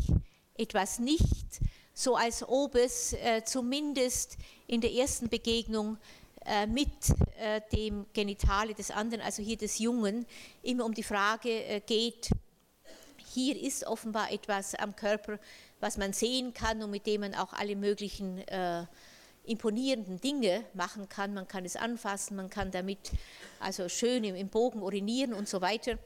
etwas 0.55 0.99
nicht, 0.99 1.61
so 1.93 2.17
als 2.17 2.47
ob 2.47 2.75
es 2.75 3.13
äh, 3.15 3.43
zumindest 3.45 4.39
in 4.67 4.81
der 4.81 4.93
ersten 4.93 5.29
Begegnung 5.29 5.97
äh, 5.97 6.26
mit 6.67 6.89
äh, 7.39 7.61
dem 7.73 8.07
Genitale 8.13 8.75
des 8.75 8.91
anderen, 8.91 9.21
also 9.21 9.43
hier 9.43 9.57
des 9.57 9.79
Jungen, 9.79 10.27
immer 10.63 10.85
um 10.85 10.95
die 10.95 11.03
Frage 11.03 11.51
äh, 11.51 11.81
geht, 11.81 12.31
hier 13.35 13.61
ist 13.61 13.87
offenbar 13.87 14.33
etwas 14.33 14.75
am 14.75 14.97
Körper, 14.97 15.39
was 15.81 15.99
man 15.99 16.13
sehen 16.13 16.55
kann 16.55 16.83
und 16.83 16.91
mit 16.91 17.07
dem 17.07 17.21
man 17.21 17.35
auch 17.35 17.53
alle 17.53 17.77
möglichen 17.77 18.43
imponierenden 19.45 20.23
Dinge 20.23 20.65
machen 20.73 21.07
kann. 21.11 21.35
Man 21.35 21.47
kann 21.47 21.67
es 21.67 21.77
anfassen, 21.77 22.37
man 22.37 22.49
kann 22.49 22.71
damit 22.71 23.11
also 23.61 23.91
schön 23.91 24.25
im, 24.25 24.49
Bogen 24.49 24.81
urinieren 24.81 25.35
und 25.35 25.51
so 25.51 25.61
weiter. 25.61 25.99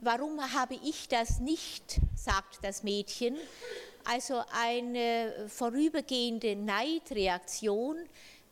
warum 0.00 0.40
habe 0.52 0.74
ich 0.82 1.06
das 1.06 1.38
nicht, 1.38 2.00
sagt 2.16 2.58
das 2.62 2.82
Mädchen, 2.82 3.36
also 4.04 4.42
eine 4.52 5.48
vorübergehende 5.48 6.56
Neidreaktion, 6.56 7.96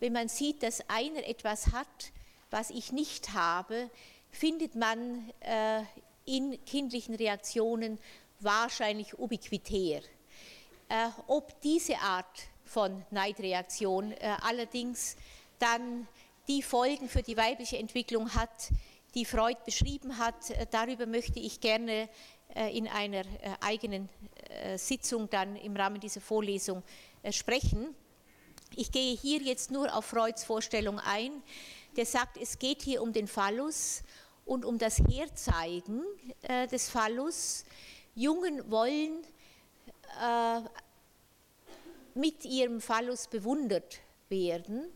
wenn 0.00 0.12
man 0.12 0.28
sieht, 0.28 0.62
dass 0.62 0.88
einer 0.88 1.26
etwas 1.26 1.72
hat, 1.72 2.12
was 2.50 2.70
ich 2.70 2.92
nicht 2.92 3.32
habe, 3.34 3.90
findet 4.30 4.74
man 4.74 5.30
äh, 5.40 5.82
in 6.24 6.62
kindlichen 6.64 7.14
Reaktionen 7.14 7.98
wahrscheinlich 8.40 9.18
ubiquitär. 9.18 10.02
Äh, 10.88 11.08
ob 11.26 11.60
diese 11.60 11.98
Art 11.98 12.48
von 12.64 13.04
Neidreaktion 13.10 14.12
äh, 14.12 14.36
allerdings 14.42 15.16
dann 15.58 16.08
die 16.48 16.62
Folgen 16.62 17.08
für 17.08 17.22
die 17.22 17.36
weibliche 17.36 17.78
Entwicklung 17.78 18.34
hat, 18.34 18.70
die 19.14 19.24
Freud 19.24 19.58
beschrieben 19.64 20.18
hat, 20.18 20.50
äh, 20.50 20.66
darüber 20.70 21.06
möchte 21.06 21.38
ich 21.38 21.60
gerne 21.60 22.02
äh, 22.02 22.08
in 22.54 22.86
einer 22.88 23.20
äh, 23.20 23.54
eigenen 23.60 24.08
äh, 24.48 24.76
Sitzung 24.76 25.28
dann 25.30 25.56
im 25.56 25.74
Rahmen 25.76 26.00
dieser 26.00 26.20
Vorlesung 26.20 26.82
sprechen. 27.30 27.94
Ich 28.74 28.90
gehe 28.90 29.16
hier 29.16 29.40
jetzt 29.40 29.70
nur 29.70 29.94
auf 29.94 30.06
Freuds 30.06 30.44
Vorstellung 30.44 30.98
ein, 30.98 31.30
der 31.96 32.04
sagt, 32.04 32.36
es 32.36 32.58
geht 32.58 32.82
hier 32.82 33.02
um 33.02 33.12
den 33.12 33.28
Phallus 33.28 34.02
und 34.44 34.64
um 34.64 34.78
das 34.78 34.98
Herzeigen 34.98 36.02
des 36.72 36.88
Phallus. 36.88 37.64
Jungen 38.16 38.68
wollen 38.70 39.22
mit 42.14 42.44
ihrem 42.44 42.80
Phallus 42.80 43.28
bewundert 43.28 44.00
werden, 44.28 44.86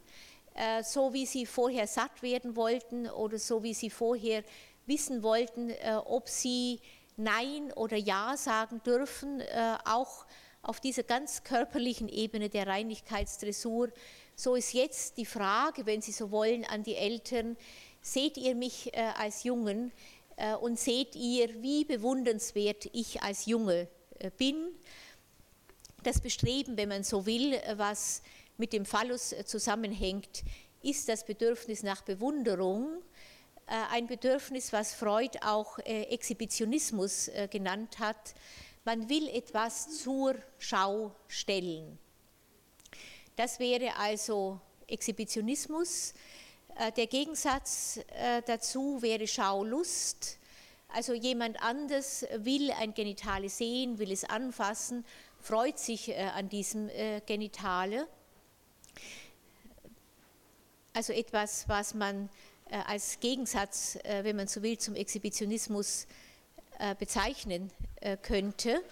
so 0.83 1.12
wie 1.12 1.27
sie 1.27 1.47
vorher 1.47 1.87
satt 1.87 2.23
werden 2.23 2.57
wollten 2.57 3.09
oder 3.09 3.38
so 3.38 3.62
wie 3.62 3.75
sie 3.75 3.90
vorher 3.90 4.42
wissen 4.87 5.23
wollten, 5.23 5.73
ob 6.07 6.29
sie 6.29 6.81
Nein 7.16 7.72
oder 7.72 7.96
Ja 7.96 8.37
sagen 8.37 8.83
dürfen, 8.85 9.40
äh, 9.40 9.79
auch 9.85 10.26
auf 10.62 10.81
dieser 10.81 11.02
ganz 11.02 11.44
körperlichen 11.44 12.09
Ebene 12.09 12.50
der 12.50 12.66
Reinigkeitsdressur. 12.66 13.90
So 14.35 14.55
ist 14.55 14.74
jetzt 14.74 15.16
die 15.16 15.24
Frage, 15.24 15.87
wenn 15.87 16.02
Sie 16.02 16.12
so 16.12 16.31
wollen, 16.31 16.64
an 16.64 16.83
die 16.83 16.96
Eltern, 16.96 17.57
seht 18.02 18.37
ihr 18.37 18.55
mich 18.55 18.92
äh, 18.94 19.12
als 19.16 19.44
Jungen 19.44 19.92
äh, 20.37 20.55
und 20.55 20.79
seht 20.79 21.14
ihr, 21.14 21.62
wie 21.62 21.85
bewundernswert 21.85 22.88
ich 22.92 23.22
als 23.22 23.46
Junge 23.46 23.88
bin. 24.38 24.68
Das 26.02 26.20
Bestreben, 26.20 26.76
wenn 26.76 26.88
man 26.88 27.05
so 27.05 27.26
will, 27.26 27.61
was 27.76 28.22
mit 28.57 28.72
dem 28.72 28.87
Phallus 28.87 29.35
zusammenhängt, 29.44 30.42
ist 30.83 31.09
das 31.09 31.24
Bedürfnis 31.26 31.83
nach 31.83 32.02
Bewunderung 32.02 33.02
ein 33.90 34.07
Bedürfnis, 34.07 34.72
was 34.72 34.94
Freud 34.94 35.38
auch 35.42 35.79
äh, 35.81 36.05
Exhibitionismus 36.05 37.29
äh, 37.29 37.48
genannt 37.50 37.98
hat. 37.98 38.35
Man 38.85 39.09
will 39.09 39.29
etwas 39.29 40.02
zur 40.02 40.37
Schau 40.59 41.14
stellen. 41.26 41.98
Das 43.35 43.59
wäre 43.59 43.96
also 43.96 44.61
Exhibitionismus. 44.87 46.14
Der 46.96 47.07
Gegensatz 47.07 47.98
dazu 48.46 49.02
wäre 49.02 49.26
Schaulust. 49.26 50.38
Also 50.88 51.12
jemand 51.14 51.61
anders 51.61 52.24
will 52.37 52.70
ein 52.70 52.94
Genitale 52.94 53.48
sehen, 53.48 53.98
will 53.98 54.12
es 54.12 54.24
anfassen, 54.24 55.05
freut 55.40 55.79
sich 55.79 56.16
an 56.16 56.48
diesem 56.48 56.88
Genitale. 57.26 58.07
also 60.96 61.12
etwas, 61.12 61.68
was 61.68 61.92
man 61.92 62.24
äh, 62.24 62.29
als 62.70 63.20
Gegensatz, 63.20 63.96
äh, 64.02 64.24
wenn 64.24 64.37
man 64.37 64.48
so 64.48 64.62
will, 64.62 64.79
zum 64.79 64.94
Exhibitionismus 64.94 66.07
äh, 66.79 66.94
bezeichnen 66.94 67.70
könnte. 68.22 68.83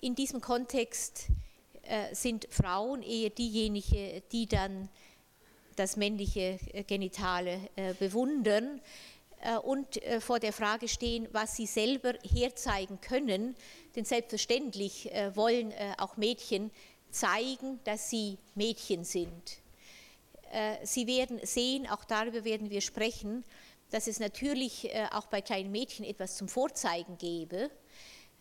In 0.00 0.14
diesem 0.14 0.40
Kontext 0.40 1.24
sind 2.12 2.46
Frauen 2.50 3.02
eher 3.02 3.30
diejenigen, 3.30 4.22
die 4.30 4.46
dann 4.46 4.88
das 5.74 5.96
männliche 5.96 6.60
Genitale 6.86 7.58
bewundern 7.98 8.80
und 9.64 9.98
vor 10.20 10.38
der 10.38 10.52
Frage 10.52 10.86
stehen, 10.86 11.26
was 11.32 11.56
sie 11.56 11.66
selber 11.66 12.14
herzeigen 12.22 13.00
können. 13.00 13.56
Denn 13.96 14.04
selbstverständlich 14.04 15.10
wollen 15.34 15.72
auch 15.96 16.18
Mädchen 16.18 16.70
zeigen, 17.10 17.80
dass 17.82 18.10
sie 18.10 18.36
Mädchen 18.54 19.02
sind. 19.02 19.60
Äh, 20.52 20.84
sie 20.84 21.06
werden 21.06 21.40
sehen, 21.42 21.86
auch 21.88 22.04
darüber 22.04 22.44
werden 22.44 22.70
wir 22.70 22.80
sprechen, 22.80 23.44
dass 23.90 24.06
es 24.06 24.20
natürlich 24.20 24.92
äh, 24.94 25.06
auch 25.12 25.26
bei 25.26 25.40
kleinen 25.40 25.70
Mädchen 25.70 26.04
etwas 26.04 26.36
zum 26.36 26.48
Vorzeigen 26.48 27.18
gäbe. 27.18 27.70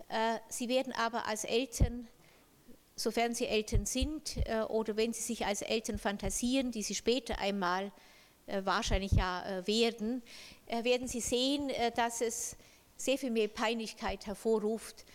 Äh, 0.09 0.39
sie 0.49 0.69
werden 0.69 0.93
aber 0.93 1.25
als 1.27 1.43
Eltern, 1.43 2.07
sofern 2.95 3.35
sie 3.35 3.45
Eltern 3.45 3.85
sind 3.85 4.37
oder 4.69 4.97
wenn 4.97 5.13
sie 5.13 5.21
sich 5.21 5.45
als 5.45 5.61
Eltern 5.61 5.99
fantasieren, 5.99 6.71
die 6.71 6.81
sie 6.81 6.95
später 6.95 7.37
einmal 7.37 7.91
wahrscheinlich 8.47 9.11
ja 9.11 9.61
werden, 9.67 10.23
werden 10.65 11.07
sie 11.07 11.19
sehen, 11.19 11.69
dass 11.93 12.21
es 12.21 12.57
sehr 12.95 13.19
viel 13.19 13.29
mehr 13.29 13.49
Peinlichkeit 13.49 14.25
hervorruft, 14.25 15.05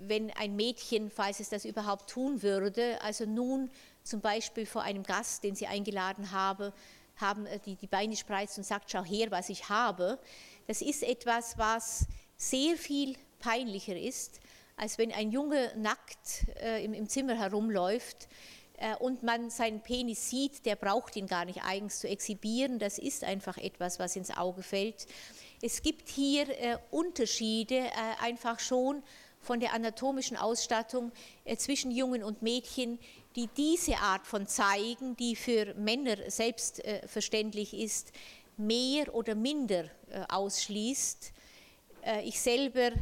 wenn 0.00 0.30
ein 0.32 0.54
Mädchen, 0.54 1.10
falls 1.10 1.40
es 1.40 1.48
das 1.48 1.64
überhaupt 1.64 2.10
tun 2.10 2.42
würde, 2.42 3.00
also 3.02 3.24
nun 3.24 3.70
zum 4.02 4.20
Beispiel 4.20 4.66
vor 4.66 4.82
einem 4.82 5.02
Gast, 5.02 5.44
den 5.44 5.54
sie 5.54 5.66
eingeladen 5.66 6.30
habe, 6.32 6.72
haben 7.16 7.46
äh, 7.46 7.58
die, 7.60 7.76
die 7.76 7.86
Beine 7.86 8.16
spreizt 8.16 8.58
und 8.58 8.64
sagt, 8.64 8.90
schau 8.90 9.04
her, 9.04 9.30
was 9.30 9.48
ich 9.48 9.68
habe. 9.68 10.18
Das 10.66 10.82
ist 10.82 11.02
etwas, 11.02 11.58
was 11.58 12.06
sehr 12.36 12.76
viel 12.76 13.16
peinlicher 13.38 13.96
ist, 13.96 14.40
als 14.76 14.98
wenn 14.98 15.12
ein 15.12 15.30
Junge 15.30 15.72
nackt 15.76 16.46
äh, 16.62 16.84
im, 16.84 16.94
im, 16.94 17.08
Zimmer 17.08 17.38
herumläuft 17.38 18.28
äh, 18.78 18.96
und 18.96 19.22
man 19.22 19.50
seinen 19.50 19.82
Penis 19.82 20.30
sieht, 20.30 20.64
der 20.64 20.76
braucht 20.76 21.16
ihn 21.16 21.26
gar 21.26 21.44
nicht 21.44 21.62
eigens 21.62 22.00
zu 22.00 22.08
exhibieren. 22.08 22.78
Das 22.78 22.98
ist 22.98 23.24
einfach 23.24 23.58
etwas, 23.58 23.98
was 23.98 24.16
ins 24.16 24.36
Auge 24.36 24.62
fällt. 24.62 25.06
Es 25.60 25.82
gibt 25.82 26.08
hier 26.08 26.48
äh, 26.48 26.78
Unterschiede 26.90 27.76
äh, 27.76 27.90
einfach 28.22 28.58
schon 28.58 29.02
von 29.40 29.60
der 29.60 29.74
anatomischen 29.74 30.36
Ausstattung 30.36 31.12
äh, 31.44 31.56
zwischen 31.56 31.90
Jungen 31.90 32.22
und 32.22 32.42
Mädchen, 32.42 32.98
die 33.36 33.48
diese 33.48 33.96
Art 33.98 34.26
von 34.26 34.46
Zeigen, 34.46 35.16
die 35.16 35.36
für 35.36 35.74
Männer 35.74 36.16
selbstverständlich 36.28 37.74
ist, 37.74 38.12
mehr 38.56 39.14
oder 39.14 39.34
minder 39.34 39.84
äh, 39.84 40.24
ausschließt. 40.28 41.32
Äh, 42.02 42.22
ich 42.28 42.40
selber 42.40 42.92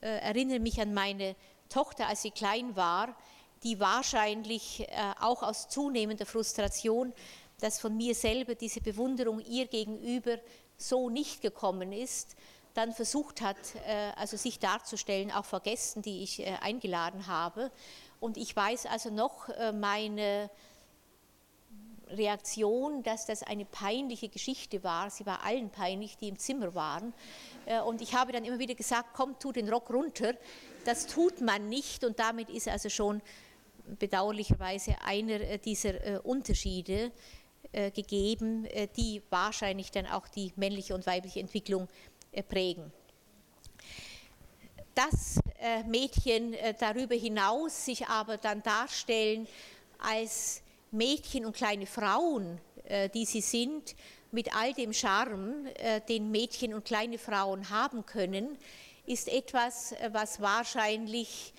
erinnere 0.00 0.60
mich 0.60 0.80
an 0.80 0.94
meine 0.94 1.34
Tochter, 1.68 2.06
als 2.06 2.22
sie 2.22 2.30
klein 2.30 2.76
war, 2.76 3.16
die 3.64 3.80
wahrscheinlich 3.80 4.86
auch 5.18 5.42
aus 5.42 5.68
zunehmender 5.68 6.24
Frustration, 6.24 7.12
dass 7.58 7.80
von 7.80 7.96
mir 7.96 8.14
selber 8.14 8.54
diese 8.54 8.80
Bewunderung 8.80 9.40
ihr 9.40 9.66
gegenüber 9.66 10.38
so 10.76 11.10
nicht 11.10 11.40
gekommen 11.40 11.92
ist, 11.92 12.36
dann 12.74 12.92
versucht 12.92 13.40
hat, 13.40 13.56
äh, 13.86 14.12
also 14.16 14.36
sich 14.36 14.60
darzustellen, 14.60 15.32
auch 15.32 15.44
vor 15.44 15.60
Gästen, 15.60 16.00
die 16.00 16.22
ich 16.22 16.40
äh, 16.40 16.54
eingeladen 16.60 17.26
habe. 17.26 17.72
Und 18.20 18.36
ich 18.36 18.54
weiß 18.54 18.86
also 18.86 19.10
noch 19.10 19.48
äh, 19.48 19.72
meine 19.72 20.50
Reaktion, 22.10 23.02
dass 23.02 23.26
das 23.26 23.42
eine 23.42 23.64
peinliche 23.64 24.28
Geschichte 24.28 24.82
war. 24.82 25.10
Sie 25.10 25.26
war 25.26 25.44
allen 25.44 25.70
peinlich, 25.70 26.16
die 26.16 26.28
im 26.28 26.38
Zimmer 26.38 26.74
waren. 26.74 27.12
Und 27.86 28.00
ich 28.00 28.14
habe 28.14 28.32
dann 28.32 28.46
immer 28.46 28.58
wieder 28.58 28.74
gesagt, 28.74 29.10
komm, 29.12 29.38
tu 29.38 29.52
den 29.52 29.68
Rock 29.68 29.90
runter. 29.90 30.32
Das 30.86 31.06
tut 31.06 31.42
man 31.42 31.68
nicht 31.68 32.04
und 32.04 32.18
damit 32.18 32.48
ist 32.48 32.66
also 32.66 32.88
schon 32.88 33.20
bedauerlicherweise 33.98 34.96
einer 35.04 35.58
dieser 35.58 36.24
Unterschiede 36.24 37.12
gegeben, 37.72 38.66
die 38.96 39.20
wahrscheinlich 39.28 39.90
dann 39.90 40.06
auch 40.06 40.28
die 40.28 40.50
männliche 40.56 40.94
und 40.94 41.06
weibliche 41.06 41.40
Entwicklung 41.40 41.88
prägen. 42.48 42.90
Dass 44.98 45.38
äh, 45.60 45.84
Mädchen 45.84 46.54
äh, 46.54 46.74
darüber 46.76 47.14
hinaus 47.14 47.84
sich 47.84 48.08
aber 48.08 48.36
dann 48.36 48.64
darstellen 48.64 49.46
als 50.00 50.60
Mädchen 50.90 51.46
und 51.46 51.54
kleine 51.54 51.86
Frauen, 51.86 52.60
äh, 52.82 53.08
die 53.08 53.24
sie 53.24 53.40
sind, 53.40 53.94
mit 54.32 54.56
all 54.56 54.74
dem 54.74 54.92
Charme, 54.92 55.68
den 56.08 56.30
Mädchen 56.32 56.74
und 56.74 56.84
kleine 56.84 57.16
Frauen 57.16 57.70
haben 57.70 58.04
können, 58.04 58.58
ist 59.06 59.28
etwas, 59.28 59.94
was 60.10 60.40
wahrscheinlich 60.42 61.54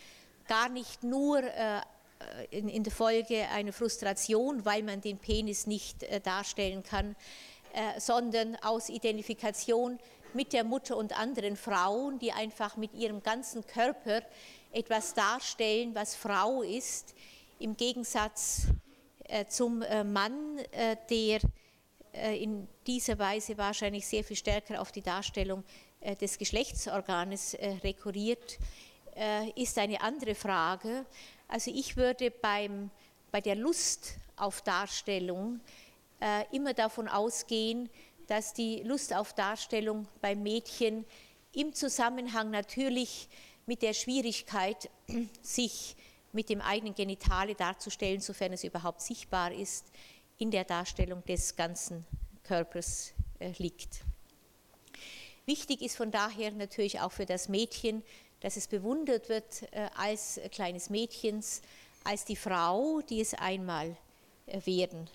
gar 0.47 0.69
nicht 0.69 1.01
nur 1.01 1.41
in, 2.51 2.83
der 2.83 2.93
Folge 2.93 3.47
einer 3.49 3.73
Frustration, 3.73 4.65
weil 4.65 4.83
man 4.83 5.01
den 5.01 5.17
Penis 5.17 5.65
nicht 5.65 6.05
darstellen 6.23 6.83
kann, 6.83 7.15
sondern 7.97 8.55
aus 8.57 8.89
Identifikation 8.89 9.97
mit 10.33 10.53
der 10.53 10.63
Mutter 10.63 10.97
und 10.97 11.17
anderen 11.17 11.55
Frauen, 11.55 12.19
die 12.19 12.31
einfach 12.31 12.77
mit 12.77 12.93
ihrem 12.93 13.21
ganzen 13.23 13.65
Körper 13.65 14.21
etwas 14.71 15.13
darstellen, 15.13 15.95
was 15.95 16.15
Frau 16.15 16.61
ist, 16.61 17.15
im 17.59 17.75
Gegensatz 17.75 18.67
äh, 19.25 19.45
zum 19.45 19.81
äh, 19.81 20.03
Mann, 20.03 20.59
äh, 20.71 20.95
der 21.09 21.39
äh, 22.13 22.41
in 22.41 22.67
dieser 22.87 23.19
Weise 23.19 23.57
wahrscheinlich 23.57 24.07
sehr 24.07 24.23
viel 24.23 24.35
stärker 24.35 24.81
auf 24.81 24.91
die 24.91 25.01
Darstellung 25.01 25.63
äh, 26.01 26.15
des 26.15 26.37
Geschlechtsorganes 26.37 27.53
äh, 27.53 27.75
rekurriert, 27.83 28.57
ist 29.55 29.77
eine 29.77 29.99
andere 29.99 30.33
Frage. 30.33 31.05
Also 31.49 31.71
ich 31.75 31.97
würde 31.97 32.31
beim, 32.31 32.89
bei 33.31 33.41
der 33.41 33.55
Lust 33.55 34.15
auf 34.37 34.61
Darstellung 34.61 35.59
immer 36.51 36.73
davon 36.73 37.09
ausgehen, 37.09 37.89
dass 38.29 38.53
die 38.53 38.83
Lust 38.83 39.13
auf 39.13 39.33
Darstellung 39.33 40.07
beim 40.21 40.43
Mädchen 40.43 41.03
im 41.51 41.73
Zusammenhang 41.73 42.51
natürlich 42.51 43.27
mit 43.65 43.81
der 43.81 43.93
Schwierigkeit, 43.93 44.89
sich 45.41 45.95
mit 46.31 46.49
dem 46.49 46.61
eigenen 46.61 46.93
Genitale 46.93 47.55
darzustellen, 47.55 48.21
sofern 48.21 48.53
es 48.53 48.63
überhaupt 48.63 49.01
sichtbar 49.01 49.51
ist, 49.51 49.87
in 50.37 50.51
der 50.51 50.63
Darstellung 50.63 51.25
des 51.25 51.55
ganzen 51.55 52.05
Körpers 52.43 53.13
äh, 53.39 53.51
liegt. 53.57 54.01
Wichtig 55.47 55.81
ist 55.81 55.97
von 55.97 56.11
daher 56.11 56.51
natürlich 56.51 56.99
auch 56.99 57.11
für 57.11 57.25
das 57.25 57.49
Mädchen, 57.49 58.03
dass 58.41 58.57
es 58.57 58.67
bewundert 58.67 59.27
wird 59.29 59.63
äh, 59.71 59.89
als 59.97 60.39
kleines 60.51 60.91
Mädchens, 60.91 61.63
als 62.03 62.25
die 62.25 62.35
Frau, 62.35 63.01
die 63.01 63.21
es 63.21 63.33
einmal 63.33 63.97
äh, 64.45 64.63
werden 64.65 65.09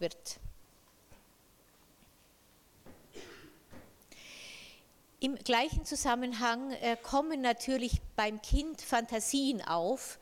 wird. 0.00 0.40
Im 5.22 5.34
gleichen 5.34 5.84
Zusammenhang 5.84 6.70
äh, 6.70 6.96
kommen 6.96 7.42
natürlich 7.42 8.00
beim 8.16 8.40
Kind 8.40 8.80
Fantasien 8.80 9.60
auf 9.60 10.18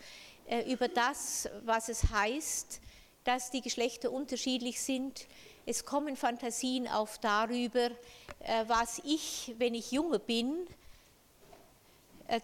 äh, 0.49 0.69
über 0.73 0.89
das, 0.89 1.49
was 1.65 1.89
es 1.89 2.11
heißt, 2.11 2.81
dass 3.23 3.53
die 3.53 3.61
Geschlechter 3.61 4.11
unterschiedlich 4.11 4.81
sind. 4.81 5.29
Es 5.67 5.85
kommen 5.85 6.17
Fantasien 6.17 6.89
auf 6.89 7.19
darüber, 7.19 7.91
äh, 8.41 8.65
was 8.67 9.01
ich, 9.05 9.55
wenn 9.59 9.75
ich 9.75 9.93
junge 9.93 10.19
bin, 10.19 10.67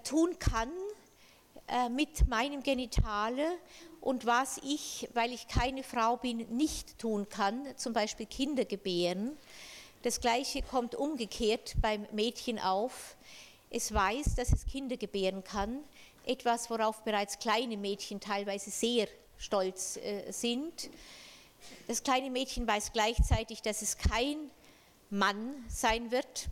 tun 0.03 0.39
kann 0.39 0.71
mit 1.91 2.27
meinem 2.27 2.63
Genitale 2.63 3.47
und 4.01 4.25
was 4.25 4.59
ich, 4.65 5.11
weil 5.13 5.31
ich 5.31 5.47
keine 5.47 5.83
Frau 5.83 6.17
bin, 6.17 6.39
nicht 6.57 6.99
tun 6.99 7.29
kann, 7.29 7.67
zum 7.77 7.93
Beispiel 7.93 8.25
Kinder 8.25 8.65
gebären. 8.65 9.37
Das 10.05 10.21
Gleiche 10.21 10.61
kommt 10.61 10.95
umgekehrt 10.95 11.77
beim 11.81 12.07
Mädchen 12.13 12.59
auf. 12.59 13.17
Es 13.71 13.95
weiß, 13.95 14.35
dass 14.35 14.53
es 14.53 14.67
Kinder 14.67 14.99
gebären 14.99 15.43
kann, 15.43 15.83
etwas, 16.27 16.69
worauf 16.69 17.03
bereits 17.05 17.39
kleine 17.39 17.79
Mädchen 17.79 18.21
teilweise 18.21 18.69
sehr 18.69 19.09
stolz 19.39 19.97
äh, 19.97 20.31
sind. 20.31 20.91
Das 21.89 22.03
kleine 22.03 22.29
Mädchen 22.29 22.69
weiß 22.69 22.93
gleichzeitig, 22.93 23.63
dass 23.63 23.81
es 23.81 23.97
kein 23.97 24.51
Mann 25.09 25.55
sein 25.71 26.11
wird 26.11 26.49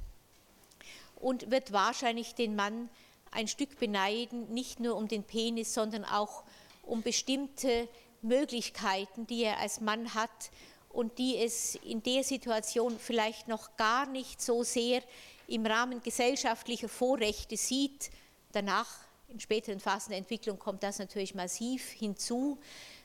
und 1.16 1.50
wird 1.50 1.72
wahrscheinlich 1.72 2.34
den 2.34 2.56
Mann 2.56 2.88
ein 3.32 3.48
Stück 3.48 3.78
beneiden, 3.78 4.48
nicht 4.54 4.80
nur 4.80 4.96
um 4.96 5.08
den 5.08 5.24
Penis, 5.24 5.74
sondern 5.74 6.06
auch 6.06 6.42
um 6.84 7.02
bestimmte 7.02 7.86
Möglichkeiten, 8.22 9.26
die 9.26 9.42
er 9.42 9.58
als 9.58 9.82
Mann 9.82 10.14
hat, 10.14 10.50
und 10.92 11.18
die 11.18 11.38
es 11.38 11.74
in 11.76 12.02
der 12.02 12.22
Situation 12.22 12.98
vielleicht 12.98 13.48
noch 13.48 13.76
gar 13.76 14.06
nicht 14.06 14.40
so 14.40 14.62
sehr 14.62 15.02
im 15.48 15.66
Rahmen 15.66 16.02
gesellschaftlicher 16.02 16.88
Vorrechte 16.88 17.56
sieht. 17.56 18.10
Danach, 18.52 18.88
in 19.28 19.40
späteren 19.40 19.80
Phasen 19.80 20.10
der 20.10 20.18
Entwicklung, 20.18 20.58
kommt 20.58 20.82
das 20.82 20.98
natürlich 20.98 21.34
massiv 21.34 21.90
hinzu, 21.90 22.58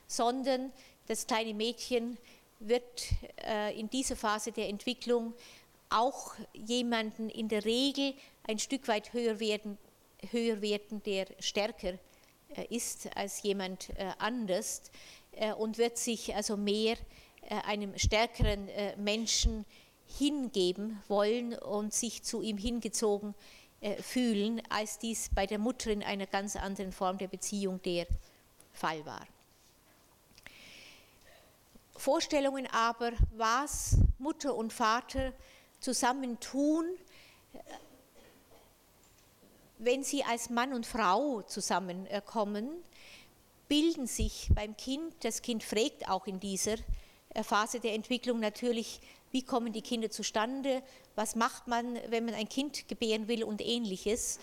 sondern 0.06 0.72
das 1.06 1.26
kleine 1.26 1.54
Mädchen 1.54 2.18
wird 2.60 3.06
in 3.74 3.88
dieser 3.88 4.16
Phase 4.16 4.52
der 4.52 4.68
Entwicklung 4.68 5.32
auch 5.90 6.34
jemanden 6.52 7.30
in 7.30 7.48
der 7.48 7.64
Regel 7.64 8.14
ein 8.46 8.58
Stück 8.58 8.88
weit 8.88 9.12
höher 9.12 9.40
werden, 9.40 9.78
höher 10.30 10.60
werden 10.60 11.02
der 11.04 11.26
stärker 11.38 11.94
ist 12.68 13.08
als 13.16 13.42
jemand 13.42 13.90
anders 14.18 14.82
und 15.58 15.78
wird 15.78 15.96
sich 15.96 16.34
also 16.34 16.56
mehr 16.56 16.96
einem 17.48 17.98
stärkeren 17.98 18.68
Menschen 18.96 19.64
hingeben 20.06 21.02
wollen 21.08 21.54
und 21.54 21.92
sich 21.92 22.22
zu 22.22 22.42
ihm 22.42 22.58
hingezogen 22.58 23.34
fühlen, 24.00 24.60
als 24.70 24.98
dies 24.98 25.30
bei 25.34 25.46
der 25.46 25.58
Mutter 25.58 25.90
in 25.90 26.02
einer 26.02 26.26
ganz 26.26 26.56
anderen 26.56 26.92
Form 26.92 27.18
der 27.18 27.28
Beziehung 27.28 27.80
der 27.82 28.06
Fall 28.72 29.04
war. 29.06 29.26
Vorstellungen 31.96 32.66
aber, 32.68 33.12
was 33.36 33.96
Mutter 34.18 34.54
und 34.54 34.72
Vater 34.72 35.32
zusammen 35.80 36.38
tun, 36.40 36.84
wenn 39.78 40.02
sie 40.02 40.24
als 40.24 40.50
Mann 40.50 40.72
und 40.72 40.86
Frau 40.86 41.42
zusammenkommen, 41.42 42.68
bilden 43.68 44.06
sich 44.06 44.48
beim 44.54 44.76
Kind, 44.76 45.14
das 45.20 45.42
Kind 45.42 45.62
fragt 45.62 46.08
auch 46.08 46.26
in 46.26 46.40
dieser 46.40 46.76
Phase 47.42 47.80
der 47.80 47.94
Entwicklung 47.94 48.40
natürlich, 48.40 49.00
wie 49.30 49.42
kommen 49.42 49.72
die 49.72 49.82
Kinder 49.82 50.10
zustande, 50.10 50.82
was 51.14 51.36
macht 51.36 51.66
man, 51.68 51.98
wenn 52.08 52.24
man 52.24 52.34
ein 52.34 52.48
Kind 52.48 52.88
gebären 52.88 53.28
will 53.28 53.44
und 53.44 53.60
ähnliches. 53.60 54.38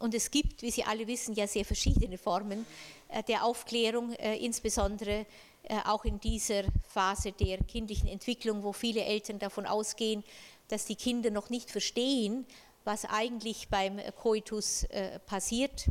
Und 0.00 0.14
es 0.14 0.30
gibt, 0.30 0.62
wie 0.62 0.70
Sie 0.70 0.84
alle 0.84 1.06
wissen, 1.06 1.34
ja 1.34 1.46
sehr 1.46 1.64
verschiedene 1.64 2.18
Formen 2.18 2.66
äh, 3.08 3.22
der 3.22 3.44
Aufklärung, 3.44 4.12
äh, 4.14 4.36
insbesondere 4.36 5.26
äh, 5.62 5.78
auch 5.84 6.04
in 6.04 6.20
dieser 6.20 6.64
Phase 6.88 7.32
der 7.32 7.58
kindlichen 7.58 8.08
Entwicklung, 8.08 8.62
wo 8.62 8.72
viele 8.72 9.04
Eltern 9.04 9.38
davon 9.38 9.66
ausgehen, 9.66 10.24
dass 10.68 10.84
die 10.84 10.96
Kinder 10.96 11.30
noch 11.30 11.50
nicht 11.50 11.70
verstehen, 11.70 12.46
was 12.84 13.04
eigentlich 13.04 13.68
beim 13.68 14.00
Koitus 14.16 14.86
passiert. 15.26 15.86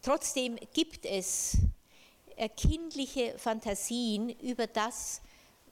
Trotzdem 0.00 0.56
gibt 0.72 1.04
es 1.04 1.58
kindliche 2.48 3.38
Fantasien 3.38 4.30
über 4.40 4.66
das, 4.66 5.20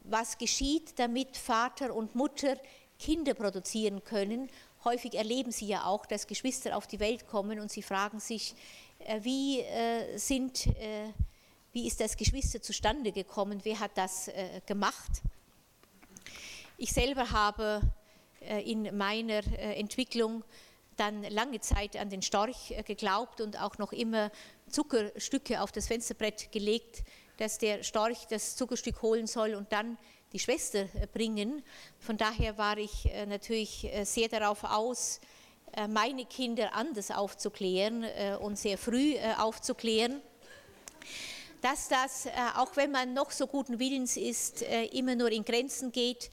was 0.05 0.39
geschieht, 0.39 0.99
damit 0.99 1.37
Vater 1.37 1.95
und 1.95 2.15
Mutter 2.15 2.57
Kinder 2.99 3.35
produzieren 3.35 4.03
können. 4.05 4.49
Häufig 4.85 5.15
erleben 5.15 5.53
sie 5.53 5.67
ja 5.67 5.85
auch, 5.85 6.07
dass 6.07 6.27
Geschwister 6.27 6.77
auf 6.77 6.87
die 6.87 7.01
Welt 7.01 7.27
kommen 7.27 7.61
und 7.61 7.71
sie 7.71 7.83
fragen 7.83 8.21
sich, 8.21 8.55
äh, 9.01 9.23
wie, 9.23 9.61
äh, 9.61 10.17
sind, 10.19 10.67
äh, 10.67 11.13
wie 11.73 11.87
ist 11.87 12.01
das 12.01 12.17
Geschwister 12.17 12.61
zustande 12.61 13.13
gekommen, 13.13 13.61
wer 13.63 13.79
hat 13.79 13.93
das 13.97 14.31
gemacht. 14.67 15.23
Ich 16.77 16.93
selber 16.93 17.31
habe 17.31 17.83
in 18.65 18.97
meiner 18.97 19.43
Entwicklung 19.59 20.43
dann 20.99 21.23
lange 21.23 21.61
Zeit 21.61 21.97
an 21.97 22.11
den 22.11 22.23
Storch 22.23 22.75
geglaubt 22.87 23.41
und 23.41 23.61
auch 23.61 23.79
noch 23.79 23.93
immer 23.93 24.31
Zuckerstücke 24.69 25.63
auf 25.63 25.73
das 25.73 25.87
Fensterbrett 25.87 26.53
gelegt, 26.53 27.05
dass 27.39 27.59
der 27.59 27.83
Storch 27.83 28.27
das 28.29 28.57
Zuckerstück 28.57 29.01
holen 29.03 29.27
soll 29.27 29.55
und 29.55 29.73
dann 29.73 29.97
die 30.33 30.39
Schwester 30.39 30.87
bringen. 31.15 31.63
Von 31.99 32.17
daher 32.17 32.59
war 32.59 32.77
ich 32.77 33.09
natürlich 33.27 33.89
sehr 34.03 34.29
darauf 34.29 34.65
aus, 34.65 35.21
meine 35.89 36.27
Kinder 36.27 36.75
anders 36.75 37.11
aufzuklären 37.11 38.05
und 38.41 38.59
sehr 38.59 38.77
früh 38.77 39.17
aufzuklären. 39.39 40.21
Dass 41.61 41.89
das, 41.89 42.27
auch 42.57 42.77
wenn 42.77 42.91
man 42.91 43.15
noch 43.15 43.31
so 43.31 43.47
guten 43.47 43.79
Willens 43.79 44.17
ist, 44.17 44.63
immer 44.63 45.15
nur 45.15 45.31
in 45.31 45.45
Grenzen 45.45 45.93
geht, 45.93 46.31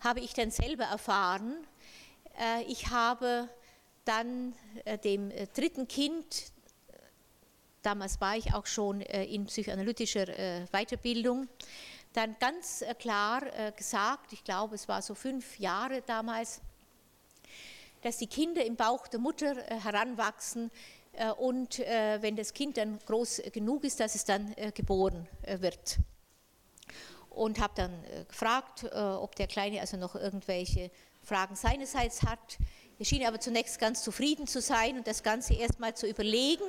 habe 0.00 0.20
ich 0.20 0.34
dann 0.34 0.50
selber 0.50 0.84
erfahren. 0.84 1.56
Ich 2.66 2.88
habe 2.88 3.48
dann 4.08 4.54
dem 5.04 5.30
dritten 5.54 5.86
Kind, 5.86 6.52
damals 7.82 8.20
war 8.20 8.36
ich 8.36 8.54
auch 8.54 8.66
schon 8.66 9.02
in 9.02 9.44
psychoanalytischer 9.44 10.26
Weiterbildung, 10.72 11.46
dann 12.14 12.34
ganz 12.40 12.82
klar 12.98 13.42
gesagt, 13.72 14.32
ich 14.32 14.42
glaube 14.42 14.74
es 14.76 14.88
war 14.88 15.02
so 15.02 15.14
fünf 15.14 15.58
Jahre 15.58 16.00
damals, 16.02 16.62
dass 18.00 18.16
die 18.16 18.26
Kinder 18.26 18.64
im 18.64 18.76
Bauch 18.76 19.08
der 19.08 19.20
Mutter 19.20 19.54
heranwachsen 19.82 20.70
und 21.36 21.78
wenn 21.78 22.34
das 22.36 22.54
Kind 22.54 22.78
dann 22.78 22.98
groß 23.00 23.42
genug 23.52 23.84
ist, 23.84 24.00
dass 24.00 24.14
es 24.14 24.24
dann 24.24 24.54
geboren 24.74 25.28
wird. 25.58 25.98
Und 27.30 27.60
habe 27.60 27.74
dann 27.76 27.92
gefragt, 28.26 28.84
ob 28.94 29.36
der 29.36 29.48
Kleine 29.48 29.80
also 29.80 29.96
noch 29.96 30.14
irgendwelche 30.14 30.90
Fragen 31.22 31.56
seinerseits 31.56 32.22
hat. 32.22 32.58
Er 33.00 33.04
schien 33.04 33.24
aber 33.24 33.38
zunächst 33.38 33.78
ganz 33.78 34.02
zufrieden 34.02 34.48
zu 34.48 34.60
sein 34.60 34.96
und 34.98 35.06
das 35.06 35.22
Ganze 35.22 35.54
erstmal 35.54 35.94
zu 35.94 36.08
überlegen. 36.08 36.64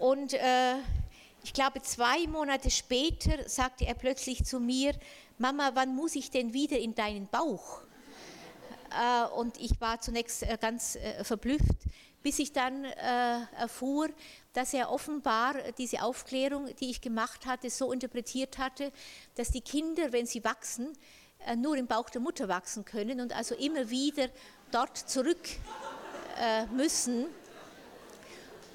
Und 0.00 0.34
äh, 0.34 0.74
ich 1.44 1.52
glaube, 1.52 1.80
zwei 1.82 2.26
Monate 2.26 2.68
später 2.72 3.48
sagte 3.48 3.86
er 3.86 3.94
plötzlich 3.94 4.44
zu 4.44 4.58
mir, 4.58 4.92
Mama, 5.38 5.70
wann 5.74 5.94
muss 5.94 6.16
ich 6.16 6.32
denn 6.32 6.52
wieder 6.52 6.78
in 6.78 6.96
deinen 6.96 7.28
Bauch? 7.28 7.82
Äh, 8.90 9.28
und 9.36 9.56
ich 9.60 9.80
war 9.80 10.00
zunächst 10.00 10.42
äh, 10.42 10.58
ganz 10.60 10.96
äh, 10.96 11.22
verblüfft, 11.22 11.76
bis 12.24 12.40
ich 12.40 12.52
dann 12.52 12.86
äh, 12.86 13.42
erfuhr, 13.56 14.08
dass 14.52 14.74
er 14.74 14.90
offenbar 14.90 15.54
diese 15.78 16.02
Aufklärung, 16.02 16.74
die 16.80 16.90
ich 16.90 17.00
gemacht 17.00 17.46
hatte, 17.46 17.70
so 17.70 17.92
interpretiert 17.92 18.58
hatte, 18.58 18.90
dass 19.36 19.52
die 19.52 19.60
Kinder, 19.60 20.12
wenn 20.12 20.26
sie 20.26 20.42
wachsen, 20.42 20.92
äh, 21.46 21.54
nur 21.54 21.76
im 21.76 21.86
Bauch 21.86 22.10
der 22.10 22.20
Mutter 22.20 22.48
wachsen 22.48 22.84
können 22.84 23.20
und 23.20 23.34
also 23.34 23.54
immer 23.54 23.88
wieder 23.90 24.28
dort 24.70 24.96
zurück 24.96 25.48
äh, 26.40 26.66
müssen. 26.66 27.26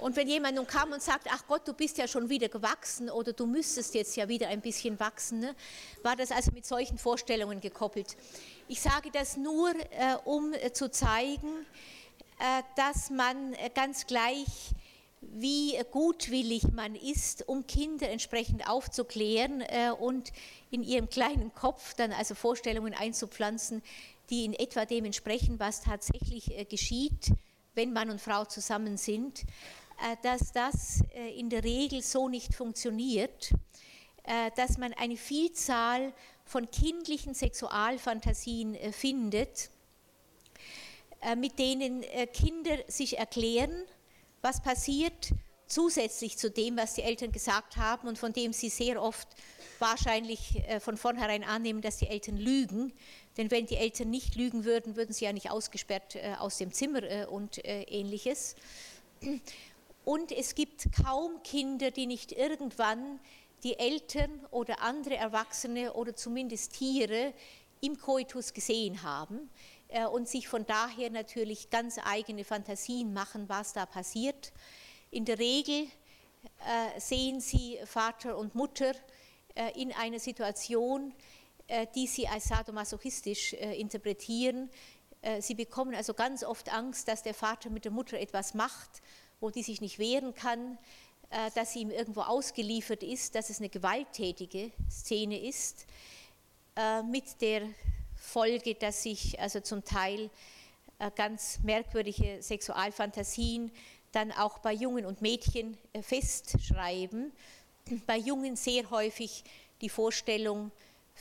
Und 0.02 0.16
wenn 0.16 0.28
jemand 0.28 0.56
nun 0.56 0.66
kam 0.66 0.92
und 0.92 1.02
sagt, 1.02 1.28
ach 1.30 1.46
Gott, 1.48 1.68
du 1.68 1.74
bist 1.74 2.00
ja 2.00 2.08
schon 2.08 2.28
wieder 2.28 2.50
gewachsen 2.50 3.10
oder 3.12 3.34
du 3.34 3.46
müsstest 3.46 3.94
jetzt 3.94 4.16
ja 4.16 4.28
wieder 4.28 4.48
ein 4.48 4.60
bisschen 4.60 5.00
wachsen, 5.00 5.42
ne, 5.42 5.56
war 6.02 6.16
das 6.16 6.32
also 6.32 6.52
mit 6.52 6.66
solchen 6.66 6.98
Vorstellungen 6.98 7.62
gekoppelt. 7.62 8.18
Ich 8.68 8.82
sage 8.82 9.12
das 9.12 9.38
nur, 9.38 9.70
äh, 9.70 10.16
um 10.26 10.54
äh, 10.54 10.74
zu 10.74 10.90
zeigen, 10.90 11.68
äh, 12.40 12.64
dass 12.76 13.12
man 13.12 13.54
äh, 13.54 13.70
ganz 13.70 14.08
gleich, 14.08 14.74
wie 15.22 15.78
gutwillig 15.92 16.64
man 16.72 16.96
ist, 16.96 17.48
um 17.48 17.68
Kinder 17.68 18.10
entsprechend 18.10 18.68
aufzuklären 18.68 19.62
äh, 19.62 19.92
und 19.92 20.34
in 20.72 20.82
ihrem 20.82 21.10
kleinen 21.10 21.54
Kopf 21.54 21.94
dann 21.94 22.12
also 22.12 22.34
Vorstellungen 22.34 22.96
einzupflanzen, 22.96 23.84
die 24.30 24.46
in 24.46 24.54
etwa 24.54 24.86
dem 24.86 25.06
entsprechen, 25.06 25.60
was 25.60 25.82
tatsächlich 25.82 26.58
äh, 26.58 26.66
geschieht, 26.66 27.34
wenn 27.76 27.94
Mann 27.94 28.10
und 28.10 28.22
Frau 28.22 28.46
zusammen 28.46 28.98
sind, 28.98 29.42
äh, 29.42 30.16
dass 30.24 30.52
das 30.52 31.04
äh, 31.14 31.38
in 31.38 31.50
der 31.50 31.64
Regel 31.64 32.02
so 32.02 32.30
nicht 32.30 32.54
funktioniert, 32.54 33.52
dass 34.56 34.78
man 34.78 34.94
eine 34.94 35.18
Vielzahl 35.18 36.14
von 36.46 36.70
kindlichen 36.70 37.34
Sexualfantasien 37.34 38.78
findet, 38.92 39.72
mit 41.38 41.58
denen 41.58 42.06
Kinder 42.32 42.78
sich 42.88 43.18
erklären, 43.18 43.84
was 44.44 44.62
passiert, 44.62 45.32
zusätzlich 45.66 46.38
zu 46.38 46.52
dem, 46.52 46.78
was 46.78 46.94
die 46.94 47.02
Eltern 47.02 47.32
gesagt 47.32 47.78
haben 47.78 48.08
und 48.08 48.20
von 48.20 48.32
dem 48.32 48.54
sie 48.54 48.70
sehr 48.70 49.02
oft 49.02 49.28
wahrscheinlich 49.80 50.62
von 50.82 50.98
vornherein 50.98 51.44
annehmen, 51.44 51.82
dass 51.82 51.98
die 51.98 52.08
Eltern 52.08 52.38
lügen, 52.38 52.94
denn 53.38 53.52
wenn 53.52 53.66
die 53.66 53.78
Eltern 53.78 54.10
nicht 54.10 54.36
lügen 54.36 54.66
würden, 54.66 54.96
würden 54.96 55.14
sie 55.14 55.26
ja 55.26 55.34
nicht 55.34 55.52
ausgesperrt 55.52 56.16
äh, 56.16 56.36
aus 56.38 56.58
dem 56.58 56.72
Zimmer 56.72 57.04
äh, 57.04 57.26
und 57.26 57.64
äh, 57.66 57.84
ähnliches. 57.84 58.56
Und 60.04 60.32
es 60.32 60.56
gibt 60.56 60.88
kaum 61.04 61.42
Kinder, 61.44 61.92
die 61.92 62.08
nicht 62.08 62.32
irgendwann 62.32 63.20
die 63.64 63.78
Eltern 63.78 64.46
oder 64.50 64.82
andere 64.82 65.16
Erwachsene 65.16 65.94
oder 65.94 66.16
zumindest 66.16 66.74
Tiere 66.74 67.34
im 67.82 67.98
Koitus 68.00 68.54
gesehen 68.54 69.04
haben 69.04 69.50
äh, 69.90 70.06
und 70.06 70.28
sich 70.28 70.48
von 70.48 70.66
daher 70.66 71.10
natürlich 71.10 71.70
ganz 71.70 71.98
eigene 72.04 72.44
Fantasien 72.44 73.14
machen, 73.14 73.48
was 73.48 73.74
da 73.74 73.86
passiert. 73.86 74.52
In 75.12 75.26
der 75.26 75.40
Regel 75.40 75.88
äh, 76.66 77.00
sehen 77.00 77.40
sie 77.40 77.78
Vater 77.86 78.38
und 78.38 78.56
Mutter 78.56 78.94
äh, 79.56 79.80
in 79.80 79.92
einer 79.94 80.20
Situation, 80.20 81.14
die 81.96 82.08
sie 82.08 82.28
als 82.28 82.46
sadomasochistisch 82.46 83.54
äh, 83.54 83.80
interpretieren. 83.80 84.70
Äh, 85.22 85.42
sie 85.42 85.56
bekommen 85.56 85.96
also 85.96 86.14
ganz 86.14 86.44
oft 86.44 86.72
Angst, 86.74 87.08
dass 87.08 87.24
der 87.24 87.34
Vater 87.34 87.70
mit 87.70 87.86
der 87.86 87.92
Mutter 87.92 88.20
etwas 88.20 88.54
macht, 88.54 89.02
wo 89.40 89.50
die 89.50 89.64
sich 89.64 89.82
nicht 89.82 89.98
wehren 90.00 90.34
kann, 90.36 90.78
dass 91.56 91.72
sie 91.72 91.80
ihm 91.80 91.92
irgendwo 91.92 92.22
ausgeliefert 92.22 93.04
ist, 93.04 93.36
dass 93.36 93.50
es 93.50 93.60
eine 93.60 93.70
gewalttätige 93.70 94.70
Szene 94.90 95.40
ist, 95.40 95.88
mit 97.10 97.40
der 97.40 97.62
Folge, 98.18 98.76
dass 98.76 99.04
sich 99.04 99.40
also 99.40 99.62
zum 99.62 99.86
Teil 99.86 100.30
ganz 101.16 101.60
merkwürdige 101.64 102.44
Sexualfantasien 102.44 103.72
dann 104.12 104.34
auch 104.34 104.60
bei 104.60 104.74
Jungen 104.74 105.06
und 105.06 105.22
Mädchen 105.22 105.78
festschreiben. 106.02 107.32
Bei 108.06 108.18
Jungen 108.18 108.58
sehr 108.58 108.90
häufig 108.92 109.44
die 109.80 109.90
Vorstellung, 109.90 110.72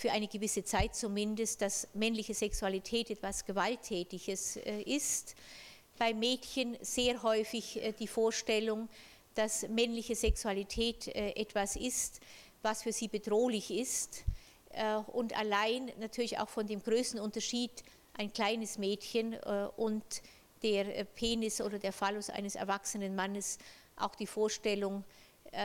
für 0.00 0.12
eine 0.12 0.28
gewisse 0.28 0.64
Zeit 0.64 0.94
zumindest, 0.94 1.60
dass 1.60 1.86
männliche 1.92 2.32
Sexualität 2.32 3.10
etwas 3.10 3.44
Gewalttätiges 3.44 4.56
äh, 4.56 4.80
ist. 4.80 5.34
Bei 5.98 6.14
Mädchen 6.14 6.78
sehr 6.80 7.22
häufig 7.22 7.76
äh, 7.82 7.92
die 7.92 8.06
Vorstellung, 8.06 8.88
dass 9.34 9.68
männliche 9.68 10.16
Sexualität 10.16 11.08
äh, 11.08 11.32
etwas 11.32 11.76
ist, 11.76 12.20
was 12.62 12.82
für 12.82 12.92
sie 12.92 13.08
bedrohlich 13.08 13.70
ist 13.70 14.24
und 15.08 15.36
allein 15.36 15.90
natürlich 15.98 16.38
auch 16.38 16.48
von 16.48 16.64
dem 16.64 16.80
Größenunterschied 16.80 17.82
ein 18.16 18.32
kleines 18.32 18.78
Mädchen 18.78 19.34
und 19.76 20.04
der 20.62 21.02
Penis 21.04 21.60
oder 21.60 21.80
der 21.80 21.92
Phallus 21.92 22.30
eines 22.30 22.54
erwachsenen 22.54 23.16
Mannes 23.16 23.58
auch 23.96 24.14
die 24.14 24.28
Vorstellung, 24.28 25.02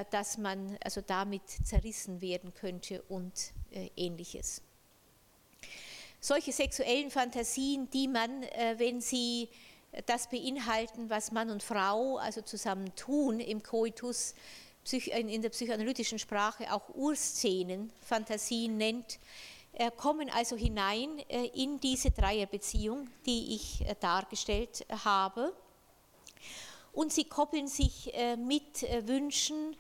dass 0.10 0.38
man 0.38 0.78
also 0.84 1.02
damit 1.02 1.44
zerrissen 1.64 2.22
werden 2.22 2.54
könnte 2.54 3.02
und 3.04 3.54
äh, 3.72 3.90
ähnliches. 3.96 4.62
Solche 6.20 6.52
sexuellen 6.52 7.12
Fantasien, 7.12 7.90
die 7.92 8.08
man, 8.08 8.44
äh, 8.44 8.76
wenn 8.78 9.00
sie 9.02 9.50
das 10.08 10.28
beinhalten, 10.30 11.10
was 11.10 11.32
Mann 11.32 11.50
und 11.50 11.62
Frau 11.62 12.18
also 12.18 12.42
zusammen 12.42 12.94
tun 12.96 13.40
im 13.40 13.62
Koitus, 13.62 14.34
in 14.92 15.42
der 15.42 15.50
psychoanalytischen 15.50 16.20
Sprache 16.20 16.72
auch 16.74 16.90
Urszenen, 16.94 17.92
Fantasien 18.02 18.78
nennt, 18.78 19.20
äh, 19.74 19.92
kommen 19.92 20.30
also 20.30 20.56
hinein 20.56 21.20
in 21.54 21.80
diese 21.80 22.12
Dreierbeziehung, 22.12 23.08
die 23.26 23.56
ich 23.56 23.86
dargestellt 24.00 24.86
habe. 25.06 25.54
Und 26.96 27.14
sie 27.14 27.26
koppeln 27.26 27.68
sich 27.68 28.12
mit 28.38 28.82
Wünschen, 29.06 29.76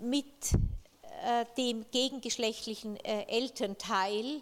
mit 0.00 0.26
äh, 1.24 1.44
dem 1.56 1.84
gegengeschlechtlichen 1.90 2.96
äh, 3.04 3.24
Elternteil 3.24 4.40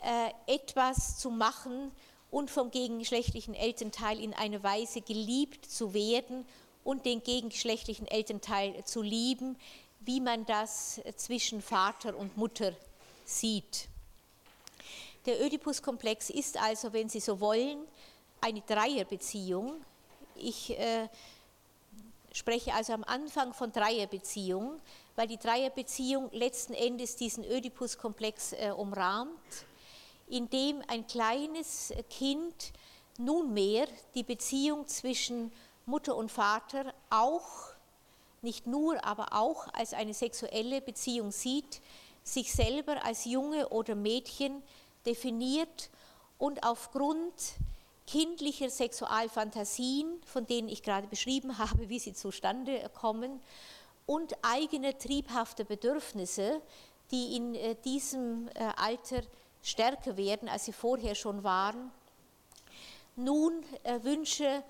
äh, 0.00 0.30
etwas 0.46 1.18
zu 1.18 1.30
machen 1.30 1.90
und 2.30 2.50
vom 2.50 2.70
gegengeschlechtlichen 2.70 3.54
Elternteil 3.54 4.20
in 4.20 4.32
einer 4.32 4.62
Weise 4.62 5.00
geliebt 5.00 5.66
zu 5.66 5.92
werden 5.92 6.46
und 6.84 7.04
den 7.04 7.22
gegengeschlechtlichen 7.22 8.06
Elternteil 8.06 8.84
zu 8.84 9.02
lieben, 9.02 9.56
wie 10.00 10.20
man 10.20 10.46
das 10.46 11.00
zwischen 11.16 11.62
Vater 11.62 12.16
und 12.16 12.36
Mutter 12.36 12.74
sieht. 13.24 13.88
Der 15.26 15.40
Oedipus-Komplex 15.40 16.30
ist 16.30 16.60
also, 16.60 16.92
wenn 16.92 17.08
Sie 17.08 17.20
so 17.20 17.40
wollen, 17.40 17.78
eine 18.40 18.60
Dreierbeziehung. 18.60 19.84
Ich 20.36 20.78
äh, 20.78 21.08
spreche 22.32 22.74
also 22.74 22.92
am 22.92 23.04
Anfang 23.04 23.52
von 23.54 23.72
Dreierbeziehung, 23.72 24.80
weil 25.16 25.28
die 25.28 25.38
Dreierbeziehung 25.38 26.30
letzten 26.32 26.74
Endes 26.74 27.16
diesen 27.16 27.44
Oedipus-Komplex 27.44 28.52
äh, 28.54 28.72
umrahmt, 28.76 29.30
in 30.28 30.50
dem 30.50 30.82
ein 30.88 31.06
kleines 31.06 31.92
Kind 32.10 32.72
nunmehr 33.18 33.86
die 34.14 34.24
Beziehung 34.24 34.86
zwischen 34.86 35.52
Mutter 35.86 36.16
und 36.16 36.32
Vater 36.32 36.92
auch, 37.10 37.74
nicht 38.42 38.66
nur, 38.66 39.04
aber 39.04 39.32
auch 39.32 39.68
als 39.72 39.94
eine 39.94 40.12
sexuelle 40.12 40.80
Beziehung 40.80 41.30
sieht, 41.30 41.80
sich 42.22 42.52
selber 42.52 43.04
als 43.04 43.24
Junge 43.24 43.68
oder 43.68 43.94
Mädchen 43.94 44.62
definiert 45.06 45.90
und 46.38 46.64
aufgrund 46.64 47.32
kindlicher 48.06 48.70
Sexualfantasien, 48.70 50.20
von 50.24 50.46
denen 50.46 50.68
ich 50.68 50.82
gerade 50.82 51.06
beschrieben 51.06 51.58
habe, 51.58 51.88
wie 51.88 51.98
sie 51.98 52.14
zustande 52.14 52.90
kommen, 52.94 53.40
und 54.06 54.34
eigene 54.42 54.98
triebhafte 54.98 55.64
Bedürfnisse, 55.64 56.60
die 57.10 57.36
in 57.36 57.54
äh, 57.54 57.76
diesem 57.84 58.48
äh, 58.48 58.70
Alter 58.76 59.22
stärker 59.62 60.16
werden, 60.16 60.48
als 60.48 60.66
sie 60.66 60.72
vorher 60.72 61.14
schon 61.14 61.42
waren, 61.42 61.90
nun 63.16 63.62
äh, 63.84 64.02
Wünsche 64.02 64.62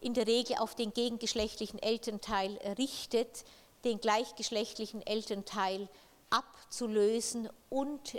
in 0.00 0.14
der 0.14 0.26
Regel 0.26 0.56
auf 0.58 0.74
den 0.74 0.92
gegengeschlechtlichen 0.92 1.80
Elternteil 1.80 2.58
richtet, 2.76 3.44
den 3.84 4.00
gleichgeschlechtlichen 4.00 5.06
Elternteil 5.06 5.88
abzulösen 6.30 7.48
und 7.68 8.14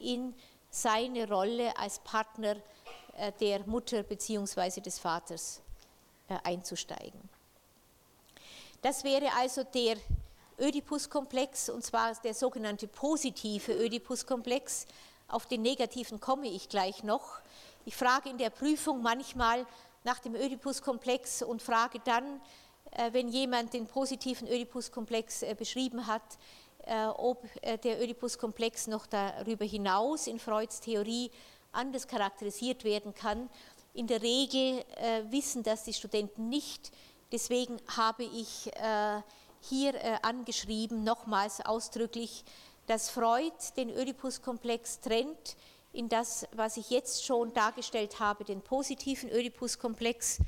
in 0.00 0.34
seine 0.70 1.28
Rolle 1.28 1.76
als 1.76 2.00
Partner 2.00 2.56
der 3.40 3.66
Mutter 3.66 4.02
bzw. 4.02 4.80
des 4.80 4.98
Vaters 4.98 5.60
einzusteigen. 6.42 7.20
Das 8.82 9.04
wäre 9.04 9.32
also 9.36 9.62
der 9.62 9.96
Ödipus-Komplex, 10.58 11.68
und 11.70 11.84
zwar 11.84 12.14
der 12.14 12.34
sogenannte 12.34 12.86
positive 12.86 13.72
Ödipus-Komplex. 13.72 14.86
Auf 15.28 15.46
den 15.46 15.62
negativen 15.62 16.20
komme 16.20 16.48
ich 16.48 16.68
gleich 16.68 17.02
noch. 17.02 17.40
Ich 17.84 17.96
frage 17.96 18.28
in 18.28 18.38
der 18.38 18.50
Prüfung 18.50 19.02
manchmal 19.02 19.66
nach 20.04 20.18
dem 20.18 20.34
Ödipus-Komplex 20.34 21.42
und 21.42 21.62
frage 21.62 22.00
dann, 22.04 22.40
äh, 22.92 23.12
wenn 23.12 23.28
jemand 23.28 23.72
den 23.72 23.86
positiven 23.86 24.48
Ödipus-Komplex 24.48 25.42
äh, 25.42 25.54
beschrieben 25.54 26.06
hat, 26.06 26.22
äh, 26.86 27.06
ob 27.06 27.46
der 27.62 28.02
Ödipus-Komplex 28.02 28.86
noch 28.86 29.06
darüber 29.06 29.64
hinaus 29.64 30.26
in 30.26 30.38
Freuds 30.38 30.80
Theorie 30.80 31.30
anders 31.72 32.08
charakterisiert 32.08 32.84
werden 32.84 33.14
kann. 33.14 33.48
In 33.92 34.06
der 34.06 34.22
Regel 34.22 34.84
wissen 35.30 35.62
das 35.62 35.84
die 35.84 35.92
Studenten 35.92 36.48
nicht, 36.48 36.92
Deswegen 37.32 37.80
habe 37.96 38.24
ich 38.24 38.74
äh, 38.74 39.20
hier 39.60 39.94
äh, 39.94 40.16
angeschrieben, 40.22 41.04
nochmals 41.04 41.60
ausdrücklich, 41.64 42.44
dass 42.86 43.08
Freud 43.08 43.54
den 43.76 43.90
Oedipus-Komplex 43.90 45.00
trennt 45.00 45.56
in 45.92 46.08
das, 46.08 46.46
was 46.52 46.76
ich 46.76 46.90
jetzt 46.90 47.24
schon 47.24 47.52
dargestellt 47.52 48.18
habe, 48.18 48.44
den 48.44 48.62
positiven 48.62 49.30
Oedipus-Komplex 49.30 50.38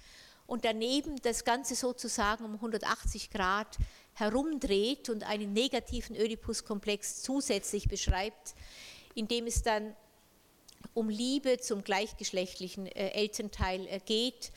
und 0.46 0.64
daneben 0.64 1.22
das 1.22 1.44
Ganze 1.44 1.76
sozusagen 1.76 2.44
um 2.44 2.54
180 2.54 3.30
Grad 3.30 3.78
herumdreht 4.14 5.08
und 5.08 5.22
einen 5.22 5.52
negativen 5.52 6.16
Oedipus-Komplex 6.16 7.22
zusätzlich 7.22 7.88
beschreibt, 7.88 8.54
indem 9.14 9.46
es 9.46 9.62
dann 9.62 9.94
um 10.95 11.09
Liebe 11.09 11.59
zum 11.59 11.84
gleichgeschlechtlichen 11.84 12.86
äh, 12.86 13.09
Elternteil 13.11 14.01
geht, 14.05 14.53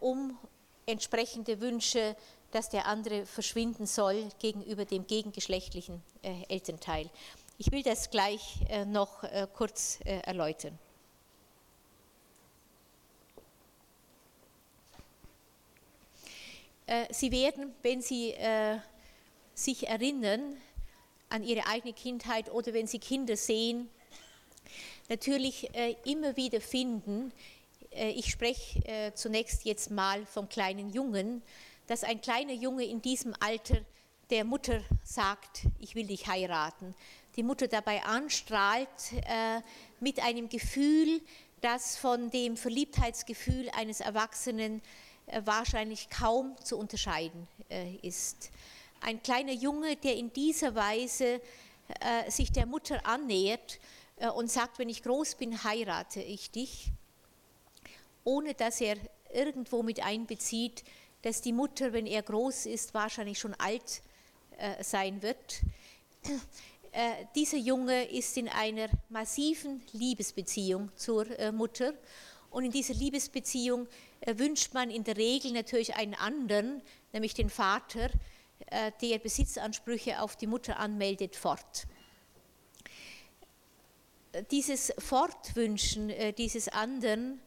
um 0.00 0.38
entsprechende 0.86 1.60
Wünsche, 1.60 2.16
dass 2.50 2.70
der 2.70 2.86
andere 2.86 3.26
verschwinden 3.26 3.86
soll 3.86 4.28
gegenüber 4.38 4.84
dem 4.84 5.06
gegengeschlechtlichen 5.06 6.02
äh, 6.22 6.44
Elternteil. 6.48 7.10
Ich 7.58 7.70
will 7.72 7.82
das 7.82 8.10
gleich 8.10 8.60
äh, 8.68 8.84
noch 8.84 9.24
äh, 9.24 9.46
kurz 9.52 10.00
erläutern. 10.04 10.78
Sie 17.10 17.30
werden, 17.32 17.74
wenn 17.82 18.00
Sie 18.00 18.34
sich 19.52 19.86
erinnern 19.86 20.56
an 21.28 21.42
Ihre 21.42 21.66
eigene 21.66 21.92
Kindheit 21.92 22.50
oder 22.50 22.72
wenn 22.72 22.86
Sie 22.86 22.98
Kinder 22.98 23.36
sehen, 23.36 23.90
natürlich 25.08 25.70
immer 26.04 26.36
wieder 26.36 26.60
finden, 26.60 27.32
äh, 27.92 28.10
ich 28.10 28.30
spreche 28.30 28.84
äh, 28.86 29.14
zunächst 29.14 29.64
jetzt 29.64 29.90
mal 29.90 30.24
vom 30.26 30.48
kleinen 30.48 30.90
Jungen, 30.90 31.42
dass 31.86 32.04
ein 32.04 32.20
kleiner 32.20 32.52
Junge 32.52 32.84
in 32.84 33.00
diesem 33.02 33.34
Alter 33.40 33.78
der 34.30 34.44
Mutter 34.44 34.82
sagt, 35.02 35.62
ich 35.78 35.94
will 35.94 36.06
dich 36.06 36.26
heiraten. 36.26 36.94
Die 37.36 37.42
Mutter 37.42 37.66
dabei 37.66 38.02
anstrahlt 38.04 38.88
äh, 39.12 39.60
mit 40.00 40.22
einem 40.22 40.48
Gefühl, 40.48 41.20
das 41.60 41.96
von 41.96 42.30
dem 42.30 42.56
Verliebtheitsgefühl 42.56 43.70
eines 43.70 44.00
Erwachsenen 44.00 44.80
wahrscheinlich 45.44 46.08
kaum 46.08 46.56
zu 46.64 46.78
unterscheiden 46.78 47.48
ist. 48.00 48.50
Ein 49.00 49.20
kleiner 49.22 49.52
Junge, 49.52 49.96
der 49.96 50.16
in 50.16 50.32
dieser 50.32 50.76
Weise 50.76 51.40
sich 52.28 52.52
der 52.52 52.64
Mutter 52.64 53.04
annähert 53.04 53.80
und 54.34 54.50
sagt, 54.50 54.78
wenn 54.78 54.88
ich 54.88 55.02
groß 55.02 55.36
bin, 55.36 55.62
heirate 55.64 56.20
ich 56.20 56.50
dich, 56.50 56.90
ohne 58.24 58.54
dass 58.54 58.80
er 58.80 58.96
irgendwo 59.32 59.82
mit 59.82 60.04
einbezieht, 60.04 60.84
dass 61.22 61.40
die 61.40 61.52
Mutter, 61.52 61.92
wenn 61.92 62.06
er 62.06 62.22
groß 62.22 62.66
ist, 62.66 62.94
wahrscheinlich 62.94 63.38
schon 63.38 63.54
alt 63.54 64.02
äh, 64.58 64.82
sein 64.82 65.22
wird. 65.22 65.62
Äh, 66.90 67.26
dieser 67.34 67.58
Junge 67.58 68.04
ist 68.10 68.36
in 68.38 68.48
einer 68.48 68.88
massiven 69.10 69.82
Liebesbeziehung 69.92 70.90
zur 70.96 71.38
äh, 71.38 71.52
Mutter 71.52 71.92
und 72.50 72.64
in 72.64 72.70
dieser 72.70 72.94
Liebesbeziehung 72.94 73.86
äh, 74.20 74.38
wünscht 74.38 74.72
man 74.72 74.90
in 74.90 75.04
der 75.04 75.16
Regel 75.16 75.52
natürlich 75.52 75.94
einen 75.96 76.14
anderen, 76.14 76.80
nämlich 77.12 77.34
den 77.34 77.50
Vater, 77.50 78.10
äh, 78.66 78.90
der 79.02 79.18
Besitzansprüche 79.18 80.22
auf 80.22 80.36
die 80.36 80.46
Mutter 80.46 80.78
anmeldet, 80.78 81.36
fort. 81.36 81.86
Dieses 84.50 84.92
Fortwünschen 84.98 86.10
äh, 86.10 86.32
dieses 86.32 86.68
anderen 86.68 87.40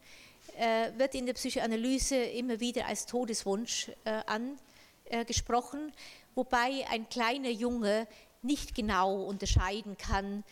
äh, 0.56 0.90
wird 0.96 1.14
in 1.14 1.26
der 1.26 1.34
Psychoanalyse 1.34 2.16
immer 2.16 2.60
wieder 2.60 2.86
als 2.86 3.06
Todeswunsch 3.06 3.90
äh, 4.04 4.22
angesprochen, 5.10 5.92
wobei 6.34 6.86
ein 6.90 7.08
kleiner 7.08 7.50
Junge 7.50 8.06
nicht 8.42 8.74
genau 8.74 9.22
unterscheiden 9.22 9.96
kann, 9.96 10.42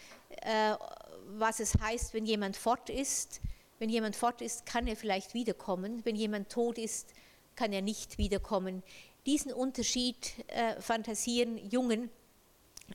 was 1.26 1.59
es 1.59 1.74
heißt, 1.80 2.14
wenn 2.14 2.24
jemand 2.24 2.57
fort 2.57 2.88
ist. 2.88 3.41
Wenn 3.80 3.88
jemand 3.88 4.14
fort 4.14 4.43
ist, 4.43 4.64
kann 4.64 4.86
er 4.86 4.95
vielleicht 4.95 5.34
wiederkommen. 5.34 6.05
Wenn 6.05 6.14
jemand 6.14 6.51
tot 6.51 6.78
ist, 6.78 7.09
kann 7.57 7.72
er 7.72 7.82
nicht 7.82 8.16
wiederkommen. 8.16 8.84
Diesen 9.26 9.53
Unterschied 9.53 10.34
äh, 10.49 10.80
fantasieren 10.80 11.59
Jungen 11.70 12.11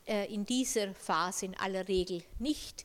äh, 0.05 0.31
in 0.33 0.45
dieser 0.45 0.93
Phase 0.93 1.45
in 1.45 1.55
aller 1.57 1.87
Regel 1.87 2.23
nicht. 2.39 2.83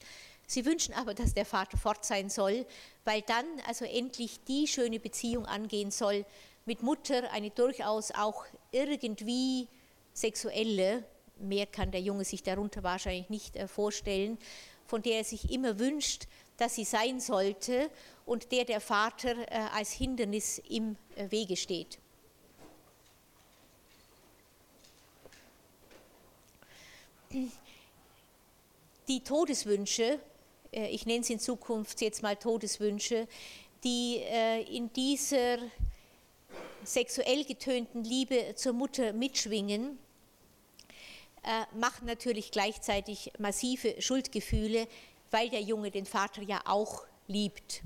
Sie 0.51 0.67
wünschen 0.67 0.95
aber, 0.95 1.15
dass 1.15 1.33
der 1.33 1.47
Vater 1.47 1.79
fort 1.79 2.05
sein 2.05 2.29
soll, 2.29 2.67
weil 3.05 3.23
dann 3.23 3.47
also 3.69 3.85
endlich 3.85 4.43
die 4.49 4.67
schöne 4.67 4.99
Beziehung 4.99 5.47
angehen 5.47 5.93
soll 5.93 6.27
mit 6.67 6.83
Mutter, 6.83 7.31
eine 7.31 7.51
durchaus 7.51 8.11
auch 8.11 8.45
irgendwie 8.73 9.69
sexuelle, 10.13 11.05
mehr 11.39 11.67
kann 11.67 11.93
der 11.93 12.01
Junge 12.01 12.25
sich 12.25 12.43
darunter 12.43 12.83
wahrscheinlich 12.83 13.31
nicht 13.31 13.55
äh, 13.55 13.69
vorstellen, 13.69 14.39
von 14.87 15.03
der 15.03 15.19
er 15.19 15.25
sich 15.25 15.53
immer 15.53 15.79
wünscht, 15.79 16.27
dass 16.57 16.75
sie 16.75 16.85
sein 16.85 17.21
sollte 17.21 17.89
und 18.27 18.51
der 18.51 18.65
der 18.65 18.81
Vater 18.81 19.37
äh, 19.53 19.69
als 19.73 19.93
Hindernis 19.93 20.61
im 20.69 20.97
äh, 21.15 21.31
Wege 21.31 21.57
steht. 21.57 22.01
Die 29.07 29.21
Todeswünsche, 29.23 30.19
ich 30.73 31.07
nenne 31.07 31.25
sie 31.25 31.35
in 31.35 31.41
Zukunft 31.41 32.01
jetzt 32.01 32.23
mal 32.23 32.37
Todeswünsche, 32.37 33.27
die 33.83 34.23
in 34.71 34.93
dieser 34.93 35.59
sexuell 36.85 37.45
getönten 37.45 38.05
Liebe 38.05 38.55
zur 38.55 38.73
Mutter 38.73 39.13
mitschwingen, 39.13 39.99
äh, 41.43 41.65
machen 41.79 42.07
natürlich 42.07 42.51
gleichzeitig 42.51 43.33
massive 43.39 44.01
Schuldgefühle, 44.01 44.87
weil 45.31 45.49
der 45.49 45.63
Junge 45.63 45.91
den 45.91 46.05
Vater 46.05 46.43
ja 46.43 46.61
auch 46.67 47.05
liebt. 47.29 47.83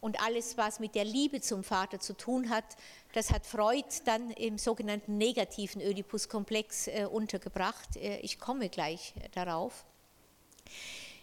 Und 0.00 0.20
alles, 0.20 0.56
was 0.56 0.80
mit 0.80 0.94
der 0.94 1.04
Liebe 1.04 1.40
zum 1.40 1.62
Vater 1.64 2.00
zu 2.00 2.16
tun 2.16 2.50
hat, 2.50 2.64
das 3.12 3.32
hat 3.32 3.46
Freud 3.46 3.86
dann 4.04 4.30
im 4.32 4.58
sogenannten 4.58 5.16
negativen 5.16 5.80
Oedipus-Komplex 5.80 6.88
äh, 6.88 7.06
untergebracht. 7.10 7.96
Äh, 7.96 8.18
ich 8.18 8.38
komme 8.38 8.68
gleich 8.68 9.14
darauf. 9.32 9.84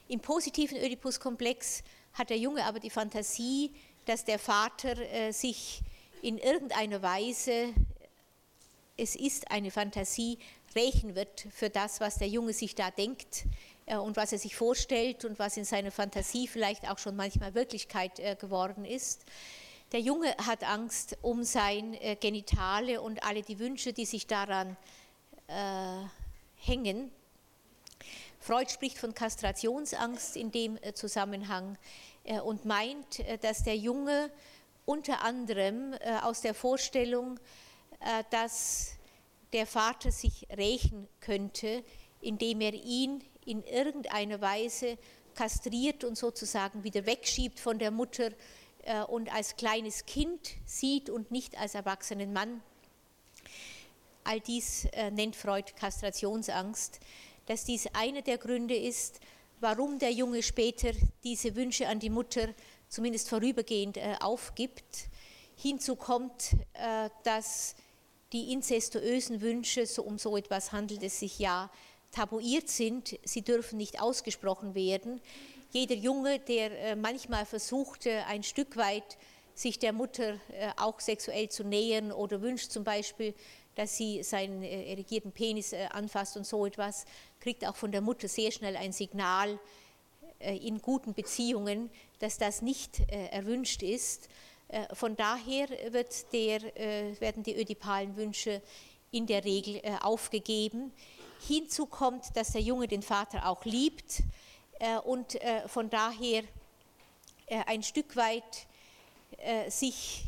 Im 0.07 0.19
positiven 0.19 0.77
Oedipus-Komplex 0.77 1.81
hat 2.13 2.29
der 2.29 2.37
Junge 2.37 2.63
aber 2.63 2.79
die 2.79 2.91
Fantasie, 2.91 3.71
dass 4.05 4.23
der 4.23 4.37
Vater 4.37 4.97
äh, 4.97 5.31
sich 5.31 5.81
in 6.21 6.37
irgendeiner 6.37 7.01
Weise, 7.01 7.73
es 8.97 9.15
ist 9.15 9.49
eine 9.49 9.71
Fantasie, 9.71 10.37
rächen 10.75 11.15
wird 11.15 11.47
für 11.49 11.71
das, 11.71 12.01
was 12.01 12.19
der 12.19 12.27
Junge 12.27 12.53
sich 12.53 12.75
da 12.75 12.91
denkt 12.91 13.45
äh, 13.87 13.97
und 13.97 14.15
was 14.15 14.31
er 14.31 14.37
sich 14.37 14.55
vorstellt 14.55 15.25
und 15.25 15.39
was 15.39 15.57
in 15.57 15.65
seiner 15.65 15.91
Fantasie 15.91 16.47
vielleicht 16.47 16.87
auch 16.87 16.99
schon 16.99 17.15
manchmal 17.15 17.55
Wirklichkeit 17.55 18.19
äh, 18.19 18.35
geworden 18.35 18.85
ist. 18.85 19.25
Der 19.91 20.01
Junge 20.01 20.35
hat 20.37 20.63
Angst 20.63 21.17
um 21.23 21.43
sein 21.43 21.95
äh, 21.95 22.15
Genitale 22.15 23.01
und 23.01 23.23
alle 23.23 23.41
die 23.41 23.57
Wünsche, 23.57 23.91
die 23.91 24.05
sich 24.05 24.27
daran 24.27 24.77
hängen. 26.55 27.11
Freud 28.45 28.69
spricht 28.69 28.99
von 28.99 29.15
Kastrationsangst 29.15 30.35
in 30.37 30.51
dem 30.51 30.77
Zusammenhang 30.93 31.79
und 32.43 32.63
meint, 32.63 33.23
dass 33.41 33.63
der 33.63 33.75
Junge 33.75 34.29
unter 34.85 35.23
anderem 35.23 35.95
aus 36.21 36.41
der 36.41 36.53
Vorstellung, 36.53 37.39
dass 38.29 38.91
der 39.51 39.65
Vater 39.65 40.11
sich 40.11 40.45
rächen 40.55 41.07
könnte, 41.21 41.83
indem 42.21 42.61
er 42.61 42.75
ihn 42.75 43.23
in 43.45 43.63
irgendeiner 43.63 44.39
Weise 44.41 44.99
kastriert 45.33 46.03
und 46.03 46.15
sozusagen 46.15 46.83
wieder 46.83 47.07
wegschiebt 47.07 47.59
von 47.59 47.79
der 47.79 47.89
Mutter 47.89 48.29
äh, 48.83 49.01
und 49.01 49.33
als 49.33 49.55
kleines 49.55 50.05
Kind 50.05 50.51
sieht 50.67 51.09
und 51.09 51.31
nicht 51.31 51.59
als 51.59 51.73
erwachsenen 51.73 52.31
Mann. 52.31 52.61
All 54.23 54.39
dies 54.39 54.85
äh, 54.93 55.09
nennt 55.09 55.35
Freud 55.35 55.73
Kastrationsangst, 55.75 56.99
dass 57.45 57.65
dies 57.65 57.87
einer 57.93 58.21
der 58.21 58.37
Gründe 58.37 58.75
ist, 58.75 59.19
warum 59.59 59.99
der 59.99 60.11
Junge 60.11 60.43
später 60.43 60.91
diese 61.23 61.55
Wünsche 61.55 61.87
an 61.87 61.99
die 61.99 62.09
Mutter 62.09 62.49
zumindest 62.89 63.29
vorübergehend 63.29 63.97
äh, 63.97 64.15
aufgibt. 64.19 65.09
Hinzu 65.57 65.95
kommt, 65.95 66.51
dass 67.23 67.75
die 68.33 68.51
inzestuösen 68.51 69.39
Wünsche, 69.39 69.85
so 69.85 70.03
um 70.03 70.17
so 70.17 70.35
etwas 70.35 70.73
handelt 70.73 71.01
es 71.01 71.21
sich 71.21 71.39
ja, 71.39 71.71
tabuiert 72.11 72.69
sind, 72.69 73.17
sie 73.23 73.41
dürfen 73.41 73.77
nicht 73.77 74.01
ausgesprochen 74.01 74.73
werden. 74.73 75.21
Jeder 75.71 75.95
Junge, 75.95 76.39
der 76.39 76.71
äh, 76.71 76.95
manchmal 76.95 77.45
versuchte, 77.45 78.25
ein 78.27 78.43
Stück 78.43 78.77
weit 78.77 79.17
sich 79.53 79.79
der 79.79 79.93
Mutter 79.93 80.35
äh, 80.53 80.71
auch 80.77 80.99
sexuell 80.99 81.49
zu 81.49 81.63
nähern 81.63 82.11
oder 82.11 82.41
wünscht 82.41 82.71
zum 82.71 82.83
Beispiel, 82.83 83.33
dass 83.76 83.97
sie 83.97 84.23
seinen 84.23 84.63
äh, 84.63 84.91
erigierten 84.91 85.32
Penis 85.32 85.73
anfasst 85.73 86.38
und 86.38 86.45
so 86.45 86.65
etwas, 86.65 87.05
kriegt 87.39 87.65
auch 87.65 87.76
von 87.76 87.91
der 87.91 88.01
Mutter 88.01 88.28
sehr 88.28 88.51
schnell 88.51 88.76
ein 88.78 88.91
Signal 88.91 89.59
in 90.39 90.82
guten 90.82 91.13
Beziehungen, 91.13 91.89
dass 92.19 92.38
das 92.38 92.61
nicht 92.61 92.99
erwünscht 93.09 93.82
ist. 93.82 94.28
Äh, 94.67 94.93
von 94.95 95.15
daher 95.15 95.67
der, 95.67 96.78
äh, 96.78 97.19
werden 97.21 97.43
die 97.43 97.55
ödipalen 97.55 98.15
Wünsche 98.15 98.61
in 99.11 99.28
der 99.28 99.45
Regel 99.45 99.78
äh, 99.78 99.95
aufgegeben. 100.01 100.91
Hinzu 101.47 101.86
kommt, 101.86 102.36
dass 102.36 102.53
der 102.53 102.61
Junge 102.61 102.88
den 102.88 103.01
Vater 103.01 103.47
auch 103.47 103.65
liebt 103.65 104.23
und 105.03 105.38
von 105.67 105.89
daher 105.89 106.43
ein 107.67 107.84
Stück 107.84 108.15
weit 108.15 108.65
sich 109.67 110.23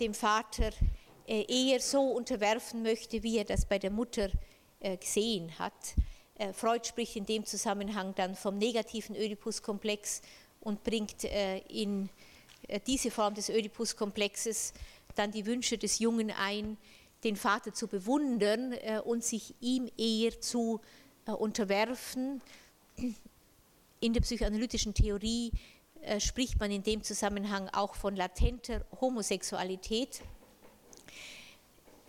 dem 0.00 0.12
Vater 0.12 0.70
eher 1.28 1.80
so 1.80 2.00
unterwerfen 2.02 2.82
möchte, 2.82 3.22
wie 3.22 3.38
er 3.38 3.44
das 3.44 3.66
bei 3.66 3.78
der 3.78 3.90
Mutter 3.90 4.30
gesehen 5.00 5.58
hat. 5.58 5.72
Freud 6.54 6.86
spricht 6.86 7.16
in 7.16 7.26
dem 7.26 7.44
Zusammenhang 7.44 8.14
dann 8.14 8.34
vom 8.34 8.56
negativen 8.56 9.14
Oedipus-Komplex 9.14 10.22
und 10.60 10.82
bringt 10.84 11.24
in 11.68 12.08
äh, 12.66 12.80
diese 12.86 13.10
Form 13.10 13.34
des 13.34 13.50
Oedipus-Komplexes 13.50 14.72
dann 15.14 15.30
die 15.32 15.46
Wünsche 15.46 15.78
des 15.78 15.98
Jungen 15.98 16.30
ein, 16.30 16.76
den 17.24 17.36
Vater 17.36 17.72
zu 17.72 17.88
bewundern 17.88 18.72
äh, 18.72 19.00
und 19.04 19.24
sich 19.24 19.54
ihm 19.60 19.90
eher 19.96 20.40
zu 20.40 20.80
äh, 21.26 21.32
unterwerfen. 21.32 22.40
In 24.00 24.12
der 24.12 24.20
psychoanalytischen 24.20 24.94
Theorie 24.94 25.52
spricht 26.20 26.60
man 26.60 26.70
in 26.70 26.84
dem 26.84 27.02
Zusammenhang 27.02 27.68
auch 27.70 27.96
von 27.96 28.14
latenter 28.14 28.84
Homosexualität. 29.00 30.20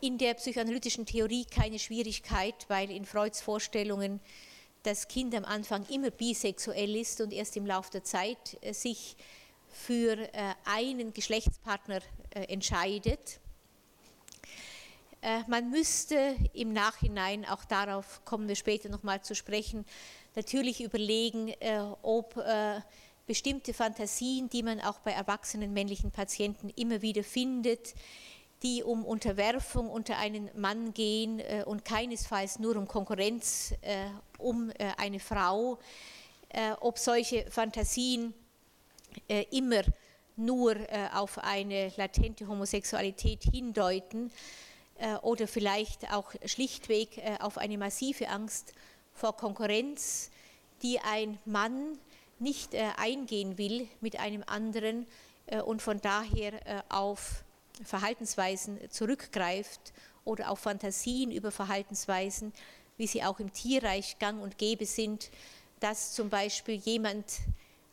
In 0.01 0.17
der 0.17 0.33
psychoanalytischen 0.35 1.05
Theorie 1.05 1.43
keine 1.43 1.77
Schwierigkeit, 1.77 2.55
weil 2.69 2.89
in 2.89 3.03
Freuds 3.03 3.41
Vorstellungen 3.41 4.21
das 4.83 5.09
Kind 5.09 5.35
am 5.35 5.43
Anfang 5.43 5.85
immer 5.89 6.09
bisexuell 6.09 6.95
ist 6.95 7.19
und 7.19 7.33
erst 7.33 7.57
im 7.57 7.65
Laufe 7.65 7.91
der 7.91 8.05
Zeit 8.05 8.57
sich 8.71 9.17
für 9.67 10.17
äh, 10.33 10.53
einen 10.63 11.11
Geschlechtspartner 11.11 11.99
äh, 12.29 12.45
entscheidet. 12.45 13.41
Äh, 15.21 15.41
man 15.47 15.69
müsste 15.69 16.37
im 16.53 16.71
Nachhinein, 16.71 17.43
auch 17.43 17.65
darauf 17.65 18.23
kommen 18.23 18.47
wir 18.47 18.55
später 18.55 18.87
nochmal 18.87 19.21
zu 19.21 19.35
sprechen, 19.35 19.85
natürlich 20.35 20.81
überlegen, 20.81 21.53
ob 22.03 22.35
bestimmte 23.25 23.73
Fantasien, 23.73 24.47
die 24.49 24.63
man 24.63 24.79
auch 24.79 24.99
bei 24.99 25.11
erwachsenen 25.11 25.73
männlichen 25.73 26.11
Patienten 26.11 26.69
immer 26.69 27.01
wieder 27.01 27.23
findet, 27.23 27.93
die 28.63 28.83
um 28.83 29.05
Unterwerfung 29.05 29.89
unter 29.89 30.17
einen 30.17 30.49
Mann 30.55 30.93
gehen 30.93 31.41
und 31.65 31.85
keinesfalls 31.85 32.59
nur 32.59 32.75
um 32.75 32.87
Konkurrenz 32.87 33.73
um 34.37 34.71
eine 34.97 35.19
Frau, 35.19 35.79
ob 36.81 36.97
solche 36.97 37.49
Fantasien 37.49 38.33
äh, 39.27 39.45
immer 39.51 39.81
nur 40.35 40.75
äh, 40.75 41.09
auf 41.13 41.37
eine 41.39 41.91
latente 41.97 42.47
Homosexualität 42.47 43.43
hindeuten 43.43 44.31
äh, 44.97 45.15
oder 45.15 45.47
vielleicht 45.47 46.11
auch 46.13 46.33
schlichtweg 46.45 47.21
auf 47.39 47.57
eine 47.57 47.77
massive 47.77 48.29
Angst 48.29 48.73
vor 49.13 49.35
Konkurrenz, 49.35 50.31
die 50.81 50.99
ein 50.99 51.37
Mann 51.45 51.97
nicht 52.39 52.73
eingehen 52.73 53.57
will 53.57 53.89
mit 53.99 54.17
einem 54.17 54.43
anderen 54.47 55.05
und 55.65 55.81
von 55.81 55.99
daher 55.99 56.85
auf 56.87 57.43
Verhaltensweisen 57.83 58.79
zurückgreift 58.89 59.93
oder 60.25 60.51
auf 60.51 60.59
Fantasien 60.59 61.31
über 61.31 61.51
Verhaltensweisen, 61.51 62.53
wie 62.97 63.07
sie 63.07 63.23
auch 63.23 63.39
im 63.39 63.53
Tierreich 63.53 64.19
gang 64.19 64.41
und 64.41 64.57
gäbe 64.57 64.85
sind, 64.85 65.29
dass 65.79 66.13
zum 66.13 66.29
Beispiel 66.29 66.75
jemand 66.75 67.25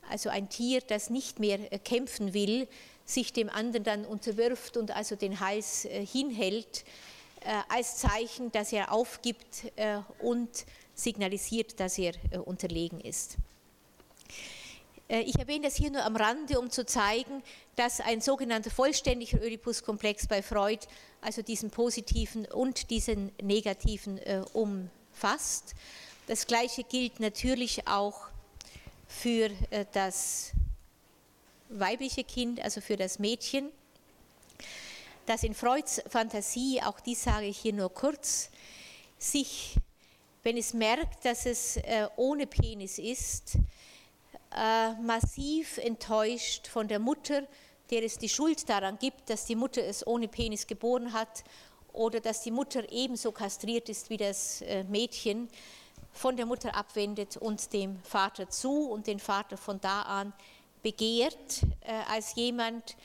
also 0.08 0.28
ein 0.28 0.48
Tier, 0.48 0.80
das 0.80 1.10
nicht 1.10 1.38
mehr 1.38 1.72
äh, 1.72 1.78
kämpfen 1.78 2.34
will, 2.34 2.68
sich 3.04 3.32
dem 3.32 3.48
anderen 3.48 3.84
dann 3.84 4.04
unterwirft 4.04 4.76
und 4.76 4.90
also 4.90 5.16
den 5.16 5.40
Hals 5.40 5.84
äh, 5.84 6.04
hinhält, 6.04 6.84
äh, 7.40 7.62
als 7.68 7.96
Zeichen, 7.96 8.50
dass 8.52 8.72
er 8.72 8.92
aufgibt 8.92 9.72
und 10.20 10.66
signalisiert, 10.94 11.78
dass 11.78 11.98
er 11.98 12.14
unterlegen 12.44 13.00
ist. 13.00 13.36
Ich 15.08 15.38
erwähne 15.38 15.66
das 15.66 15.76
hier 15.76 15.90
nur 15.90 16.04
am 16.04 16.16
Rande, 16.16 16.58
um 16.58 16.68
zu 16.68 16.84
zeigen, 16.84 17.42
dass 17.76 18.00
ein 18.00 18.20
sogenannter 18.20 18.70
vollständiger 18.70 19.40
Oedipus-Komplex 19.40 20.26
bei 20.26 20.42
Freud 20.42 20.84
also 21.20 21.42
diesen 21.42 21.70
positiven 21.70 22.44
und 22.46 22.90
diesen 22.90 23.30
negativen 23.40 24.18
umfasst. 24.52 25.74
Das 26.26 26.48
Gleiche 26.48 26.82
gilt 26.82 27.20
natürlich 27.20 27.86
auch 27.86 28.28
für 29.06 29.50
das 29.92 30.50
weibliche 31.68 32.24
Kind, 32.24 32.60
also 32.60 32.80
für 32.80 32.96
das 32.96 33.20
Mädchen, 33.20 33.70
das 35.26 35.44
in 35.44 35.54
Freuds 35.54 36.02
Fantasie, 36.08 36.80
auch 36.82 36.98
dies 36.98 37.22
sage 37.22 37.46
ich 37.46 37.58
hier 37.58 37.72
nur 37.72 37.92
kurz, 37.92 38.50
sich, 39.18 39.76
wenn 40.42 40.56
es 40.56 40.74
merkt, 40.74 41.24
dass 41.24 41.46
es 41.46 41.76
äh, 41.76 42.08
ohne 42.16 42.46
Penis 42.46 42.98
ist, 42.98 43.56
äh, 44.56 44.94
massiv 45.02 45.78
enttäuscht 45.78 46.66
von 46.66 46.88
der 46.88 46.98
Mutter, 46.98 47.42
der 47.90 48.02
es 48.02 48.18
die 48.18 48.28
Schuld 48.28 48.68
daran 48.68 48.98
gibt, 48.98 49.30
dass 49.30 49.44
die 49.44 49.56
Mutter 49.56 49.84
es 49.84 50.06
ohne 50.06 50.28
Penis 50.28 50.66
geboren 50.66 51.12
hat 51.12 51.44
oder 51.92 52.20
dass 52.20 52.42
die 52.42 52.50
Mutter 52.50 52.90
ebenso 52.90 53.32
kastriert 53.32 53.88
ist 53.88 54.10
wie 54.10 54.16
das 54.16 54.62
äh, 54.62 54.84
Mädchen, 54.84 55.48
von 56.12 56.36
der 56.36 56.46
Mutter 56.46 56.74
abwendet 56.74 57.36
und 57.36 57.72
dem 57.74 58.00
Vater 58.02 58.48
zu 58.48 58.88
und 58.88 59.06
den 59.06 59.20
Vater 59.20 59.58
von 59.58 59.80
da 59.80 60.02
an 60.02 60.32
begehrt 60.82 61.62
äh, 61.82 61.92
als 62.08 62.34
jemand, 62.36 62.96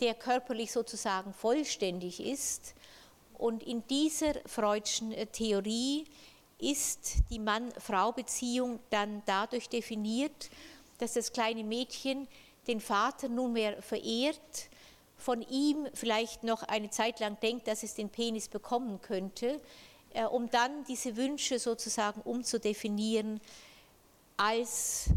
der 0.00 0.14
körperlich 0.14 0.70
sozusagen 0.72 1.32
vollständig 1.32 2.20
ist. 2.20 2.74
Und 3.34 3.62
in 3.62 3.86
dieser 3.86 4.34
freudschen 4.46 5.12
äh, 5.12 5.26
Theorie 5.26 6.04
ist 6.58 7.18
die 7.30 7.38
Mann-Frau-Beziehung 7.38 8.80
dann 8.90 9.22
dadurch 9.26 9.68
definiert, 9.68 10.50
dass 10.98 11.14
das 11.14 11.32
kleine 11.32 11.64
Mädchen 11.64 12.28
den 12.66 12.80
Vater 12.80 13.28
nunmehr 13.28 13.80
verehrt, 13.82 14.68
von 15.16 15.42
ihm 15.42 15.88
vielleicht 15.94 16.44
noch 16.44 16.62
eine 16.62 16.90
Zeit 16.90 17.18
lang 17.20 17.38
denkt, 17.40 17.66
dass 17.66 17.82
es 17.82 17.94
den 17.94 18.08
Penis 18.08 18.48
bekommen 18.48 19.00
könnte, 19.00 19.60
äh, 20.14 20.24
um 20.24 20.48
dann 20.48 20.84
diese 20.84 21.16
Wünsche 21.16 21.58
sozusagen 21.58 22.20
umzudefinieren 22.20 23.40
als 24.36 25.10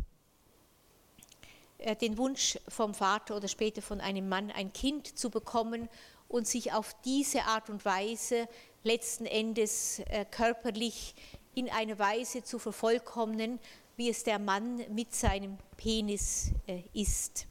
äh, 1.78 1.96
den 1.96 2.18
Wunsch 2.18 2.60
vom 2.68 2.94
Vater 2.94 3.36
oder 3.36 3.48
später 3.48 3.82
von 3.82 4.02
einem 4.02 4.28
Mann 4.28 4.52
ein 4.52 4.74
Kind 4.74 5.18
zu 5.18 5.30
bekommen 5.30 5.88
und 6.28 6.48
sich 6.48 6.74
auf 6.74 6.96
diese 7.04 7.44
Art 7.44 7.70
und 7.70 7.86
Weise 7.86 8.48
letzten 8.84 9.26
Endes 9.26 10.00
äh, 10.00 10.26
körperlich 10.26 11.14
in 11.54 11.70
eine 11.70 12.00
Weise 12.00 12.44
zu 12.44 12.60
vervollkommnen, 12.60 13.60
wie 13.98 14.10
es 14.10 14.24
der 14.24 14.40
Mann 14.40 14.84
mit 14.94 15.14
seinem 15.14 15.58
Penis 15.78 16.52
äh, 16.68 16.82
ist. 16.94 17.48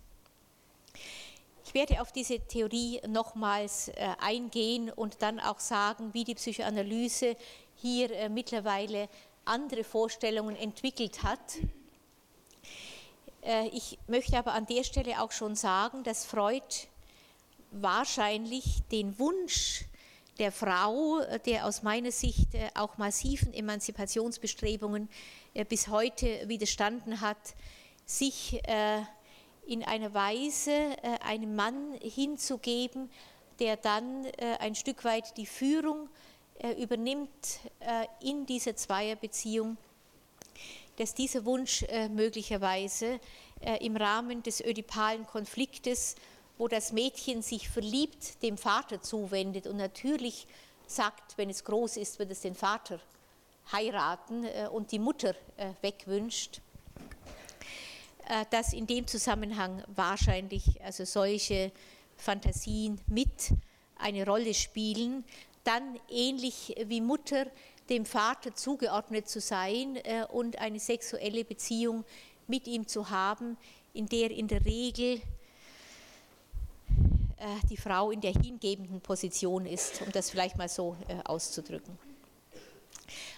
Ich 1.64 1.74
werde 1.74 2.00
auf 2.00 2.10
diese 2.10 2.40
Theorie 2.40 3.00
nochmals 3.06 3.92
eingehen 4.18 4.90
und 4.90 5.22
dann 5.22 5.38
auch 5.38 5.60
sagen, 5.60 6.12
wie 6.12 6.24
die 6.24 6.34
Psychoanalyse 6.34 7.36
hier 7.76 8.28
mittlerweile 8.28 9.08
andere 9.44 9.84
Vorstellungen 9.84 10.56
entwickelt 10.56 11.22
hat 11.22 11.40
äh, 13.42 13.68
ich 13.68 13.98
möchte 14.06 14.36
aber 14.36 14.52
an 14.52 14.66
der 14.66 14.84
Stelle 14.84 15.20
auch 15.20 15.32
schon 15.32 15.56
sagen, 15.56 16.04
dass 16.04 16.24
Freud 16.24 16.88
wahrscheinlich 17.70 18.82
den 18.90 19.18
Wunsch 19.18 19.84
der 20.40 20.50
Frau, 20.50 21.20
äh, 21.20 21.38
der 21.38 21.66
aus 21.66 21.84
meiner 21.84 22.10
Sicht 22.10 22.54
äh, 22.54 22.68
auch 22.74 22.98
massiven 22.98 23.54
Emanzipationsbestrebungen 23.54 25.08
bis 25.68 25.88
heute 25.88 26.48
widerstanden 26.48 27.20
hat, 27.20 27.56
sich 28.06 28.62
in 29.66 29.82
einer 29.82 30.14
Weise 30.14 30.96
einem 31.24 31.56
Mann 31.56 31.98
hinzugeben, 32.00 33.10
der 33.58 33.76
dann 33.76 34.26
ein 34.60 34.76
Stück 34.76 35.04
weit 35.04 35.36
die 35.36 35.46
Führung 35.46 36.08
übernimmt 36.78 37.58
in 38.20 38.46
dieser 38.46 38.76
Zweierbeziehung 38.76 39.76
dass 41.00 41.14
dieser 41.14 41.46
Wunsch 41.46 41.82
äh, 41.84 42.10
möglicherweise 42.10 43.20
äh, 43.60 43.82
im 43.84 43.96
Rahmen 43.96 44.42
des 44.42 44.62
ödipalen 44.62 45.26
Konfliktes, 45.26 46.14
wo 46.60 46.68
das 46.68 46.92
Mädchen 46.92 47.40
sich 47.40 47.70
verliebt 47.70 48.42
dem 48.42 48.58
Vater 48.58 49.00
zuwendet 49.00 49.66
und 49.66 49.78
natürlich 49.78 50.46
sagt, 50.86 51.38
wenn 51.38 51.48
es 51.48 51.64
groß 51.64 51.96
ist, 51.96 52.18
wird 52.18 52.30
es 52.30 52.42
den 52.42 52.54
Vater 52.54 53.00
heiraten 53.72 54.44
äh, 54.44 54.68
und 54.70 54.92
die 54.92 54.98
Mutter 54.98 55.34
wegwünscht, 55.80 56.60
dass 58.50 58.72
in 58.72 58.86
dem 58.86 59.06
Zusammenhang 59.06 59.82
wahrscheinlich 59.88 60.80
also 60.82 61.04
solche 61.04 61.72
Fantasien 62.16 63.00
mit 63.06 63.52
eine 63.96 64.26
Rolle 64.26 64.52
spielen, 64.52 65.24
dann 65.64 65.98
ähnlich 66.10 66.76
wie 66.86 67.00
Mutter 67.00 67.46
dem 67.88 68.04
Vater 68.04 68.54
zugeordnet 68.54 69.28
zu 69.28 69.40
sein 69.40 69.96
äh, 69.96 70.26
und 70.30 70.58
eine 70.58 70.78
sexuelle 70.78 71.44
Beziehung 71.44 72.04
mit 72.46 72.66
ihm 72.66 72.86
zu 72.86 73.08
haben, 73.08 73.56
in 73.94 74.06
der 74.06 74.30
in 74.30 74.46
der 74.46 74.64
Regel 74.64 75.16
äh, 75.16 75.39
die 77.68 77.76
Frau 77.76 78.10
in 78.10 78.20
der 78.20 78.32
hingebenden 78.32 79.00
Position 79.00 79.66
ist, 79.66 80.02
um 80.02 80.12
das 80.12 80.30
vielleicht 80.30 80.56
mal 80.58 80.68
so 80.68 80.96
äh, 81.08 81.16
auszudrücken. 81.24 81.98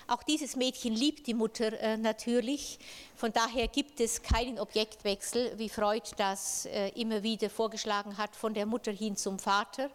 Auch 0.08 0.22
dieses 0.22 0.56
Mädchen 0.56 0.94
liebt 0.94 1.26
die 1.26 1.32
Mutter 1.32 1.96
natürlich, 1.96 2.78
von 3.16 3.32
daher 3.32 3.68
gibt 3.68 4.00
es 4.00 4.20
keinen 4.20 4.58
Objektwechsel, 4.58 5.58
wie 5.58 5.70
Freud 5.70 6.02
das 6.18 6.68
immer 6.94 7.22
wieder 7.22 7.48
vorgeschlagen 7.48 8.18
hat, 8.18 8.36
von 8.36 8.52
der 8.52 8.66
Mutter 8.66 8.92
hin 8.92 9.16
zum 9.16 9.38
Vater. 9.38 9.90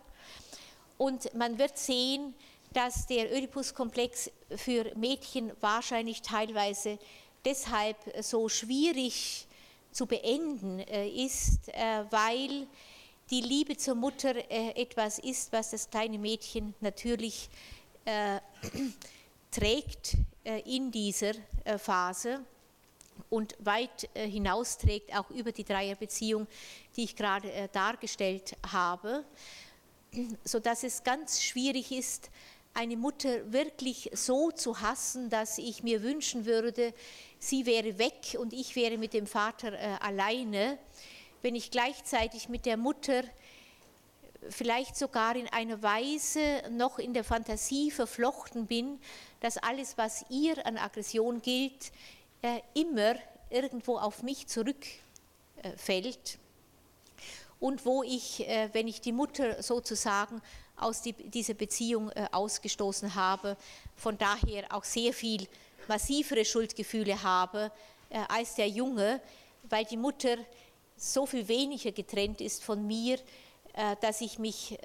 Und 0.97 1.31
man 1.35 1.59
wird 1.59 1.77
sehen, 1.77 2.33
dass 2.73 3.05
der 3.05 3.31
Oedipus-Komplex 3.31 4.31
für 4.55 4.91
Mädchen 4.95 5.51
wahrscheinlich 5.61 6.21
teilweise 6.21 6.97
deshalb 7.45 7.97
so 8.21 8.49
schwierig 8.49 9.47
zu 9.91 10.05
beenden 10.05 10.79
äh, 10.79 11.07
ist, 11.07 11.69
äh, 11.69 12.03
weil 12.11 12.67
die 13.29 13.41
Liebe 13.41 13.75
zur 13.77 13.95
Mutter 13.95 14.35
äh, 14.49 14.81
etwas 14.81 15.19
ist, 15.19 15.51
was 15.51 15.71
das 15.71 15.89
kleine 15.89 16.17
Mädchen 16.17 16.73
natürlich 16.79 17.49
trägt 19.51 20.15
in 20.63 20.91
dieser 20.91 21.33
Phase 21.77 22.39
und 23.29 23.53
weit 23.59 24.09
hinausträgt, 24.13 25.13
auch 25.13 25.29
über 25.29 25.51
die 25.51 25.65
Dreierbeziehung, 25.65 26.47
die 26.95 27.03
ich 27.03 27.17
gerade 27.17 27.67
dargestellt 27.73 28.55
habe, 28.71 29.25
sodass 30.45 30.83
es 30.83 31.03
ganz 31.03 31.43
schwierig 31.43 31.91
ist, 31.91 32.29
eine 32.77 32.95
Mutter 32.95 33.51
wirklich 33.51 34.11
so 34.13 34.51
zu 34.51 34.81
hassen, 34.81 35.31
dass 35.31 35.57
ich 35.57 35.81
mir 35.81 36.03
wünschen 36.03 36.45
würde, 36.45 36.93
sie 37.39 37.65
wäre 37.65 37.97
weg 37.97 38.37
und 38.39 38.53
ich 38.53 38.75
wäre 38.75 38.99
mit 38.99 39.13
dem 39.13 39.25
Vater 39.25 39.73
äh, 39.73 39.97
alleine, 39.99 40.77
wenn 41.41 41.55
ich 41.55 41.71
gleichzeitig 41.71 42.49
mit 42.49 42.65
der 42.65 42.77
Mutter 42.77 43.23
vielleicht 44.49 44.95
sogar 44.95 45.35
in 45.35 45.47
einer 45.47 45.81
Weise 45.81 46.63
noch 46.71 46.99
in 46.99 47.13
der 47.13 47.23
Fantasie 47.23 47.91
verflochten 47.91 48.65
bin, 48.67 48.99
dass 49.39 49.57
alles, 49.57 49.97
was 49.97 50.25
ihr 50.29 50.65
an 50.65 50.77
Aggression 50.77 51.41
gilt, 51.41 51.91
äh, 52.41 52.61
immer 52.73 53.15
irgendwo 53.49 53.97
auf 53.97 54.23
mich 54.23 54.47
zurückfällt. 54.47 56.37
Und 57.59 57.85
wo 57.85 58.03
ich, 58.03 58.47
äh, 58.47 58.69
wenn 58.73 58.87
ich 58.87 59.01
die 59.01 59.11
Mutter 59.11 59.61
sozusagen 59.63 60.41
aus 60.75 61.01
die, 61.01 61.13
dieser 61.13 61.55
Beziehung 61.55 62.11
äh, 62.11 62.27
ausgestoßen 62.31 63.15
habe, 63.15 63.57
von 63.95 64.17
daher 64.17 64.71
auch 64.71 64.83
sehr 64.83 65.13
viel 65.13 65.47
massivere 65.87 66.45
Schuldgefühle 66.45 67.23
habe 67.23 67.71
als 68.29 68.55
der 68.55 68.69
Junge, 68.69 69.21
weil 69.69 69.83
die 69.85 69.97
Mutter 69.97 70.37
so 70.97 71.25
viel 71.25 71.47
weniger 71.47 71.91
getrennt 71.91 72.41
ist 72.41 72.63
von 72.63 72.85
mir, 72.85 73.19
dass 74.01 74.21
ich 74.21 74.39
mich 74.39 74.77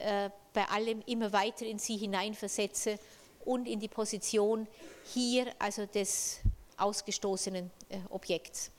bei 0.52 0.68
allem 0.68 1.02
immer 1.06 1.32
weiter 1.32 1.64
in 1.64 1.78
sie 1.78 1.96
hineinversetze 1.96 2.98
und 3.46 3.66
in 3.66 3.80
die 3.80 3.88
Position 3.88 4.66
hier, 5.04 5.46
also 5.58 5.86
des 5.86 6.40
ausgestoßenen 6.76 7.70
Objekts. 8.10 8.70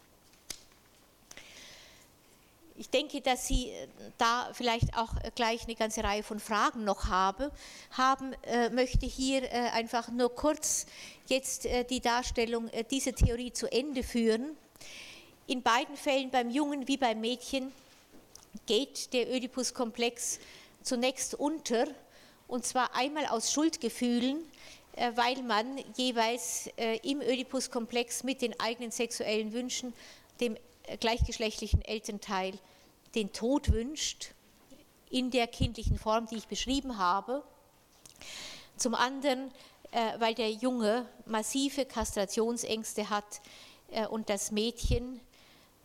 Ich 2.76 2.90
denke, 2.90 3.22
dass 3.22 3.48
Sie 3.48 3.70
äh, 3.70 3.88
da 4.18 4.50
vielleicht 4.54 4.98
auch 4.98 5.16
äh, 5.18 5.32
gleich 5.36 5.64
eine 5.66 5.76
ganze 5.76 6.04
Reihe 6.04 6.24
von 6.24 6.40
Fragen 6.40 6.84
noch 6.84 7.08
habe, 7.08 7.52
haben. 7.92 8.34
Äh, 8.44 8.70
möchte 8.72 9.06
hier 9.06 9.44
äh, 9.44 9.70
einfach 9.74 10.10
nur 10.10 10.34
kurz 10.34 10.88
jetzt 11.28 11.66
äh, 11.66 11.84
die 11.84 12.00
Darstellung 12.00 12.70
äh, 12.70 12.84
dieser 12.84 13.14
Theorie 13.14 13.54
zu 13.54 13.72
Ende 13.72 14.02
führen. 14.02 14.58
In 15.46 15.62
beiden 15.62 15.98
Fällen, 15.98 16.32
beim 16.32 16.50
Jungen 16.50 16.88
wie 16.88 16.96
beim 16.96 17.20
Mädchen, 17.20 17.74
geht 18.66 19.12
der 19.12 19.28
Oedipus-Komplex 19.28 20.39
zunächst 20.84 21.36
unter, 21.36 21.86
und 22.48 22.66
zwar 22.66 22.96
einmal 22.96 23.26
aus 23.26 23.52
Schuldgefühlen, 23.52 24.46
äh, 24.96 25.12
weil 25.16 25.44
man 25.44 25.84
jeweils 25.98 26.70
äh, 26.78 26.98
im 27.00 27.20
Oedipus-Komplex 27.20 28.24
mit 28.24 28.41
den 28.41 28.58
eigenen 28.58 28.91
sexuellen 28.91 29.52
Wünschen 29.52 29.94
dem 30.39 30.56
äh, 30.84 30.98
gleichgeschlechtlichen 30.98 31.82
Elternteil 31.84 32.58
den 33.14 33.34
Tod 33.34 33.72
wünscht, 33.72 34.32
in 35.10 35.30
der 35.30 35.48
kindlichen 35.48 35.98
Form, 35.98 36.26
die 36.28 36.36
ich 36.38 36.48
beschrieben 36.48 36.98
habe. 36.98 37.44
Zum 38.78 38.96
anderen, 38.96 39.52
weil 40.18 40.34
der 40.34 40.50
Junge 40.50 41.08
massive 41.28 41.86
Kastrationsängste 41.86 43.12
hat 43.12 43.41
und 44.10 44.32
das 44.32 44.50
Mädchen, 44.50 45.22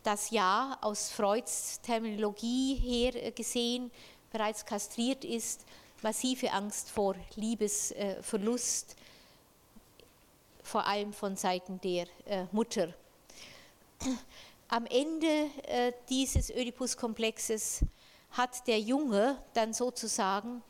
das 0.03 0.31
ja 0.31 0.79
aus 0.81 1.11
Freuds 1.11 1.81
Terminologie 1.81 2.75
her 2.77 3.33
gesehen 3.33 3.91
bereits 4.31 4.65
kastriert 4.65 5.25
ist, 5.25 5.65
massive 6.03 6.53
Angst 6.53 6.91
vor 6.91 7.15
Liebesverlust, 7.35 8.97
vor 10.63 10.87
allem 10.87 11.13
von 11.13 11.37
Seiten 11.37 11.81
der 11.81 12.07
äh, 12.27 12.45
Mutter. 12.53 12.93
Am 14.69 14.87
Ende 14.87 15.47
äh, 15.67 15.93
dieses 16.09 16.51
Oedipus-Komplexes 16.51 17.85
hat 18.33 18.67
der 18.67 18.79
Junge 18.79 19.43
dann 19.55 19.73
sozusagen, 19.73 20.63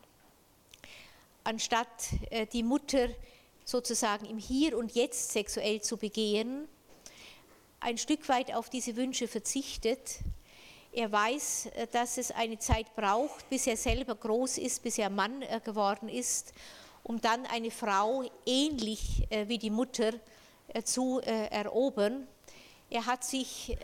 anstatt 1.42 2.12
äh, 2.30 2.46
die 2.46 2.62
Mutter 2.62 3.08
sozusagen 3.64 4.24
im 4.24 4.38
Hier 4.38 4.78
und 4.78 4.94
Jetzt 4.94 5.32
sexuell 5.32 5.82
zu 5.82 5.96
begehen, 5.96 6.68
ein 7.80 7.98
Stück 7.98 8.28
weit 8.28 8.54
auf 8.54 8.70
diese 8.70 8.96
Wünsche 8.96 9.28
verzichtet. 9.28 10.20
Er 10.92 11.12
weiß, 11.12 11.68
dass 11.92 12.18
es 12.18 12.30
eine 12.30 12.58
Zeit 12.58 12.94
braucht, 12.96 13.48
bis 13.50 13.66
er 13.66 13.76
selber 13.76 14.14
groß 14.14 14.58
ist, 14.58 14.82
bis 14.82 14.98
er 14.98 15.10
Mann 15.10 15.44
geworden 15.64 16.08
ist 16.08 16.52
um 17.08 17.20
dann 17.20 17.46
eine 17.46 17.70
Frau 17.70 18.22
ähnlich 18.44 19.26
äh, 19.30 19.48
wie 19.48 19.58
die 19.58 19.70
Mutter 19.70 20.12
äh, 20.68 20.82
zu 20.82 21.20
äh, 21.20 21.46
erobern. 21.46 22.28
Er 22.90 23.04
hat 23.04 23.22
sich 23.22 23.76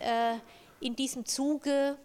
in 0.81 0.97
diesem 0.97 1.27
Zuge 1.27 1.99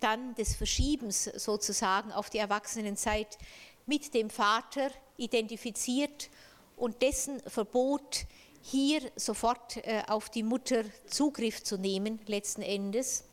dann 0.00 0.34
des 0.34 0.54
Verschiebens 0.54 1.24
sozusagen 1.24 2.12
auf 2.12 2.28
die 2.28 2.36
Erwachsenenzeit 2.36 3.38
mit 3.86 4.12
dem 4.12 4.28
Vater 4.28 4.90
identifiziert 5.16 6.28
und 6.76 7.00
dessen 7.00 7.40
Verbot, 7.40 8.26
hier 8.62 9.00
sofort 9.16 9.80
auf 10.08 10.30
die 10.30 10.42
Mutter 10.42 10.84
Zugriff 11.06 11.62
zu 11.62 11.78
nehmen, 11.78 12.20
letzten 12.26 12.62
Endes. 12.62 13.24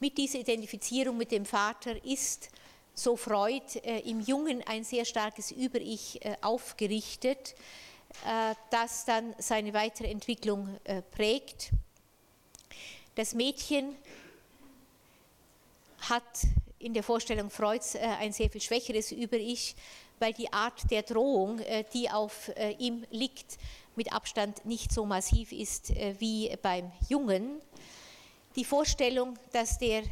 Mit 0.00 0.18
dieser 0.18 0.40
Identifizierung 0.40 1.16
mit 1.16 1.32
dem 1.32 1.44
Vater 1.44 2.04
ist 2.04 2.50
so 2.96 3.14
Freud 3.16 3.78
äh, 3.84 4.00
im 4.08 4.20
Jungen 4.20 4.62
ein 4.66 4.82
sehr 4.82 5.04
starkes 5.04 5.50
Über-Ich 5.50 6.24
äh, 6.24 6.36
aufgerichtet, 6.40 7.54
äh, 8.24 8.54
das 8.70 9.04
dann 9.04 9.34
seine 9.38 9.74
weitere 9.74 10.08
Entwicklung 10.08 10.78
äh, 10.84 11.02
prägt. 11.02 11.70
Das 13.14 13.34
Mädchen 13.34 13.94
hat 16.00 16.22
in 16.78 16.94
der 16.94 17.02
Vorstellung 17.02 17.50
Freuds 17.50 17.94
äh, 17.94 18.00
ein 18.00 18.32
sehr 18.32 18.50
viel 18.50 18.62
schwächeres 18.62 19.12
Über-Ich, 19.12 19.76
weil 20.18 20.32
die 20.32 20.50
Art 20.50 20.90
der 20.90 21.02
Drohung, 21.02 21.58
äh, 21.60 21.84
die 21.92 22.10
auf 22.10 22.50
ihm 22.78 23.04
liegt, 23.10 23.58
mit 23.96 24.12
Abstand 24.12 24.64
nicht 24.64 24.92
so 24.92 25.06
massiv 25.06 25.52
ist 25.52 25.92
wie 26.18 26.54
beim 26.62 26.92
Jungen. 27.08 27.60
Die 28.56 28.64
Vorstellung, 28.64 29.38
dass 29.52 29.78
der, 29.78 30.02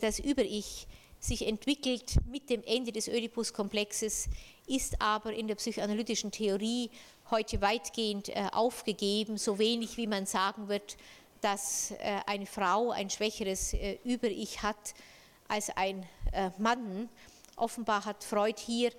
das 0.00 0.18
Über-Ich 0.18 0.86
sich 1.24 1.46
entwickelt 1.46 2.16
mit 2.26 2.50
dem 2.50 2.62
Ende 2.64 2.92
des 2.92 3.08
Oedipus-Komplexes, 3.08 4.28
ist 4.66 5.00
aber 5.00 5.32
in 5.32 5.48
der 5.48 5.54
psychoanalytischen 5.54 6.30
Theorie 6.30 6.90
heute 7.30 7.60
weitgehend 7.60 8.28
äh, 8.28 8.48
aufgegeben, 8.52 9.38
so 9.38 9.58
wenig 9.58 9.96
wie 9.96 10.06
man 10.06 10.26
sagen 10.26 10.68
wird, 10.68 10.96
dass 11.40 11.92
äh, 11.92 12.20
eine 12.26 12.46
Frau 12.46 12.90
ein 12.90 13.08
schwächeres 13.08 13.72
äh, 13.72 13.98
Über-Ich 14.04 14.62
hat 14.62 14.94
als 15.48 15.70
ein 15.76 16.06
Mann. 16.58 17.08
Offenbar 17.54 18.06
hat 18.06 18.24
Freud 18.24 18.58
hier 18.58 18.90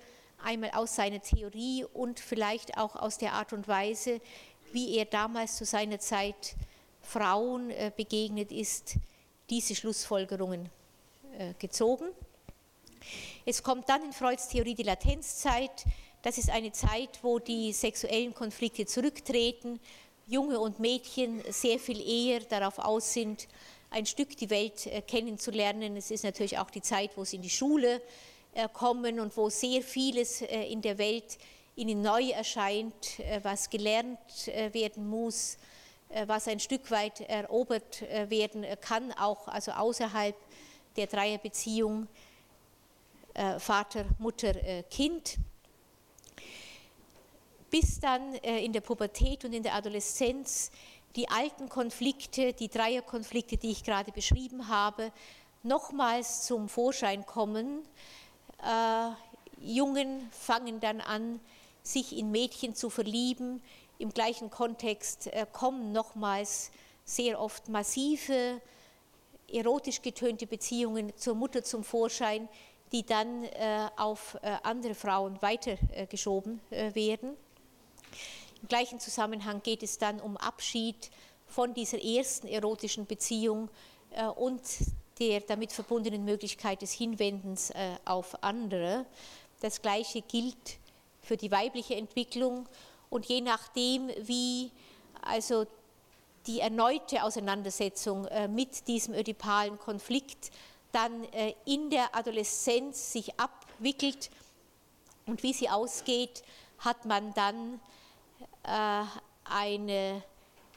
einmal 0.42 0.70
aus 0.70 0.96
seiner 0.96 1.20
Theorie 1.20 1.84
und 1.92 2.20
vielleicht 2.20 2.78
auch 2.78 2.96
aus 2.96 3.18
der 3.18 3.32
Art 3.32 3.52
und 3.52 3.68
Weise, 3.68 4.20
wie 4.72 4.96
er 4.96 5.04
damals 5.04 5.56
zu 5.56 5.64
seiner 5.64 5.98
Zeit 5.98 6.54
Frauen 7.00 7.72
begegnet 7.96 8.50
ist, 8.50 8.96
diese 9.48 9.74
Schlussfolgerungen 9.74 10.68
äh, 11.38 11.54
gezogen. 11.58 12.06
Es 13.44 13.62
kommt 13.62 13.88
dann 13.88 14.02
in 14.02 14.12
Freuds 14.12 14.48
Theorie 14.48 14.74
die 14.74 14.82
Latenzzeit. 14.82 15.84
Das 16.22 16.38
ist 16.38 16.50
eine 16.50 16.72
Zeit, 16.72 17.18
wo 17.22 17.38
die 17.38 17.72
sexuellen 17.72 18.34
Konflikte 18.34 18.86
zurücktreten, 18.86 19.78
Junge 20.26 20.58
und 20.58 20.80
Mädchen 20.80 21.42
sehr 21.50 21.78
viel 21.78 22.00
eher 22.00 22.40
darauf 22.40 22.78
aus 22.78 23.12
sind, 23.12 23.46
ein 23.90 24.06
Stück 24.06 24.36
die 24.36 24.50
Welt 24.50 24.86
äh, 24.86 25.02
kennenzulernen. 25.02 25.96
Es 25.96 26.10
ist 26.10 26.24
natürlich 26.24 26.58
auch 26.58 26.70
die 26.70 26.82
Zeit, 26.82 27.10
wo 27.16 27.24
sie 27.24 27.36
in 27.36 27.42
die 27.42 27.50
Schule 27.50 27.96
äh, 27.96 28.00
kommen 28.72 29.20
und 29.20 29.36
wo 29.36 29.48
sehr 29.50 29.82
vieles 29.82 30.40
in 30.42 30.80
der 30.80 30.98
Welt 30.98 31.38
ihnen 31.74 32.02
neu 32.02 32.30
erscheint, 32.30 33.20
was 33.42 33.68
gelernt 33.68 34.46
werden 34.72 35.08
muss, 35.08 35.58
was 36.26 36.48
ein 36.48 36.60
Stück 36.60 36.90
weit 36.90 37.20
erobert 37.20 38.02
werden 38.30 38.64
kann, 38.80 39.12
auch 39.12 39.48
also 39.48 39.72
außerhalb 39.72 40.34
der 40.96 41.06
Dreierbeziehung 41.06 42.08
äh, 43.36 43.58
Vater, 43.58 44.06
Mutter, 44.18 44.56
äh, 44.64 44.82
Kind. 44.84 45.36
Bis 47.70 48.00
dann 48.00 48.34
äh, 48.36 48.64
in 48.64 48.72
der 48.72 48.80
Pubertät 48.80 49.44
und 49.44 49.52
in 49.52 49.62
der 49.62 49.74
Adoleszenz 49.74 50.70
die 51.16 51.28
alten 51.28 51.68
Konflikte, 51.68 52.54
die 52.54 52.68
Dreierkonflikte, 52.68 53.58
die 53.58 53.72
ich 53.72 53.84
gerade 53.84 54.10
beschrieben 54.10 54.68
habe, 54.68 55.12
nochmals 55.62 56.46
zum 56.46 56.70
Vorschein 56.70 57.26
kommen. 57.26 57.82
Jungen 59.60 60.28
fangen 60.30 60.80
dann 60.80 61.00
an, 61.00 61.40
sich 61.82 62.16
in 62.16 62.30
Mädchen 62.30 62.74
zu 62.74 62.90
verlieben. 62.90 63.62
Im 63.98 64.10
gleichen 64.10 64.50
Kontext 64.50 65.30
kommen 65.52 65.92
nochmals 65.92 66.70
sehr 67.04 67.40
oft 67.40 67.68
massive 67.68 68.60
erotisch 69.48 70.02
getönte 70.02 70.46
Beziehungen 70.46 71.16
zur 71.16 71.34
Mutter 71.34 71.62
zum 71.62 71.84
Vorschein, 71.84 72.48
die 72.92 73.04
dann 73.04 73.44
äh, 73.44 73.88
auf 73.96 74.36
äh, 74.42 74.56
andere 74.62 74.94
Frauen 74.94 75.40
weitergeschoben 75.42 76.60
äh, 76.70 76.94
werden. 76.94 77.36
Im 78.62 78.68
gleichen 78.68 79.00
Zusammenhang 79.00 79.62
geht 79.62 79.82
es 79.82 79.98
dann 79.98 80.20
um 80.20 80.36
Abschied 80.36 81.10
von 81.46 81.74
dieser 81.74 82.02
ersten 82.02 82.46
erotischen 82.48 83.06
Beziehung 83.06 83.68
äh, 84.10 84.26
und 84.26 84.62
der 85.18 85.40
damit 85.40 85.72
verbundenen 85.72 86.24
Möglichkeit 86.24 86.82
des 86.82 86.92
Hinwendens 86.92 87.70
äh, 87.70 87.96
auf 88.04 88.42
andere. 88.42 89.06
Das 89.60 89.80
Gleiche 89.80 90.22
gilt 90.22 90.78
für 91.22 91.36
die 91.36 91.50
weibliche 91.50 91.94
Entwicklung 91.94 92.68
und 93.08 93.26
je 93.26 93.40
nachdem, 93.40 94.10
wie 94.18 94.70
also 95.22 95.66
die 96.46 96.60
erneute 96.60 97.24
Auseinandersetzung 97.24 98.26
äh, 98.26 98.46
mit 98.46 98.86
diesem 98.88 99.14
ödipalen 99.14 99.78
Konflikt 99.78 100.50
dann 100.92 101.24
äh, 101.32 101.54
in 101.64 101.90
der 101.90 102.14
Adoleszenz 102.14 103.12
sich 103.12 103.38
abwickelt 103.40 104.30
und 105.26 105.42
wie 105.42 105.52
sie 105.52 105.68
ausgeht, 105.68 106.44
hat 106.78 107.04
man 107.04 107.32
dann 107.34 107.80
eine 109.44 110.22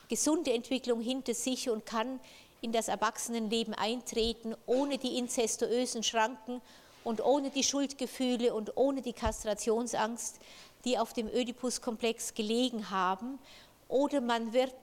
gesunde 0.10 0.54
Entwicklung 0.54 1.02
hinter 1.02 1.34
sich 1.34 1.70
und 1.70 1.86
kann 1.86 2.20
in 2.62 2.72
das 2.72 2.88
Erwachsenenleben 2.88 3.74
eintreten, 3.74 4.56
ohne 4.66 4.98
die 4.98 5.18
inzestuösen 5.18 6.04
Schranken 6.04 6.62
und 7.04 7.24
ohne 7.24 7.50
die 7.50 7.64
Schuldgefühle 7.64 8.54
und 8.54 8.76
ohne 8.78 9.02
die 9.02 9.14
Kastrationsangst, 9.14 10.40
die 10.86 10.98
auf 10.98 11.14
dem 11.14 11.28
Ödipus-Komplex 11.28 12.34
gelegen 12.34 12.90
haben. 12.90 13.40
Oder 13.88 14.22
man 14.22 14.54
wird 14.54 14.74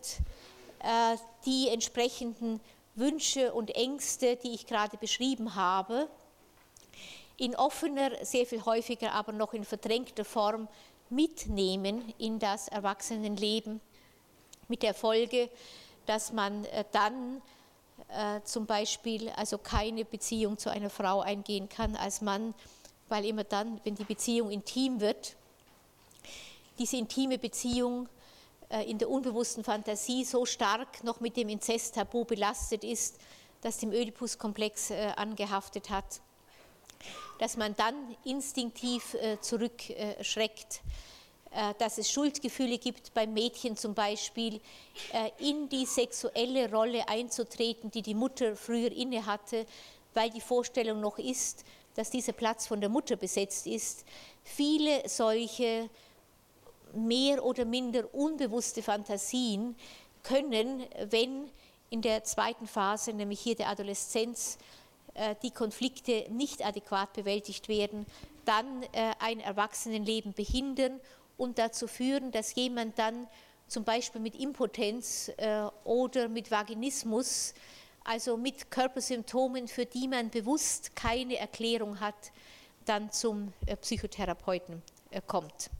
äh, 0.80 1.16
die 1.44 1.68
entsprechenden 1.68 2.60
Wünsche 2.94 3.52
und 3.52 3.74
Ängste, 3.74 4.36
die 4.36 4.54
ich 4.54 4.66
gerade 4.66 4.96
beschrieben 4.96 5.54
habe, 5.54 6.08
in 7.36 7.54
offener, 7.54 8.24
sehr 8.24 8.46
viel 8.46 8.64
häufiger, 8.64 9.12
aber 9.12 9.32
noch 9.32 9.52
in 9.52 9.64
verdrängter 9.64 10.24
Form 10.24 10.68
mitnehmen 11.10 12.14
in 12.18 12.38
das 12.38 12.68
Erwachsenenleben, 12.68 13.80
mit 14.68 14.82
der 14.82 14.94
Folge, 14.94 15.50
dass 16.06 16.32
man 16.32 16.64
äh, 16.66 16.84
dann 16.92 17.42
äh, 18.08 18.40
zum 18.44 18.66
Beispiel 18.66 19.30
also 19.30 19.58
keine 19.58 20.04
Beziehung 20.04 20.58
zu 20.58 20.70
einer 20.70 20.90
Frau 20.90 21.20
eingehen 21.20 21.68
kann 21.68 21.96
als 21.96 22.20
Mann, 22.20 22.54
weil 23.08 23.24
immer 23.24 23.44
dann, 23.44 23.80
wenn 23.84 23.94
die 23.94 24.04
Beziehung 24.04 24.50
intim 24.50 25.00
wird, 25.00 25.36
diese 26.78 26.96
intime 26.96 27.38
Beziehung 27.38 28.08
äh, 28.68 28.88
in 28.90 28.98
der 28.98 29.08
unbewussten 29.08 29.64
Fantasie 29.64 30.24
so 30.24 30.44
stark 30.44 31.04
noch 31.04 31.20
mit 31.20 31.36
dem 31.36 31.48
Inzesttabu 31.48 32.24
belastet 32.24 32.84
ist, 32.84 33.18
das 33.62 33.78
dem 33.78 33.92
Ödipus-Komplex 33.92 34.90
äh, 34.90 35.12
angehaftet 35.16 35.90
hat, 35.90 36.20
dass 37.38 37.56
man 37.56 37.74
dann 37.76 37.94
instinktiv 38.24 39.14
äh, 39.14 39.40
zurückschreckt. 39.40 40.80
Äh, 41.56 41.72
dass 41.78 41.96
es 41.96 42.10
Schuldgefühle 42.10 42.76
gibt 42.76 43.14
beim 43.14 43.32
Mädchen 43.32 43.78
zum 43.78 43.94
Beispiel, 43.94 44.60
äh, 45.10 45.30
in 45.38 45.70
die 45.70 45.86
sexuelle 45.86 46.70
Rolle 46.70 47.08
einzutreten, 47.08 47.90
die 47.90 48.02
die 48.02 48.14
Mutter 48.14 48.54
früher 48.56 48.92
innehatte, 48.92 49.64
weil 50.12 50.28
die 50.28 50.42
Vorstellung 50.42 51.00
noch 51.00 51.18
ist, 51.18 51.64
dass 51.94 52.10
dieser 52.10 52.34
Platz 52.34 52.66
von 52.66 52.82
der 52.82 52.90
Mutter 52.90 53.16
besetzt 53.16 53.66
ist. 53.66 54.04
Viele 54.44 55.08
solche 55.08 55.88
mehr 56.92 57.42
oder 57.42 57.64
minder 57.64 58.14
unbewusste 58.14 58.82
Fantasien 58.82 59.76
können, 60.24 60.84
wenn 61.08 61.50
in 61.88 62.02
der 62.02 62.22
zweiten 62.24 62.66
Phase, 62.66 63.14
nämlich 63.14 63.40
hier 63.40 63.54
der 63.54 63.70
Adoleszenz, 63.70 64.58
äh, 65.14 65.34
die 65.42 65.52
Konflikte 65.52 66.26
nicht 66.28 66.62
adäquat 66.62 67.14
bewältigt 67.14 67.68
werden, 67.68 68.04
dann 68.44 68.84
ein 69.18 69.40
Erwachsenenleben 69.40 70.32
behindern 70.32 71.00
und 71.36 71.58
dazu 71.58 71.86
führen, 71.86 72.30
dass 72.30 72.54
jemand 72.54 72.98
dann 72.98 73.26
zum 73.68 73.84
Beispiel 73.84 74.20
mit 74.20 74.36
Impotenz 74.36 75.30
äh, 75.36 75.62
oder 75.84 76.28
mit 76.28 76.50
Vaginismus, 76.50 77.52
also 78.04 78.36
mit 78.36 78.70
Körpersymptomen, 78.70 79.66
für 79.66 79.84
die 79.84 80.08
man 80.08 80.30
bewusst 80.30 80.94
keine 80.94 81.36
Erklärung 81.36 81.98
hat, 81.98 82.32
dann 82.84 83.10
zum 83.10 83.52
äh, 83.66 83.76
Psychotherapeuten 83.76 84.82
äh, 85.10 85.20
kommt. 85.26 85.70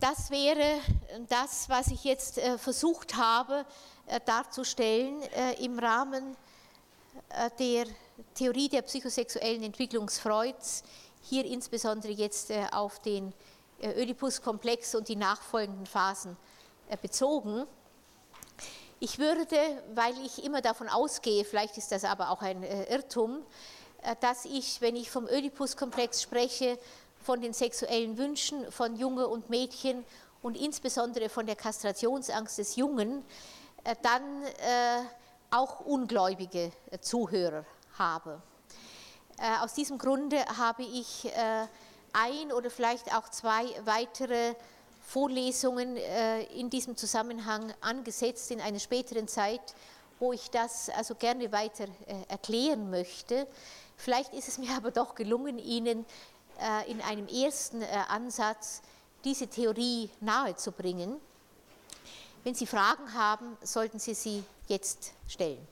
Das 0.00 0.30
wäre 0.30 0.80
das, 1.28 1.68
was 1.68 1.88
ich 1.88 2.04
jetzt 2.04 2.38
äh, 2.38 2.56
versucht 2.56 3.16
habe 3.16 3.64
äh, 4.06 4.20
darzustellen 4.24 5.22
äh, 5.22 5.64
im 5.64 5.78
Rahmen 5.78 6.36
der 7.58 7.84
Theorie 8.34 8.68
der 8.68 8.82
psychosexuellen 8.82 9.64
Entwicklung 9.64 10.08
Freuds 10.08 10.84
hier 11.28 11.44
insbesondere 11.44 12.12
jetzt 12.12 12.50
äh, 12.50 12.66
auf 12.72 13.00
den 13.00 13.32
äh, 13.80 14.00
Oedipus-Komplex 14.00 14.94
und 14.94 15.08
die 15.08 15.16
nachfolgenden 15.16 15.86
Phasen 15.86 16.36
äh, 16.88 16.96
bezogen. 16.96 17.66
Ich 19.00 19.18
würde, 19.18 19.56
weil 19.94 20.14
ich 20.24 20.42
immer 20.42 20.60
davon 20.60 20.88
ausgehe, 20.88 21.44
vielleicht 21.44 21.76
ist 21.76 21.92
das 21.92 22.04
aber 22.04 22.30
auch 22.30 22.42
ein 22.42 22.64
Irrtum, 22.64 23.46
dass 24.20 24.44
ich, 24.44 24.80
wenn 24.80 24.96
ich 24.96 25.08
vom 25.08 25.26
Oedipus-Komplex 25.26 26.20
spreche, 26.20 26.80
von 27.22 27.40
den 27.40 27.52
sexuellen 27.52 28.18
Wünschen 28.18 28.72
von 28.72 28.96
Junge 28.96 29.28
und 29.28 29.50
Mädchen 29.50 30.04
und 30.42 30.56
insbesondere 30.56 31.28
von 31.28 31.46
der 31.46 31.54
Kastrationsangst 31.54 32.58
des 32.58 32.74
Jungen, 32.74 33.24
dann 34.02 34.42
auch 35.52 35.78
ungläubige 35.78 36.72
Zuhörer 37.00 37.64
habe. 37.96 38.42
Äh, 39.40 39.58
aus 39.62 39.74
diesem 39.74 39.98
Grunde 39.98 40.44
habe 40.56 40.82
ich 40.82 41.26
äh, 41.26 41.66
ein 42.12 42.52
oder 42.52 42.70
vielleicht 42.70 43.14
auch 43.14 43.28
zwei 43.28 43.66
weitere 43.84 44.54
Vorlesungen 45.06 45.96
äh, 45.96 46.42
in 46.58 46.70
diesem 46.70 46.96
Zusammenhang 46.96 47.72
angesetzt 47.80 48.50
in 48.50 48.60
einer 48.60 48.80
späteren 48.80 49.28
Zeit, 49.28 49.60
wo 50.18 50.32
ich 50.32 50.50
das 50.50 50.90
also 50.90 51.14
gerne 51.14 51.52
weiter 51.52 51.86
erklären 52.28 52.90
möchte. 52.90 53.46
Vielleicht 53.96 54.34
ist 54.34 54.48
es 54.48 54.58
mir 54.58 54.70
aber 54.76 54.90
doch 54.90 55.14
gelungen, 55.14 55.58
Ihnen 55.58 56.04
in 56.88 57.00
einem 57.02 57.28
ersten 57.28 57.84
Ansatz 57.84 58.82
diese 59.22 59.46
Theorie 59.46 60.10
nahezubringen. 60.20 61.20
Wenn 62.42 62.56
Sie 62.56 62.66
Fragen 62.66 63.14
haben, 63.14 63.56
sollten 63.62 64.00
Sie 64.00 64.14
sie 64.14 64.42
jetzt 64.66 65.12
stellen. 65.28 65.64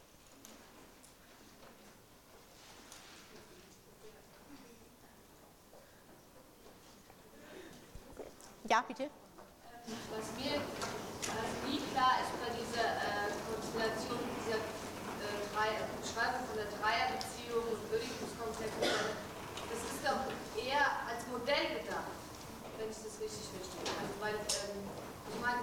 Ja, 8.66 8.82
bitte. 8.82 9.06
Was 10.10 10.26
mir 10.34 10.58
nie 10.58 11.78
klar 11.94 12.18
ist 12.18 12.34
bei 12.42 12.50
dieser 12.50 12.98
äh, 12.98 13.30
Konstellation, 13.46 14.18
dieser 14.42 14.58
äh, 14.58 15.86
Beschreibung 16.02 16.42
von 16.50 16.58
der 16.58 16.66
Dreierbeziehung 16.74 17.62
und 17.62 17.78
Oedipus-Komplex, 17.94 18.74
das 19.70 19.80
ist 19.86 20.02
doch 20.02 20.18
eher 20.58 20.82
als 21.06 21.22
Modell 21.30 21.78
gedacht, 21.78 22.10
wenn 22.74 22.90
ich 22.90 22.98
das 22.98 23.14
richtig 23.22 23.54
verstehe. 23.54 23.86
Also 24.02 24.14
weil, 24.18 24.34
ähm, 24.34 24.82
ich 25.30 25.38
meine, 25.38 25.62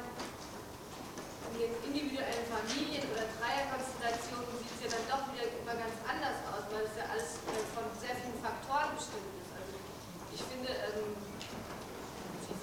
in 1.52 1.56
den 1.60 1.76
individuellen 1.84 2.48
Familien 2.48 3.04
oder 3.12 3.28
Dreierkonstellationen 3.36 4.64
sieht 4.64 4.80
es 4.80 4.82
ja 4.88 4.90
dann 4.96 5.06
doch 5.12 5.28
wieder 5.36 5.52
immer 5.52 5.76
ganz 5.76 6.00
anders 6.08 6.40
aus, 6.56 6.72
weil 6.72 6.88
es 6.88 6.96
ja 6.96 7.12
alles 7.12 7.36
äh, 7.52 7.68
von 7.76 7.84
sehr 8.00 8.16
vielen 8.16 8.40
Faktoren 8.40 8.96
bestimmt 8.96 9.28
ist. 9.44 9.52
Also 9.52 9.76
ich 10.32 10.40
finde, 10.48 10.72
ähm, 10.72 11.33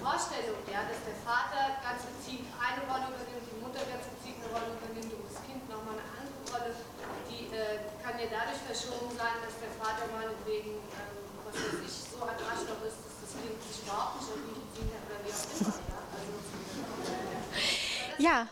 Vorstellung, 0.01 0.57
ja, 0.65 0.81
dass 0.89 0.97
der 1.05 1.13
Vater 1.21 1.77
ganz 1.85 2.01
gezielt 2.09 2.49
eine 2.57 2.81
Rolle 2.89 3.13
übernimmt, 3.13 3.45
die 3.45 3.61
Mutter 3.61 3.85
ganz 3.85 4.09
gezielt 4.09 4.41
eine 4.41 4.49
Rolle 4.49 4.73
übernimmt 4.81 5.13
und 5.13 5.29
das 5.29 5.37
Kind 5.45 5.61
nochmal 5.69 6.01
eine 6.01 6.09
andere 6.17 6.41
Rolle, 6.49 6.73
die 7.29 7.53
äh, 7.53 7.85
kann 8.01 8.17
ja 8.17 8.25
dadurch 8.33 8.65
verschoben 8.65 9.13
sein, 9.13 9.37
dass 9.45 9.53
der 9.61 9.69
Vater 9.77 10.09
meinetwegen, 10.09 10.81
ähm, 10.97 11.21
was 11.45 11.53
weiß 11.53 11.85
ich, 11.85 11.93
so 12.09 12.17
ein 12.25 12.33
Arschloch 12.33 12.81
ist, 12.81 12.97
dass 13.05 13.15
das 13.21 13.31
Kind 13.37 13.53
sich 13.61 13.85
überhaupt 13.85 14.17
nicht 14.17 14.33
auf 14.33 14.41
ihn 14.41 14.65
ziehen 14.73 14.89
kann 14.89 15.05
oder 15.05 15.21
wie 15.21 15.29
auch 15.37 15.45
immer. 15.61 15.77
Ja, 15.85 16.01
also, 16.17 16.33
ja. 18.25 18.49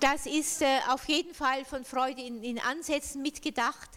Das 0.00 0.24
ist 0.24 0.62
äh, 0.62 0.80
auf 0.88 1.04
jeden 1.08 1.34
Fall 1.34 1.64
von 1.64 1.84
Freude 1.84 2.22
in, 2.22 2.42
in 2.42 2.58
Ansätzen 2.58 3.20
mitgedacht. 3.20 3.90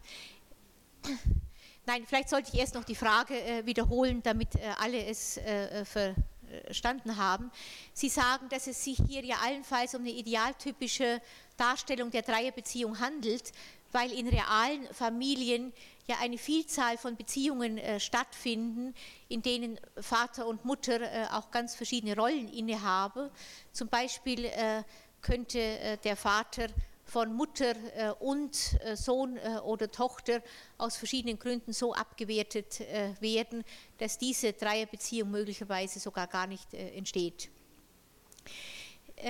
Nein, 1.92 2.06
vielleicht 2.08 2.30
sollte 2.30 2.52
ich 2.54 2.58
erst 2.58 2.74
noch 2.74 2.86
die 2.86 2.96
Frage 2.96 3.34
äh, 3.34 3.66
wiederholen, 3.66 4.24
damit 4.24 4.56
äh, 4.56 4.60
alle 4.80 5.06
es 5.08 5.36
äh, 5.36 5.84
verstanden 5.84 7.18
haben. 7.18 7.52
Sie 7.92 8.08
sagen, 8.08 8.48
dass 8.48 8.68
es 8.68 8.82
sich 8.82 8.98
hier 9.10 9.26
ja 9.26 9.36
allenfalls 9.44 9.94
um 9.94 10.00
eine 10.00 10.12
idealtypische 10.12 11.22
Darstellung 11.58 12.10
der 12.10 12.22
Dreierbeziehung 12.22 12.98
handelt, 13.02 13.52
weil 13.92 14.10
in 14.14 14.30
realen 14.30 14.88
Familien 14.94 15.74
ja 16.08 16.16
eine 16.22 16.38
Vielzahl 16.38 16.98
von 16.98 17.18
Beziehungen 17.18 17.78
äh, 17.78 18.00
stattfinden, 18.00 18.96
in 19.28 19.42
denen 19.42 19.78
Vater 20.00 20.48
und 20.48 20.64
Mutter 20.64 21.02
äh, 21.02 21.26
auch 21.34 21.52
ganz 21.52 21.76
verschiedene 21.76 22.16
Rollen 22.16 22.48
innehaben. 22.54 23.30
Zum 23.74 23.90
Beispiel 23.90 24.46
äh, 24.46 24.84
könnte 25.22 26.00
der 26.06 26.16
Vater 26.16 26.70
von 27.12 27.34
Mutter 27.34 27.76
äh, 27.98 28.12
und 28.20 28.80
äh, 28.86 28.96
Sohn 28.96 29.36
äh, 29.36 29.58
oder 29.66 29.92
Tochter 29.92 30.42
aus 30.78 30.96
verschiedenen 30.96 31.38
Gründen 31.38 31.74
so 31.74 31.94
abgewertet 31.94 32.80
werden, 33.20 33.66
dass 33.98 34.18
diese 34.18 34.54
Dreierbeziehung 34.54 35.30
möglicherweise 35.30 36.00
sogar 36.00 36.28
gar 36.28 36.48
nicht 36.48 36.74
entsteht. 36.74 37.50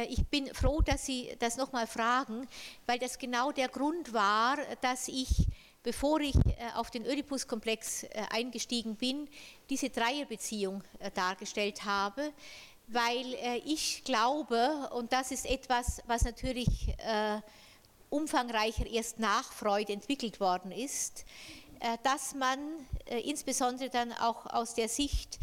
Ich 0.08 0.26
bin 0.28 0.54
froh, 0.54 0.82
dass 0.82 1.06
Sie 1.06 1.36
das 1.40 1.58
nochmal 1.58 1.88
fragen, 1.88 2.48
weil 2.86 3.00
das 3.00 3.18
genau 3.18 3.52
der 3.52 3.68
Grund 3.68 4.14
war, 4.14 4.58
dass 4.82 5.08
ich, 5.08 5.48
bevor 5.84 6.22
ich 6.22 6.36
auf 6.76 6.92
den 6.92 7.06
Oedipus-Komplex 7.06 8.06
eingestiegen 8.30 8.96
bin, 8.96 9.28
diese 9.70 9.90
Dreierbeziehung 9.90 10.84
dargestellt 11.14 11.84
habe, 11.84 12.32
weil 12.88 13.26
ich 13.66 14.04
glaube, 14.06 14.90
und 14.94 15.12
das 15.12 15.32
ist 15.32 15.46
etwas, 15.46 16.02
was 16.08 16.24
natürlich 16.24 16.96
umfangreicher 18.12 18.86
erst 18.86 19.20
nach 19.20 19.52
Freud 19.54 19.92
entwickelt 19.92 20.40
worden 20.40 20.72
ist, 20.72 21.26
äh, 21.80 21.98
dass 22.04 22.36
man 22.36 22.60
äh, 23.06 23.22
insbesondere 23.22 23.90
dann 23.90 24.12
auch 24.14 24.46
aus 24.46 24.76
der 24.76 24.90
Sicht 24.90 25.40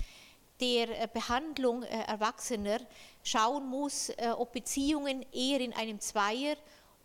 der 0.60 1.02
äh, 1.02 1.08
Behandlung 1.12 1.82
Erwachsener 1.82 2.80
schauen 3.24 3.66
muss, 3.66 4.10
ob 4.36 4.52
Beziehungen 4.52 5.24
eher 5.32 5.60
in 5.60 5.72
einem 5.72 6.00
Zweier- 6.00 6.56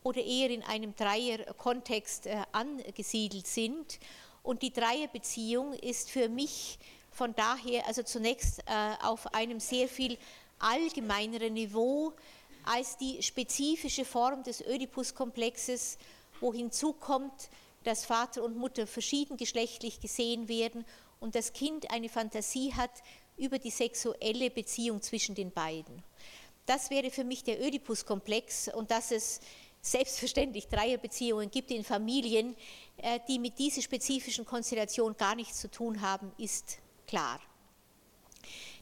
oder 0.03 0.21
eher 0.21 0.49
in 0.49 0.63
einem 0.63 0.95
Dreier-Kontext 0.95 2.27
angesiedelt 2.51 3.47
sind. 3.47 3.99
Und 4.41 4.61
die 4.61 4.73
Dreierbeziehung 4.73 5.73
ist 5.73 6.09
für 6.09 6.29
mich 6.29 6.79
von 7.11 7.35
daher 7.35 7.85
also 7.87 8.03
zunächst 8.03 8.63
auf 9.01 9.33
einem 9.33 9.59
sehr 9.59 9.87
viel 9.87 10.17
allgemeineren 10.59 11.53
Niveau 11.53 12.13
als 12.65 12.97
die 12.97 13.21
spezifische 13.21 14.05
Form 14.05 14.43
des 14.43 14.65
Oedipus-Komplexes, 14.65 15.97
wo 16.39 16.53
hinzukommt, 16.53 17.49
dass 17.83 18.05
Vater 18.05 18.43
und 18.43 18.57
Mutter 18.57 18.87
verschiedengeschlechtlich 18.87 19.99
gesehen 19.99 20.47
werden 20.47 20.85
und 21.19 21.35
das 21.35 21.53
Kind 21.53 21.91
eine 21.91 22.09
Fantasie 22.09 22.73
hat 22.73 22.91
über 23.37 23.59
die 23.59 23.71
sexuelle 23.71 24.49
Beziehung 24.49 25.01
zwischen 25.01 25.35
den 25.35 25.51
beiden. 25.51 26.03
Das 26.65 26.89
wäre 26.89 27.11
für 27.11 27.23
mich 27.23 27.43
der 27.43 27.59
Oedipus-Komplex 27.59 28.69
und 28.73 28.91
dass 28.91 29.11
es 29.11 29.41
selbstverständlich 29.81 30.67
Dreierbeziehungen 30.67 31.51
gibt 31.51 31.71
in 31.71 31.83
Familien, 31.83 32.55
äh, 32.97 33.19
die 33.27 33.37
mit 33.37 33.59
dieser 33.59 33.81
spezifischen 33.81 34.45
Konstellation 34.45 35.17
gar 35.17 35.35
nichts 35.35 35.59
zu 35.59 35.69
tun 35.69 35.99
haben, 35.99 36.31
ist 36.37 36.77
klar. 37.05 37.39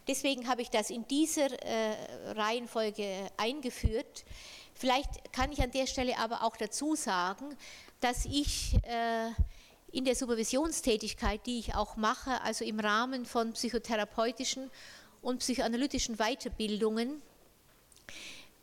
Deswegen 0.07 0.47
habe 0.47 0.61
ich 0.61 0.69
das 0.69 0.89
in 0.89 1.07
dieser 1.07 1.51
äh, 1.63 1.95
Reihenfolge 2.31 3.29
eingeführt. 3.37 4.25
Vielleicht 4.73 5.31
kann 5.31 5.51
ich 5.51 5.61
an 5.61 5.71
der 5.71 5.85
Stelle 5.85 6.17
aber 6.17 6.43
auch 6.43 6.57
dazu 6.57 6.95
sagen, 6.95 7.55
dass 7.99 8.25
ich 8.25 8.75
äh, 8.83 9.29
in 9.91 10.05
der 10.05 10.15
Supervisionstätigkeit, 10.15 11.45
die 11.45 11.59
ich 11.59 11.75
auch 11.75 11.97
mache, 11.97 12.41
also 12.41 12.65
im 12.65 12.79
Rahmen 12.79 13.25
von 13.25 13.53
psychotherapeutischen 13.53 14.71
und 15.21 15.39
psychoanalytischen 15.39 16.17
Weiterbildungen, 16.17 17.21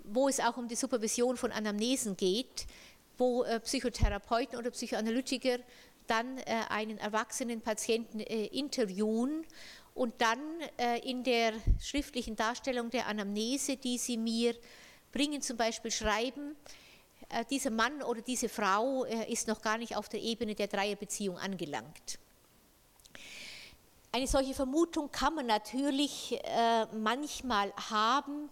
wo 0.04 0.28
es 0.28 0.40
auch 0.40 0.56
um 0.56 0.68
die 0.68 0.74
Supervision 0.74 1.36
von 1.36 1.52
Anamnesen 1.52 2.16
geht, 2.16 2.66
wo 3.16 3.44
äh, 3.44 3.60
Psychotherapeuten 3.60 4.58
oder 4.58 4.70
Psychoanalytiker 4.70 5.58
dann 6.06 6.38
äh, 6.38 6.44
einen 6.70 6.98
erwachsenen 6.98 7.60
Patienten 7.60 8.20
äh, 8.20 8.46
interviewen 8.46 9.44
und 9.98 10.14
dann 10.20 10.38
in 11.02 11.24
der 11.24 11.52
schriftlichen 11.80 12.36
Darstellung 12.36 12.88
der 12.90 13.08
Anamnese, 13.08 13.76
die 13.76 13.98
sie 13.98 14.16
mir 14.16 14.54
bringen, 15.12 15.42
zum 15.42 15.56
Beispiel 15.56 15.90
schreiben, 15.90 16.54
dieser 17.50 17.70
Mann 17.70 18.02
oder 18.02 18.22
diese 18.22 18.48
Frau 18.48 19.04
ist 19.04 19.48
noch 19.48 19.60
gar 19.60 19.76
nicht 19.76 19.96
auf 19.96 20.08
der 20.08 20.20
Ebene 20.20 20.54
der 20.54 20.68
Dreierbeziehung 20.68 21.36
angelangt. 21.36 22.18
Eine 24.12 24.26
solche 24.26 24.54
Vermutung 24.54 25.10
kann 25.10 25.34
man 25.34 25.46
natürlich 25.46 26.40
manchmal 26.94 27.72
haben, 27.90 28.48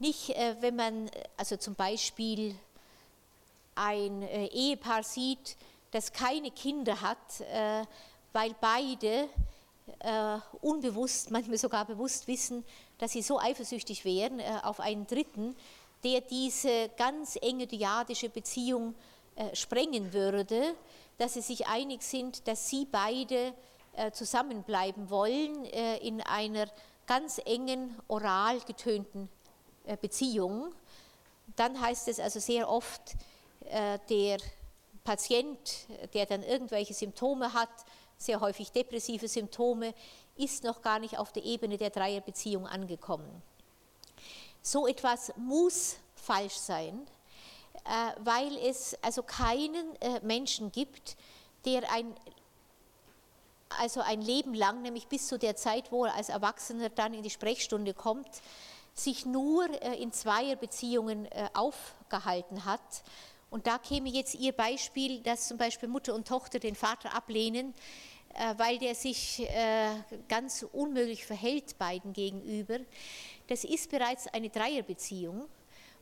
nicht 0.00 0.28
wenn 0.60 0.76
man 0.76 1.10
also 1.36 1.56
zum 1.56 1.74
Beispiel 1.76 2.54
ein 3.76 4.22
Ehepaar 4.22 5.04
sieht, 5.04 5.56
das 5.92 6.12
keine 6.12 6.50
Kinder 6.50 7.00
hat, 7.00 7.40
äh, 7.40 7.84
weil 8.32 8.54
beide 8.60 9.28
äh, 9.98 10.38
unbewusst, 10.60 11.30
manchmal 11.30 11.58
sogar 11.58 11.84
bewusst 11.84 12.28
wissen, 12.28 12.64
dass 12.98 13.12
sie 13.12 13.22
so 13.22 13.38
eifersüchtig 13.38 14.04
wären 14.04 14.40
äh, 14.40 14.60
auf 14.62 14.80
einen 14.80 15.06
Dritten, 15.06 15.56
der 16.04 16.20
diese 16.20 16.88
ganz 16.96 17.36
enge 17.40 17.66
dyadische 17.66 18.28
Beziehung 18.30 18.94
sprengen 19.52 20.12
würde, 20.12 20.74
dass 21.16 21.34
sie 21.34 21.40
sich 21.40 21.66
einig 21.66 22.02
sind, 22.02 22.46
dass 22.48 22.68
sie 22.68 22.86
beide 22.90 23.54
zusammenbleiben 24.12 25.08
wollen 25.08 25.64
in 25.64 26.20
einer 26.22 26.66
ganz 27.06 27.38
engen, 27.44 27.98
oral 28.08 28.60
getönten 28.60 29.28
Beziehung. 30.00 30.74
Dann 31.56 31.80
heißt 31.80 32.08
es 32.08 32.18
also 32.18 32.40
sehr 32.40 32.68
oft, 32.68 33.00
der 34.08 34.38
Patient, 35.04 35.58
der 36.14 36.26
dann 36.26 36.42
irgendwelche 36.42 36.94
Symptome 36.94 37.52
hat, 37.52 37.68
sehr 38.20 38.40
häufig 38.40 38.70
depressive 38.70 39.26
Symptome, 39.26 39.94
ist 40.36 40.62
noch 40.62 40.82
gar 40.82 40.98
nicht 40.98 41.18
auf 41.18 41.32
der 41.32 41.44
Ebene 41.44 41.78
der 41.78 41.90
Dreierbeziehung 41.90 42.66
angekommen. 42.66 43.42
So 44.62 44.86
etwas 44.86 45.32
muss 45.36 45.96
falsch 46.14 46.54
sein, 46.54 47.06
äh, 47.84 48.12
weil 48.20 48.56
es 48.58 48.94
also 49.02 49.22
keinen 49.22 49.96
äh, 50.00 50.20
Menschen 50.22 50.70
gibt, 50.70 51.16
der 51.64 51.90
ein, 51.90 52.14
also 53.78 54.00
ein 54.00 54.20
Leben 54.20 54.52
lang, 54.52 54.82
nämlich 54.82 55.08
bis 55.08 55.26
zu 55.26 55.38
der 55.38 55.56
Zeit, 55.56 55.90
wo 55.90 56.04
er 56.04 56.14
als 56.14 56.28
Erwachsener 56.28 56.90
dann 56.90 57.14
in 57.14 57.22
die 57.22 57.30
Sprechstunde 57.30 57.94
kommt, 57.94 58.28
sich 58.92 59.24
nur 59.24 59.64
äh, 59.82 59.94
in 59.94 60.12
Zweierbeziehungen 60.12 61.26
aufgehalten 61.54 62.66
hat 62.66 62.80
und 63.50 63.66
da 63.66 63.78
käme 63.78 64.08
jetzt 64.08 64.36
Ihr 64.36 64.52
Beispiel, 64.52 65.20
dass 65.20 65.48
zum 65.48 65.58
Beispiel 65.58 65.88
Mutter 65.88 66.14
und 66.14 66.26
Tochter 66.26 66.60
den 66.60 66.76
Vater 66.76 67.14
ablehnen, 67.14 67.74
äh, 68.34 68.54
weil 68.56 68.78
der 68.78 68.94
sich 68.94 69.40
äh, 69.40 69.90
ganz 70.28 70.64
unmöglich 70.72 71.26
verhält 71.26 71.76
beiden 71.76 72.12
gegenüber. 72.12 72.78
Das 73.48 73.64
ist 73.64 73.90
bereits 73.90 74.28
eine 74.28 74.50
Dreierbeziehung, 74.50 75.48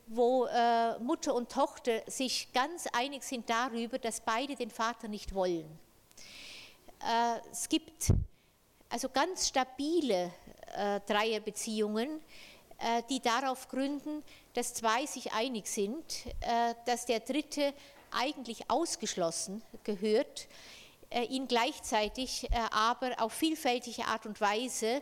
wo 0.08 0.44
äh, 0.44 0.98
Mutter 0.98 1.34
und 1.34 1.50
Tochter 1.50 2.02
sich 2.06 2.52
ganz 2.52 2.86
einig 2.92 3.22
sind 3.22 3.48
darüber, 3.48 3.98
dass 3.98 4.20
beide 4.20 4.54
den 4.54 4.70
Vater 4.70 5.08
nicht 5.08 5.34
wollen. 5.34 5.78
Es 7.52 7.68
gibt 7.68 8.12
also 8.88 9.08
ganz 9.08 9.46
stabile 9.46 10.32
Dreierbeziehungen, 11.06 12.20
die 13.08 13.20
darauf 13.20 13.68
gründen, 13.68 14.24
dass 14.58 14.74
zwei 14.74 15.06
sich 15.06 15.32
einig 15.32 15.68
sind, 15.68 16.26
äh, 16.40 16.74
dass 16.84 17.06
der 17.06 17.20
dritte 17.20 17.72
eigentlich 18.10 18.68
ausgeschlossen 18.68 19.62
gehört, 19.84 20.48
äh, 21.10 21.22
ihn 21.26 21.46
gleichzeitig 21.46 22.50
äh, 22.50 22.56
aber 22.72 23.12
auf 23.22 23.32
vielfältige 23.32 24.04
Art 24.06 24.26
und 24.26 24.40
Weise, 24.40 25.00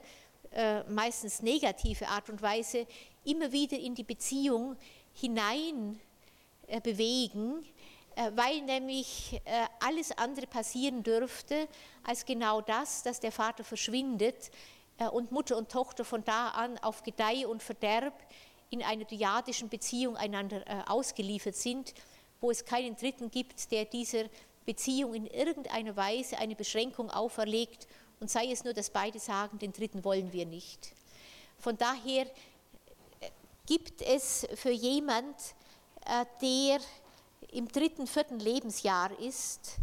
meistens 0.88 1.42
negative 1.42 2.08
Art 2.08 2.30
und 2.30 2.40
Weise, 2.40 2.86
immer 3.24 3.50
wieder 3.52 3.78
in 3.78 3.94
die 3.94 4.04
Beziehung 4.04 4.76
hinein 5.12 6.00
bewegen, 6.82 7.66
weil 8.32 8.62
nämlich 8.62 9.38
alles 9.80 10.16
andere 10.16 10.46
passieren 10.46 11.02
dürfte 11.02 11.68
als 12.04 12.24
genau 12.24 12.62
das, 12.62 13.02
dass 13.02 13.20
der 13.20 13.32
Vater 13.32 13.64
verschwindet 13.64 14.50
und 15.12 15.30
Mutter 15.30 15.58
und 15.58 15.68
Tochter 15.68 16.06
von 16.06 16.24
da 16.24 16.50
an 16.50 16.78
auf 16.78 17.02
Gedeih 17.02 17.46
und 17.46 17.62
Verderb 17.62 18.14
in 18.70 18.82
einer 18.82 19.04
dyadischen 19.04 19.68
Beziehung 19.68 20.16
einander 20.16 20.66
äh, 20.66 20.82
ausgeliefert 20.86 21.56
sind, 21.56 21.94
wo 22.40 22.50
es 22.50 22.64
keinen 22.64 22.96
Dritten 22.96 23.30
gibt, 23.30 23.70
der 23.70 23.84
dieser 23.84 24.24
Beziehung 24.64 25.14
in 25.14 25.26
irgendeiner 25.26 25.96
Weise 25.96 26.38
eine 26.38 26.56
Beschränkung 26.56 27.10
auferlegt 27.10 27.86
und 28.20 28.30
sei 28.30 28.50
es 28.50 28.64
nur, 28.64 28.74
dass 28.74 28.90
beide 28.90 29.18
sagen, 29.18 29.58
den 29.58 29.72
Dritten 29.72 30.04
wollen 30.04 30.32
wir 30.32 30.46
nicht. 30.46 30.92
Von 31.58 31.76
daher 31.76 32.26
äh, 33.20 33.30
gibt 33.66 34.02
es 34.02 34.46
für 34.54 34.70
jemand, 34.70 35.36
äh, 36.04 36.24
der 36.42 36.80
im 37.52 37.68
dritten, 37.68 38.06
vierten 38.06 38.40
Lebensjahr 38.40 39.16
ist, 39.20 39.76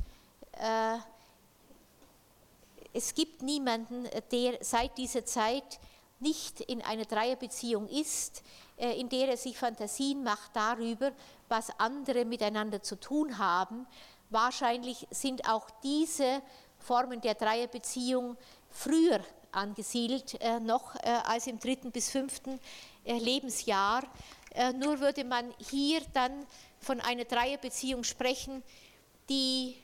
es 2.93 3.15
gibt 3.15 3.41
niemanden, 3.41 4.07
der 4.31 4.59
seit 4.61 4.97
dieser 4.97 5.25
Zeit 5.25 5.79
nicht 6.23 6.61
in 6.61 6.81
einer 6.81 7.05
Dreierbeziehung 7.05 7.87
ist, 7.87 8.41
äh, 8.77 8.99
in 8.99 9.09
der 9.09 9.29
er 9.29 9.37
sich 9.37 9.57
Fantasien 9.57 10.23
macht 10.23 10.55
darüber, 10.55 11.11
was 11.47 11.79
andere 11.79 12.25
miteinander 12.25 12.81
zu 12.81 12.95
tun 12.99 13.37
haben. 13.37 13.85
Wahrscheinlich 14.31 15.07
sind 15.11 15.47
auch 15.47 15.69
diese 15.83 16.41
Formen 16.79 17.21
der 17.21 17.35
Dreierbeziehung 17.35 18.35
früher 18.71 19.19
angesiedelt, 19.51 20.41
äh, 20.41 20.59
noch 20.59 20.95
äh, 20.95 21.09
als 21.25 21.45
im 21.45 21.59
dritten 21.59 21.91
bis 21.91 22.09
fünften 22.09 22.59
Lebensjahr. 23.05 24.03
Nur 24.75 25.01
würde 25.01 25.25
man 25.25 25.53
hier 25.57 25.99
dann 26.13 26.45
von 26.79 27.01
einer 27.01 27.25
Dreierbeziehung 27.25 28.05
sprechen, 28.05 28.63
die 29.27 29.75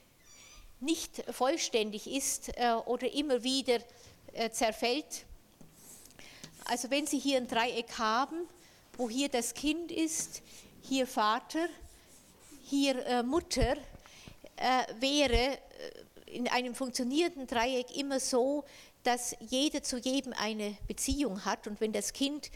nicht 0.80 1.22
vollständig 1.34 2.08
ist 2.08 2.52
oder 2.86 3.12
immer 3.12 3.44
wieder 3.44 3.80
zerfällt. 4.52 5.26
Also 6.70 6.92
wenn 6.92 7.08
Sie 7.08 7.18
hier 7.18 7.38
ein 7.38 7.48
Dreieck 7.48 7.98
haben, 7.98 8.48
wo 8.96 9.10
hier 9.10 9.28
das 9.28 9.56
Kind 9.56 9.92
ist, 9.92 10.44
hier 10.84 11.08
Vater, 11.08 11.68
hier 12.62 13.04
äh, 13.08 13.24
Mutter, 13.24 13.76
äh, 14.56 14.86
wäre 15.00 15.58
äh, 15.58 15.58
in 16.28 16.48
einem 16.48 16.76
funktionierenden 16.76 17.48
Dreieck 17.48 17.98
immer 17.98 18.20
so, 18.20 18.66
dass 19.02 19.36
jeder 19.40 19.82
zu 19.82 19.98
jedem 19.98 20.32
eine 20.34 20.78
Beziehung 20.88 21.44
hat. 21.44 21.66
Und 21.66 21.82
wenn 21.82 21.92
das 21.92 22.14
Kind 22.14 22.52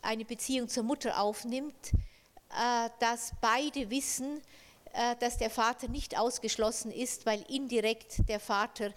eine 0.00 0.24
Beziehung 0.24 0.70
zur 0.70 0.84
Mutter 0.84 1.20
aufnimmt, 1.20 1.92
äh, 1.92 2.88
dass 3.00 3.32
beide 3.42 3.90
wissen, 3.90 4.40
äh, 4.94 5.14
dass 5.16 5.36
der 5.36 5.50
Vater 5.50 5.88
nicht 5.88 6.18
ausgeschlossen 6.18 6.90
ist, 6.90 7.26
weil 7.26 7.44
indirekt 7.50 8.26
der 8.30 8.40
Vater 8.40 8.94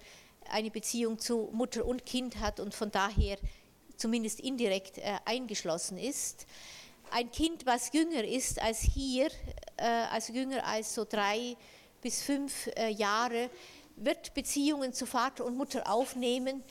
eine 0.50 0.72
Beziehung 0.72 1.20
zu 1.20 1.50
Mutter 1.52 1.86
und 1.86 2.06
Kind 2.06 2.40
hat. 2.40 2.62
Und 2.62 2.74
von 2.74 2.90
daher 2.90 3.38
zumindest 4.02 4.40
indirekt 4.40 4.98
äh, 4.98 5.18
eingeschlossen 5.26 5.98
ist 5.98 6.48
ein 7.12 7.30
Kind, 7.30 7.66
was 7.66 7.92
jünger 7.94 8.24
ist 8.24 8.62
als 8.62 8.80
hier, 8.80 9.28
äh, 9.78 9.86
also 9.86 10.34
jünger 10.34 10.66
als 10.66 10.96
so 10.96 11.06
drei 11.06 11.56
bis 12.02 12.24
fünf 12.24 12.68
äh, 12.76 12.90
Jahre, 12.90 13.50
wird 13.98 14.34
Beziehungen 14.34 14.94
zu 14.94 15.06
Vater 15.06 15.46
und 15.46 15.56
Mutter 15.56 15.84
aufnehmen, 15.92 16.64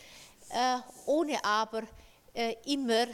äh, 0.49 0.79
ohne 1.07 1.45
aber 1.45 1.83
äh, 2.33 2.57
immer 2.65 3.07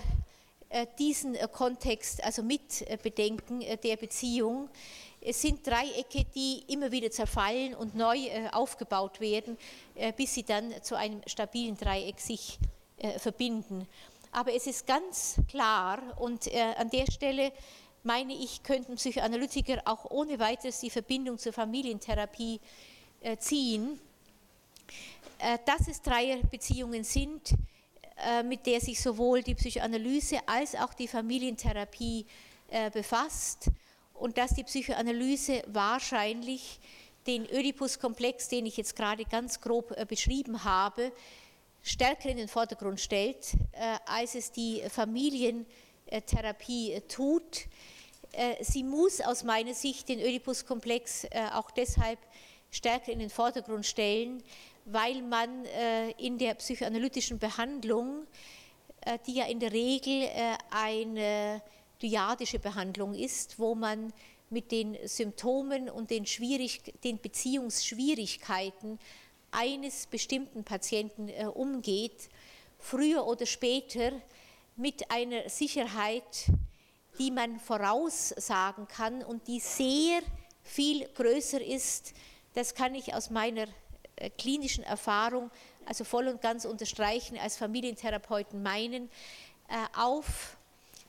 äh, 0.69 0.87
diesen 0.99 1.37
Kontext, 1.53 2.23
also 2.25 2.43
mit 2.43 2.85
Bedenken 3.03 3.61
der 3.83 3.97
Beziehung. 3.97 4.71
Es 5.21 5.43
sind 5.43 5.67
Dreiecke, 5.67 6.25
die 6.35 6.63
immer 6.69 6.93
wieder 6.93 7.11
zerfallen 7.11 7.75
und 7.75 7.97
neu 7.97 8.49
aufgebaut 8.53 9.21
werden, 9.21 9.59
bis 10.17 10.35
sie 10.35 10.45
dann 10.45 10.73
zu 10.83 10.95
einem 10.95 11.21
stabilen 11.27 11.77
Dreieck 11.77 12.21
sich 12.21 12.59
verbinden. 13.19 13.87
Aber 14.33 14.53
es 14.55 14.67
ist 14.67 14.87
ganz 14.87 15.37
klar 15.51 15.99
und 16.19 16.47
äh, 16.47 16.61
an 16.77 16.91
der 16.91 17.11
Stelle 17.11 17.53
meine 18.07 18.35
ich, 18.35 18.63
könnten 18.63 18.95
Psychoanalytiker 18.95 19.83
auch 19.85 20.11
ohne 20.11 20.39
weiteres 20.39 20.81
die 20.81 20.91
Verbindung 20.91 21.39
zur 21.39 21.53
Familientherapie 21.53 22.61
äh, 23.21 23.37
ziehen, 23.37 24.01
äh, 25.39 25.59
dass 25.67 25.89
es 25.89 26.01
Dreierbeziehungen 26.01 27.03
sind, 27.03 27.55
äh, 28.25 28.43
mit 28.43 28.65
der 28.65 28.81
sich 28.81 29.01
sowohl 29.01 29.43
die 29.43 29.57
Psychoanalyse 29.57 30.39
als 30.47 30.77
auch 30.77 30.95
die 30.95 31.09
Familientherapie 31.09 32.25
äh, 32.69 32.91
befasst 32.91 33.71
und 34.15 34.39
dass 34.39 34.55
die 34.55 34.65
Psychoanalyse 34.65 35.63
wahrscheinlich 35.67 36.79
den 37.27 37.45
Oedipus-Komplex, 37.47 38.49
den 38.49 38.67
ich 38.67 38.77
jetzt 38.77 38.95
gerade 38.95 39.25
ganz 39.25 39.61
grob 39.61 39.93
äh, 39.97 40.07
beschrieben 40.07 40.63
habe, 40.63 41.11
stärker 41.87 42.29
in 42.29 42.37
den 42.37 42.49
Vordergrund 42.49 43.01
stellt, 43.01 43.55
äh, 43.73 43.97
als 44.07 44.35
es 44.35 44.51
die 44.51 44.83
Familientherapie 44.89 47.01
tut. 47.09 47.67
Sie 48.61 48.83
muss 48.83 49.23
aus 49.23 49.45
meiner 49.45 49.73
Sicht 49.73 50.11
den 50.11 50.19
Oedipus-Komplex 50.19 51.27
auch 51.55 51.71
deshalb 51.71 52.19
stärker 52.71 53.13
in 53.13 53.21
den 53.21 53.31
Vordergrund 53.31 53.87
stellen, 53.87 54.43
weil 54.85 55.23
man 55.23 55.65
in 56.19 56.37
der 56.37 56.53
psychoanalytischen 56.55 57.39
Behandlung, 57.39 58.27
die 59.27 59.37
ja 59.37 59.47
in 59.47 59.59
der 59.59 59.73
Regel 59.73 60.29
eine 60.71 61.63
dyadische 62.03 62.59
Behandlung 62.59 63.15
ist, 63.15 63.59
wo 63.59 63.75
man 63.75 64.13
mit 64.51 64.71
den 64.71 64.97
Symptomen 65.05 65.89
und 65.89 66.11
den, 66.11 66.25
den 67.05 67.21
Beziehungsschwierigkeiten 67.21 68.99
eines 69.57 70.07
bestimmten 70.07 70.65
Patienten 70.65 71.29
äh, 71.29 71.47
umgeht, 71.47 72.29
früher 72.79 73.27
oder 73.27 73.47
später 73.47 74.13
mit 74.77 75.11
einer 75.11 75.49
Sicherheit, 75.49 76.51
die 77.19 77.31
man 77.31 77.59
voraussagen 77.59 78.87
kann 78.89 79.23
und 79.23 79.49
die 79.49 79.61
sehr 79.61 80.21
viel 80.63 81.09
größer 81.09 81.61
ist. 81.61 82.13
Das 82.55 82.75
kann 82.75 82.95
ich 82.95 83.15
aus 83.15 83.31
meiner 83.31 83.67
äh, 84.17 84.31
klinischen 84.31 84.85
Erfahrung 84.85 85.51
also 85.87 86.05
voll 86.05 86.29
und 86.29 86.43
ganz 86.43 86.65
unterstreichen, 86.65 87.39
als 87.39 87.57
Familientherapeuten 87.57 88.63
meinen, 88.63 89.09
äh, 89.69 89.75
auf 89.97 90.59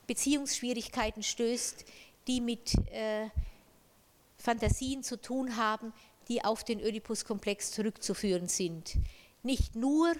Beziehungsschwierigkeiten 0.06 1.22
stößt, 1.22 1.84
die 2.26 2.40
mit 2.40 2.74
äh, 2.92 3.28
Fantasien 4.38 5.02
zu 5.02 5.20
tun 5.20 5.56
haben, 5.56 5.92
die 6.28 6.44
auf 6.44 6.64
den 6.64 6.80
Oedipus-Komplex 6.80 7.72
zurückzuführen 7.72 8.48
sind. 8.48 8.94
Nicht 9.42 9.74
nur, 9.74 10.12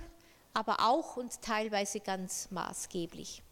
aber 0.54 0.80
auch 0.80 1.16
und 1.16 1.42
teilweise 1.42 2.00
ganz 2.00 2.50
maßgeblich. 2.50 3.42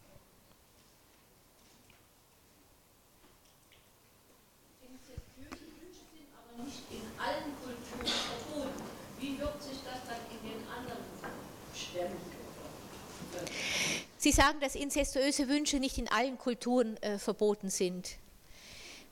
Sie 14.19 14.31
sagen, 14.31 14.59
dass 14.59 14.75
incestuöse 14.75 15.47
Wünsche 15.47 15.79
nicht 15.79 15.97
in 15.97 16.09
allen 16.09 16.37
Kulturen 16.37 16.97
äh, 16.97 17.17
verboten 17.17 17.69
sind. 17.69 18.17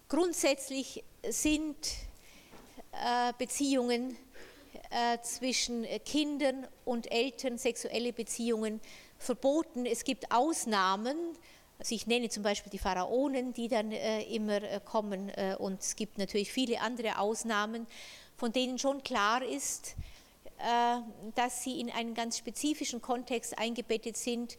Grundsätzlich 0.10 1.04
sind 1.30 1.78
Beziehungen 3.38 4.18
äh, 4.90 5.20
zwischen 5.22 5.86
Kindern 6.06 6.68
und 6.86 7.12
Eltern, 7.12 7.58
sexuelle 7.58 8.14
Beziehungen 8.14 8.80
verboten. 9.18 9.86
Es 9.86 10.04
gibt 10.04 10.32
Ausnahmen, 10.32 11.18
also 11.80 11.96
ich 11.96 12.08
nenne 12.08 12.30
zum 12.30 12.44
Beispiel 12.44 12.72
die 12.72 12.78
Pharaonen, 12.78 13.54
die 13.54 13.68
dann 13.68 13.92
äh, 13.92 14.24
immer 14.24 14.62
äh, 14.62 14.80
kommen 14.84 15.30
äh, 15.30 15.56
und 15.58 15.82
es 15.82 15.96
gibt 15.96 16.18
natürlich 16.18 16.52
viele 16.52 16.82
andere 16.82 17.20
Ausnahmen, 17.20 17.88
von 18.38 18.52
denen 18.52 18.80
schon 18.80 19.04
klar 19.04 19.44
ist, 19.44 19.96
äh, 20.60 21.02
dass 21.36 21.64
sie 21.64 21.80
in 21.80 21.92
einen 21.92 22.14
ganz 22.14 22.38
spezifischen 22.38 23.02
Kontext 23.02 23.58
eingebettet 23.58 24.16
sind, 24.16 24.58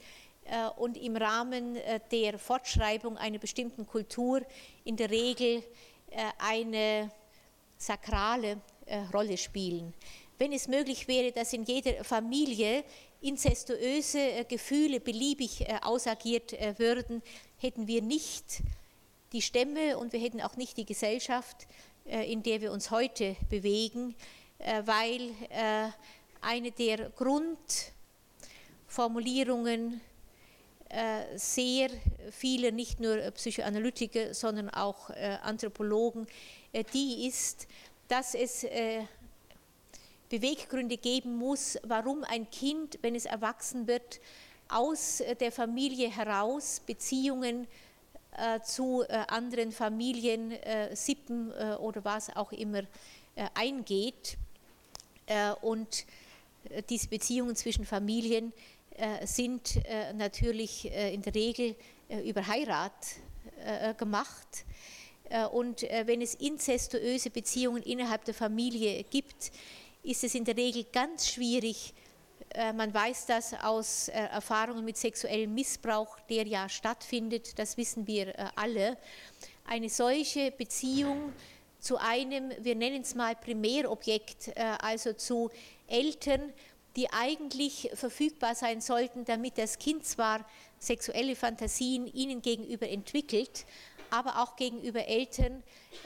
äh, 0.48 0.68
und 0.76 0.96
im 0.96 1.16
Rahmen 1.16 1.76
äh, 1.76 2.00
der 2.12 2.38
Fortschreibung 2.38 3.16
einer 3.16 3.38
bestimmten 3.38 3.86
Kultur 3.86 4.42
in 4.84 4.96
der 4.96 5.10
Regel 5.10 5.62
äh, 6.10 6.22
eine 6.38 7.10
sakrale 7.76 8.60
Rolle 9.12 9.36
spielen. 9.36 9.92
Wenn 10.38 10.52
es 10.52 10.68
möglich 10.68 11.08
wäre, 11.08 11.32
dass 11.32 11.52
in 11.52 11.64
jeder 11.64 12.04
Familie 12.04 12.84
incestuöse 13.20 14.44
Gefühle 14.48 15.00
beliebig 15.00 15.66
ausagiert 15.82 16.52
würden, 16.78 17.22
hätten 17.56 17.86
wir 17.86 18.02
nicht 18.02 18.62
die 19.32 19.42
Stämme 19.42 19.98
und 19.98 20.12
wir 20.12 20.20
hätten 20.20 20.40
auch 20.40 20.56
nicht 20.56 20.76
die 20.76 20.84
Gesellschaft, 20.84 21.66
in 22.04 22.42
der 22.42 22.60
wir 22.60 22.70
uns 22.70 22.90
heute 22.90 23.34
bewegen, 23.48 24.14
weil 24.84 25.30
eine 26.40 26.70
der 26.70 27.10
Grundformulierungen 27.10 30.00
äh, 30.88 31.36
sehr 31.36 31.90
viele, 32.30 32.70
nicht 32.70 33.00
nur 33.00 33.16
Psychoanalytiker, 33.32 34.32
sondern 34.34 34.70
auch 34.70 35.10
äh, 35.10 35.36
Anthropologen, 35.42 36.26
äh, 36.26 36.30
die 36.84 37.26
ist, 37.26 37.66
dass 38.08 38.34
es 38.34 38.66
Beweggründe 40.28 40.96
geben 40.96 41.36
muss, 41.36 41.78
warum 41.82 42.24
ein 42.24 42.50
Kind, 42.50 42.98
wenn 43.02 43.14
es 43.14 43.24
erwachsen 43.24 43.86
wird, 43.86 44.20
aus 44.68 45.22
der 45.40 45.52
Familie 45.52 46.10
heraus 46.10 46.80
Beziehungen 46.84 47.66
zu 48.64 49.04
anderen 49.28 49.72
Familien, 49.72 50.54
Sippen 50.92 51.52
oder 51.78 52.04
was 52.04 52.34
auch 52.34 52.52
immer 52.52 52.82
eingeht. 53.54 54.36
Und 55.62 56.04
diese 56.88 57.08
Beziehungen 57.08 57.56
zwischen 57.56 57.86
Familien 57.86 58.52
äh, 58.98 59.26
sind 59.26 59.76
äh, 59.84 60.14
natürlich 60.14 60.90
äh, 60.90 61.12
in 61.12 61.20
der 61.20 61.34
Regel 61.34 61.76
über 62.24 62.46
Heirat 62.46 62.92
gemacht. 63.98 64.64
Und 65.52 65.82
wenn 65.82 66.22
es 66.22 66.34
inzestuöse 66.34 67.30
Beziehungen 67.30 67.82
innerhalb 67.82 68.24
der 68.24 68.34
Familie 68.34 69.04
gibt, 69.04 69.50
ist 70.02 70.24
es 70.24 70.34
in 70.34 70.44
der 70.44 70.56
Regel 70.56 70.84
ganz 70.92 71.28
schwierig, 71.28 71.94
man 72.74 72.94
weiß 72.94 73.26
das 73.26 73.54
aus 73.54 74.08
Erfahrungen 74.08 74.84
mit 74.84 74.96
sexuellem 74.96 75.52
Missbrauch, 75.52 76.18
der 76.30 76.46
ja 76.46 76.68
stattfindet, 76.68 77.58
das 77.58 77.76
wissen 77.76 78.06
wir 78.06 78.34
alle. 78.56 78.96
Eine 79.64 79.88
solche 79.88 80.52
Beziehung 80.52 81.32
zu 81.80 81.98
einem, 81.98 82.52
wir 82.60 82.74
nennen 82.76 83.02
es 83.02 83.14
mal 83.14 83.34
Primärobjekt, 83.34 84.56
also 84.56 85.12
zu 85.12 85.50
Eltern, 85.86 86.52
die 86.94 87.10
eigentlich 87.10 87.90
verfügbar 87.92 88.54
sein 88.54 88.80
sollten, 88.80 89.24
damit 89.24 89.58
das 89.58 89.78
Kind 89.78 90.06
zwar 90.06 90.48
sexuelle 90.78 91.36
Fantasien 91.36 92.06
ihnen 92.06 92.40
gegenüber 92.40 92.88
entwickelt, 92.88 93.66
aber 94.10 94.42
auch 94.42 94.56
gegenüber 94.56 95.06
Eltern, 95.06 95.62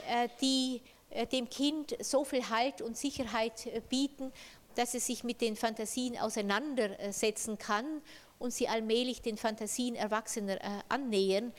äh, 0.09 0.29
die 0.41 0.81
äh, 1.09 1.25
dem 1.27 1.49
Kind 1.49 1.95
so 1.99 2.23
viel 2.23 2.49
Halt 2.49 2.81
und 2.81 2.97
Sicherheit 2.97 3.65
äh, 3.65 3.81
bieten, 3.89 4.31
dass 4.75 4.93
es 4.93 5.07
sich 5.07 5.23
mit 5.23 5.41
den 5.41 5.55
Fantasien 5.55 6.17
auseinandersetzen 6.17 7.57
kann 7.57 8.01
und 8.39 8.51
sie 8.51 8.67
allmählich 8.67 9.21
den 9.21 9.37
Fantasien 9.37 9.95
Erwachsener 9.95 10.57
annähern. 10.87 11.51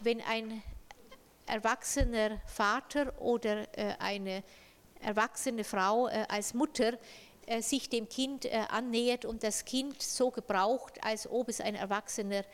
Wenn 0.00 0.20
ein 0.20 0.62
erwachsener 1.46 2.42
Vater 2.46 3.18
oder 3.22 3.66
eine 3.98 4.44
erwachsene 5.00 5.64
Frau 5.64 6.04
als 6.28 6.52
Mutter 6.52 6.98
sich 7.60 7.88
dem 7.88 8.08
Kind 8.08 8.44
äh, 8.44 8.64
annähert 8.68 9.24
und 9.24 9.42
das 9.42 9.64
Kind 9.64 10.02
so 10.02 10.30
gebraucht, 10.30 11.02
als 11.02 11.28
ob 11.28 11.48
es 11.48 11.62
ein 11.62 11.74
Erwachsener 11.74 12.44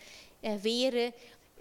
wäre, 0.40 1.12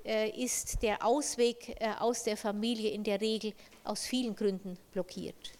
ist 0.03 0.81
der 0.81 1.05
Ausweg 1.05 1.75
aus 1.99 2.23
der 2.23 2.35
Familie 2.35 2.91
in 2.91 3.03
der 3.03 3.21
Regel 3.21 3.53
aus 3.83 4.05
vielen 4.05 4.35
Gründen 4.35 4.77
blockiert. 4.91 5.53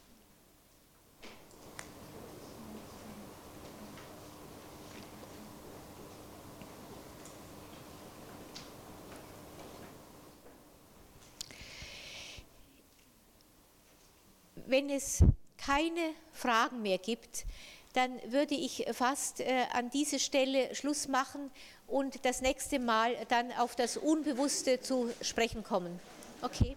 Wenn 14.65 14.89
es 14.89 15.23
keine 15.57 16.15
Fragen 16.31 16.81
mehr 16.81 16.97
gibt, 16.97 17.45
dann 17.93 18.19
würde 18.27 18.55
ich 18.55 18.85
fast 18.91 19.39
äh, 19.39 19.65
an 19.73 19.89
dieser 19.89 20.19
Stelle 20.19 20.73
Schluss 20.75 21.07
machen 21.07 21.51
und 21.87 22.25
das 22.25 22.41
nächste 22.41 22.79
Mal 22.79 23.15
dann 23.29 23.51
auf 23.53 23.75
das 23.75 23.97
Unbewusste 23.97 24.81
zu 24.81 25.11
sprechen 25.21 25.63
kommen. 25.63 25.99
Okay. 26.41 26.75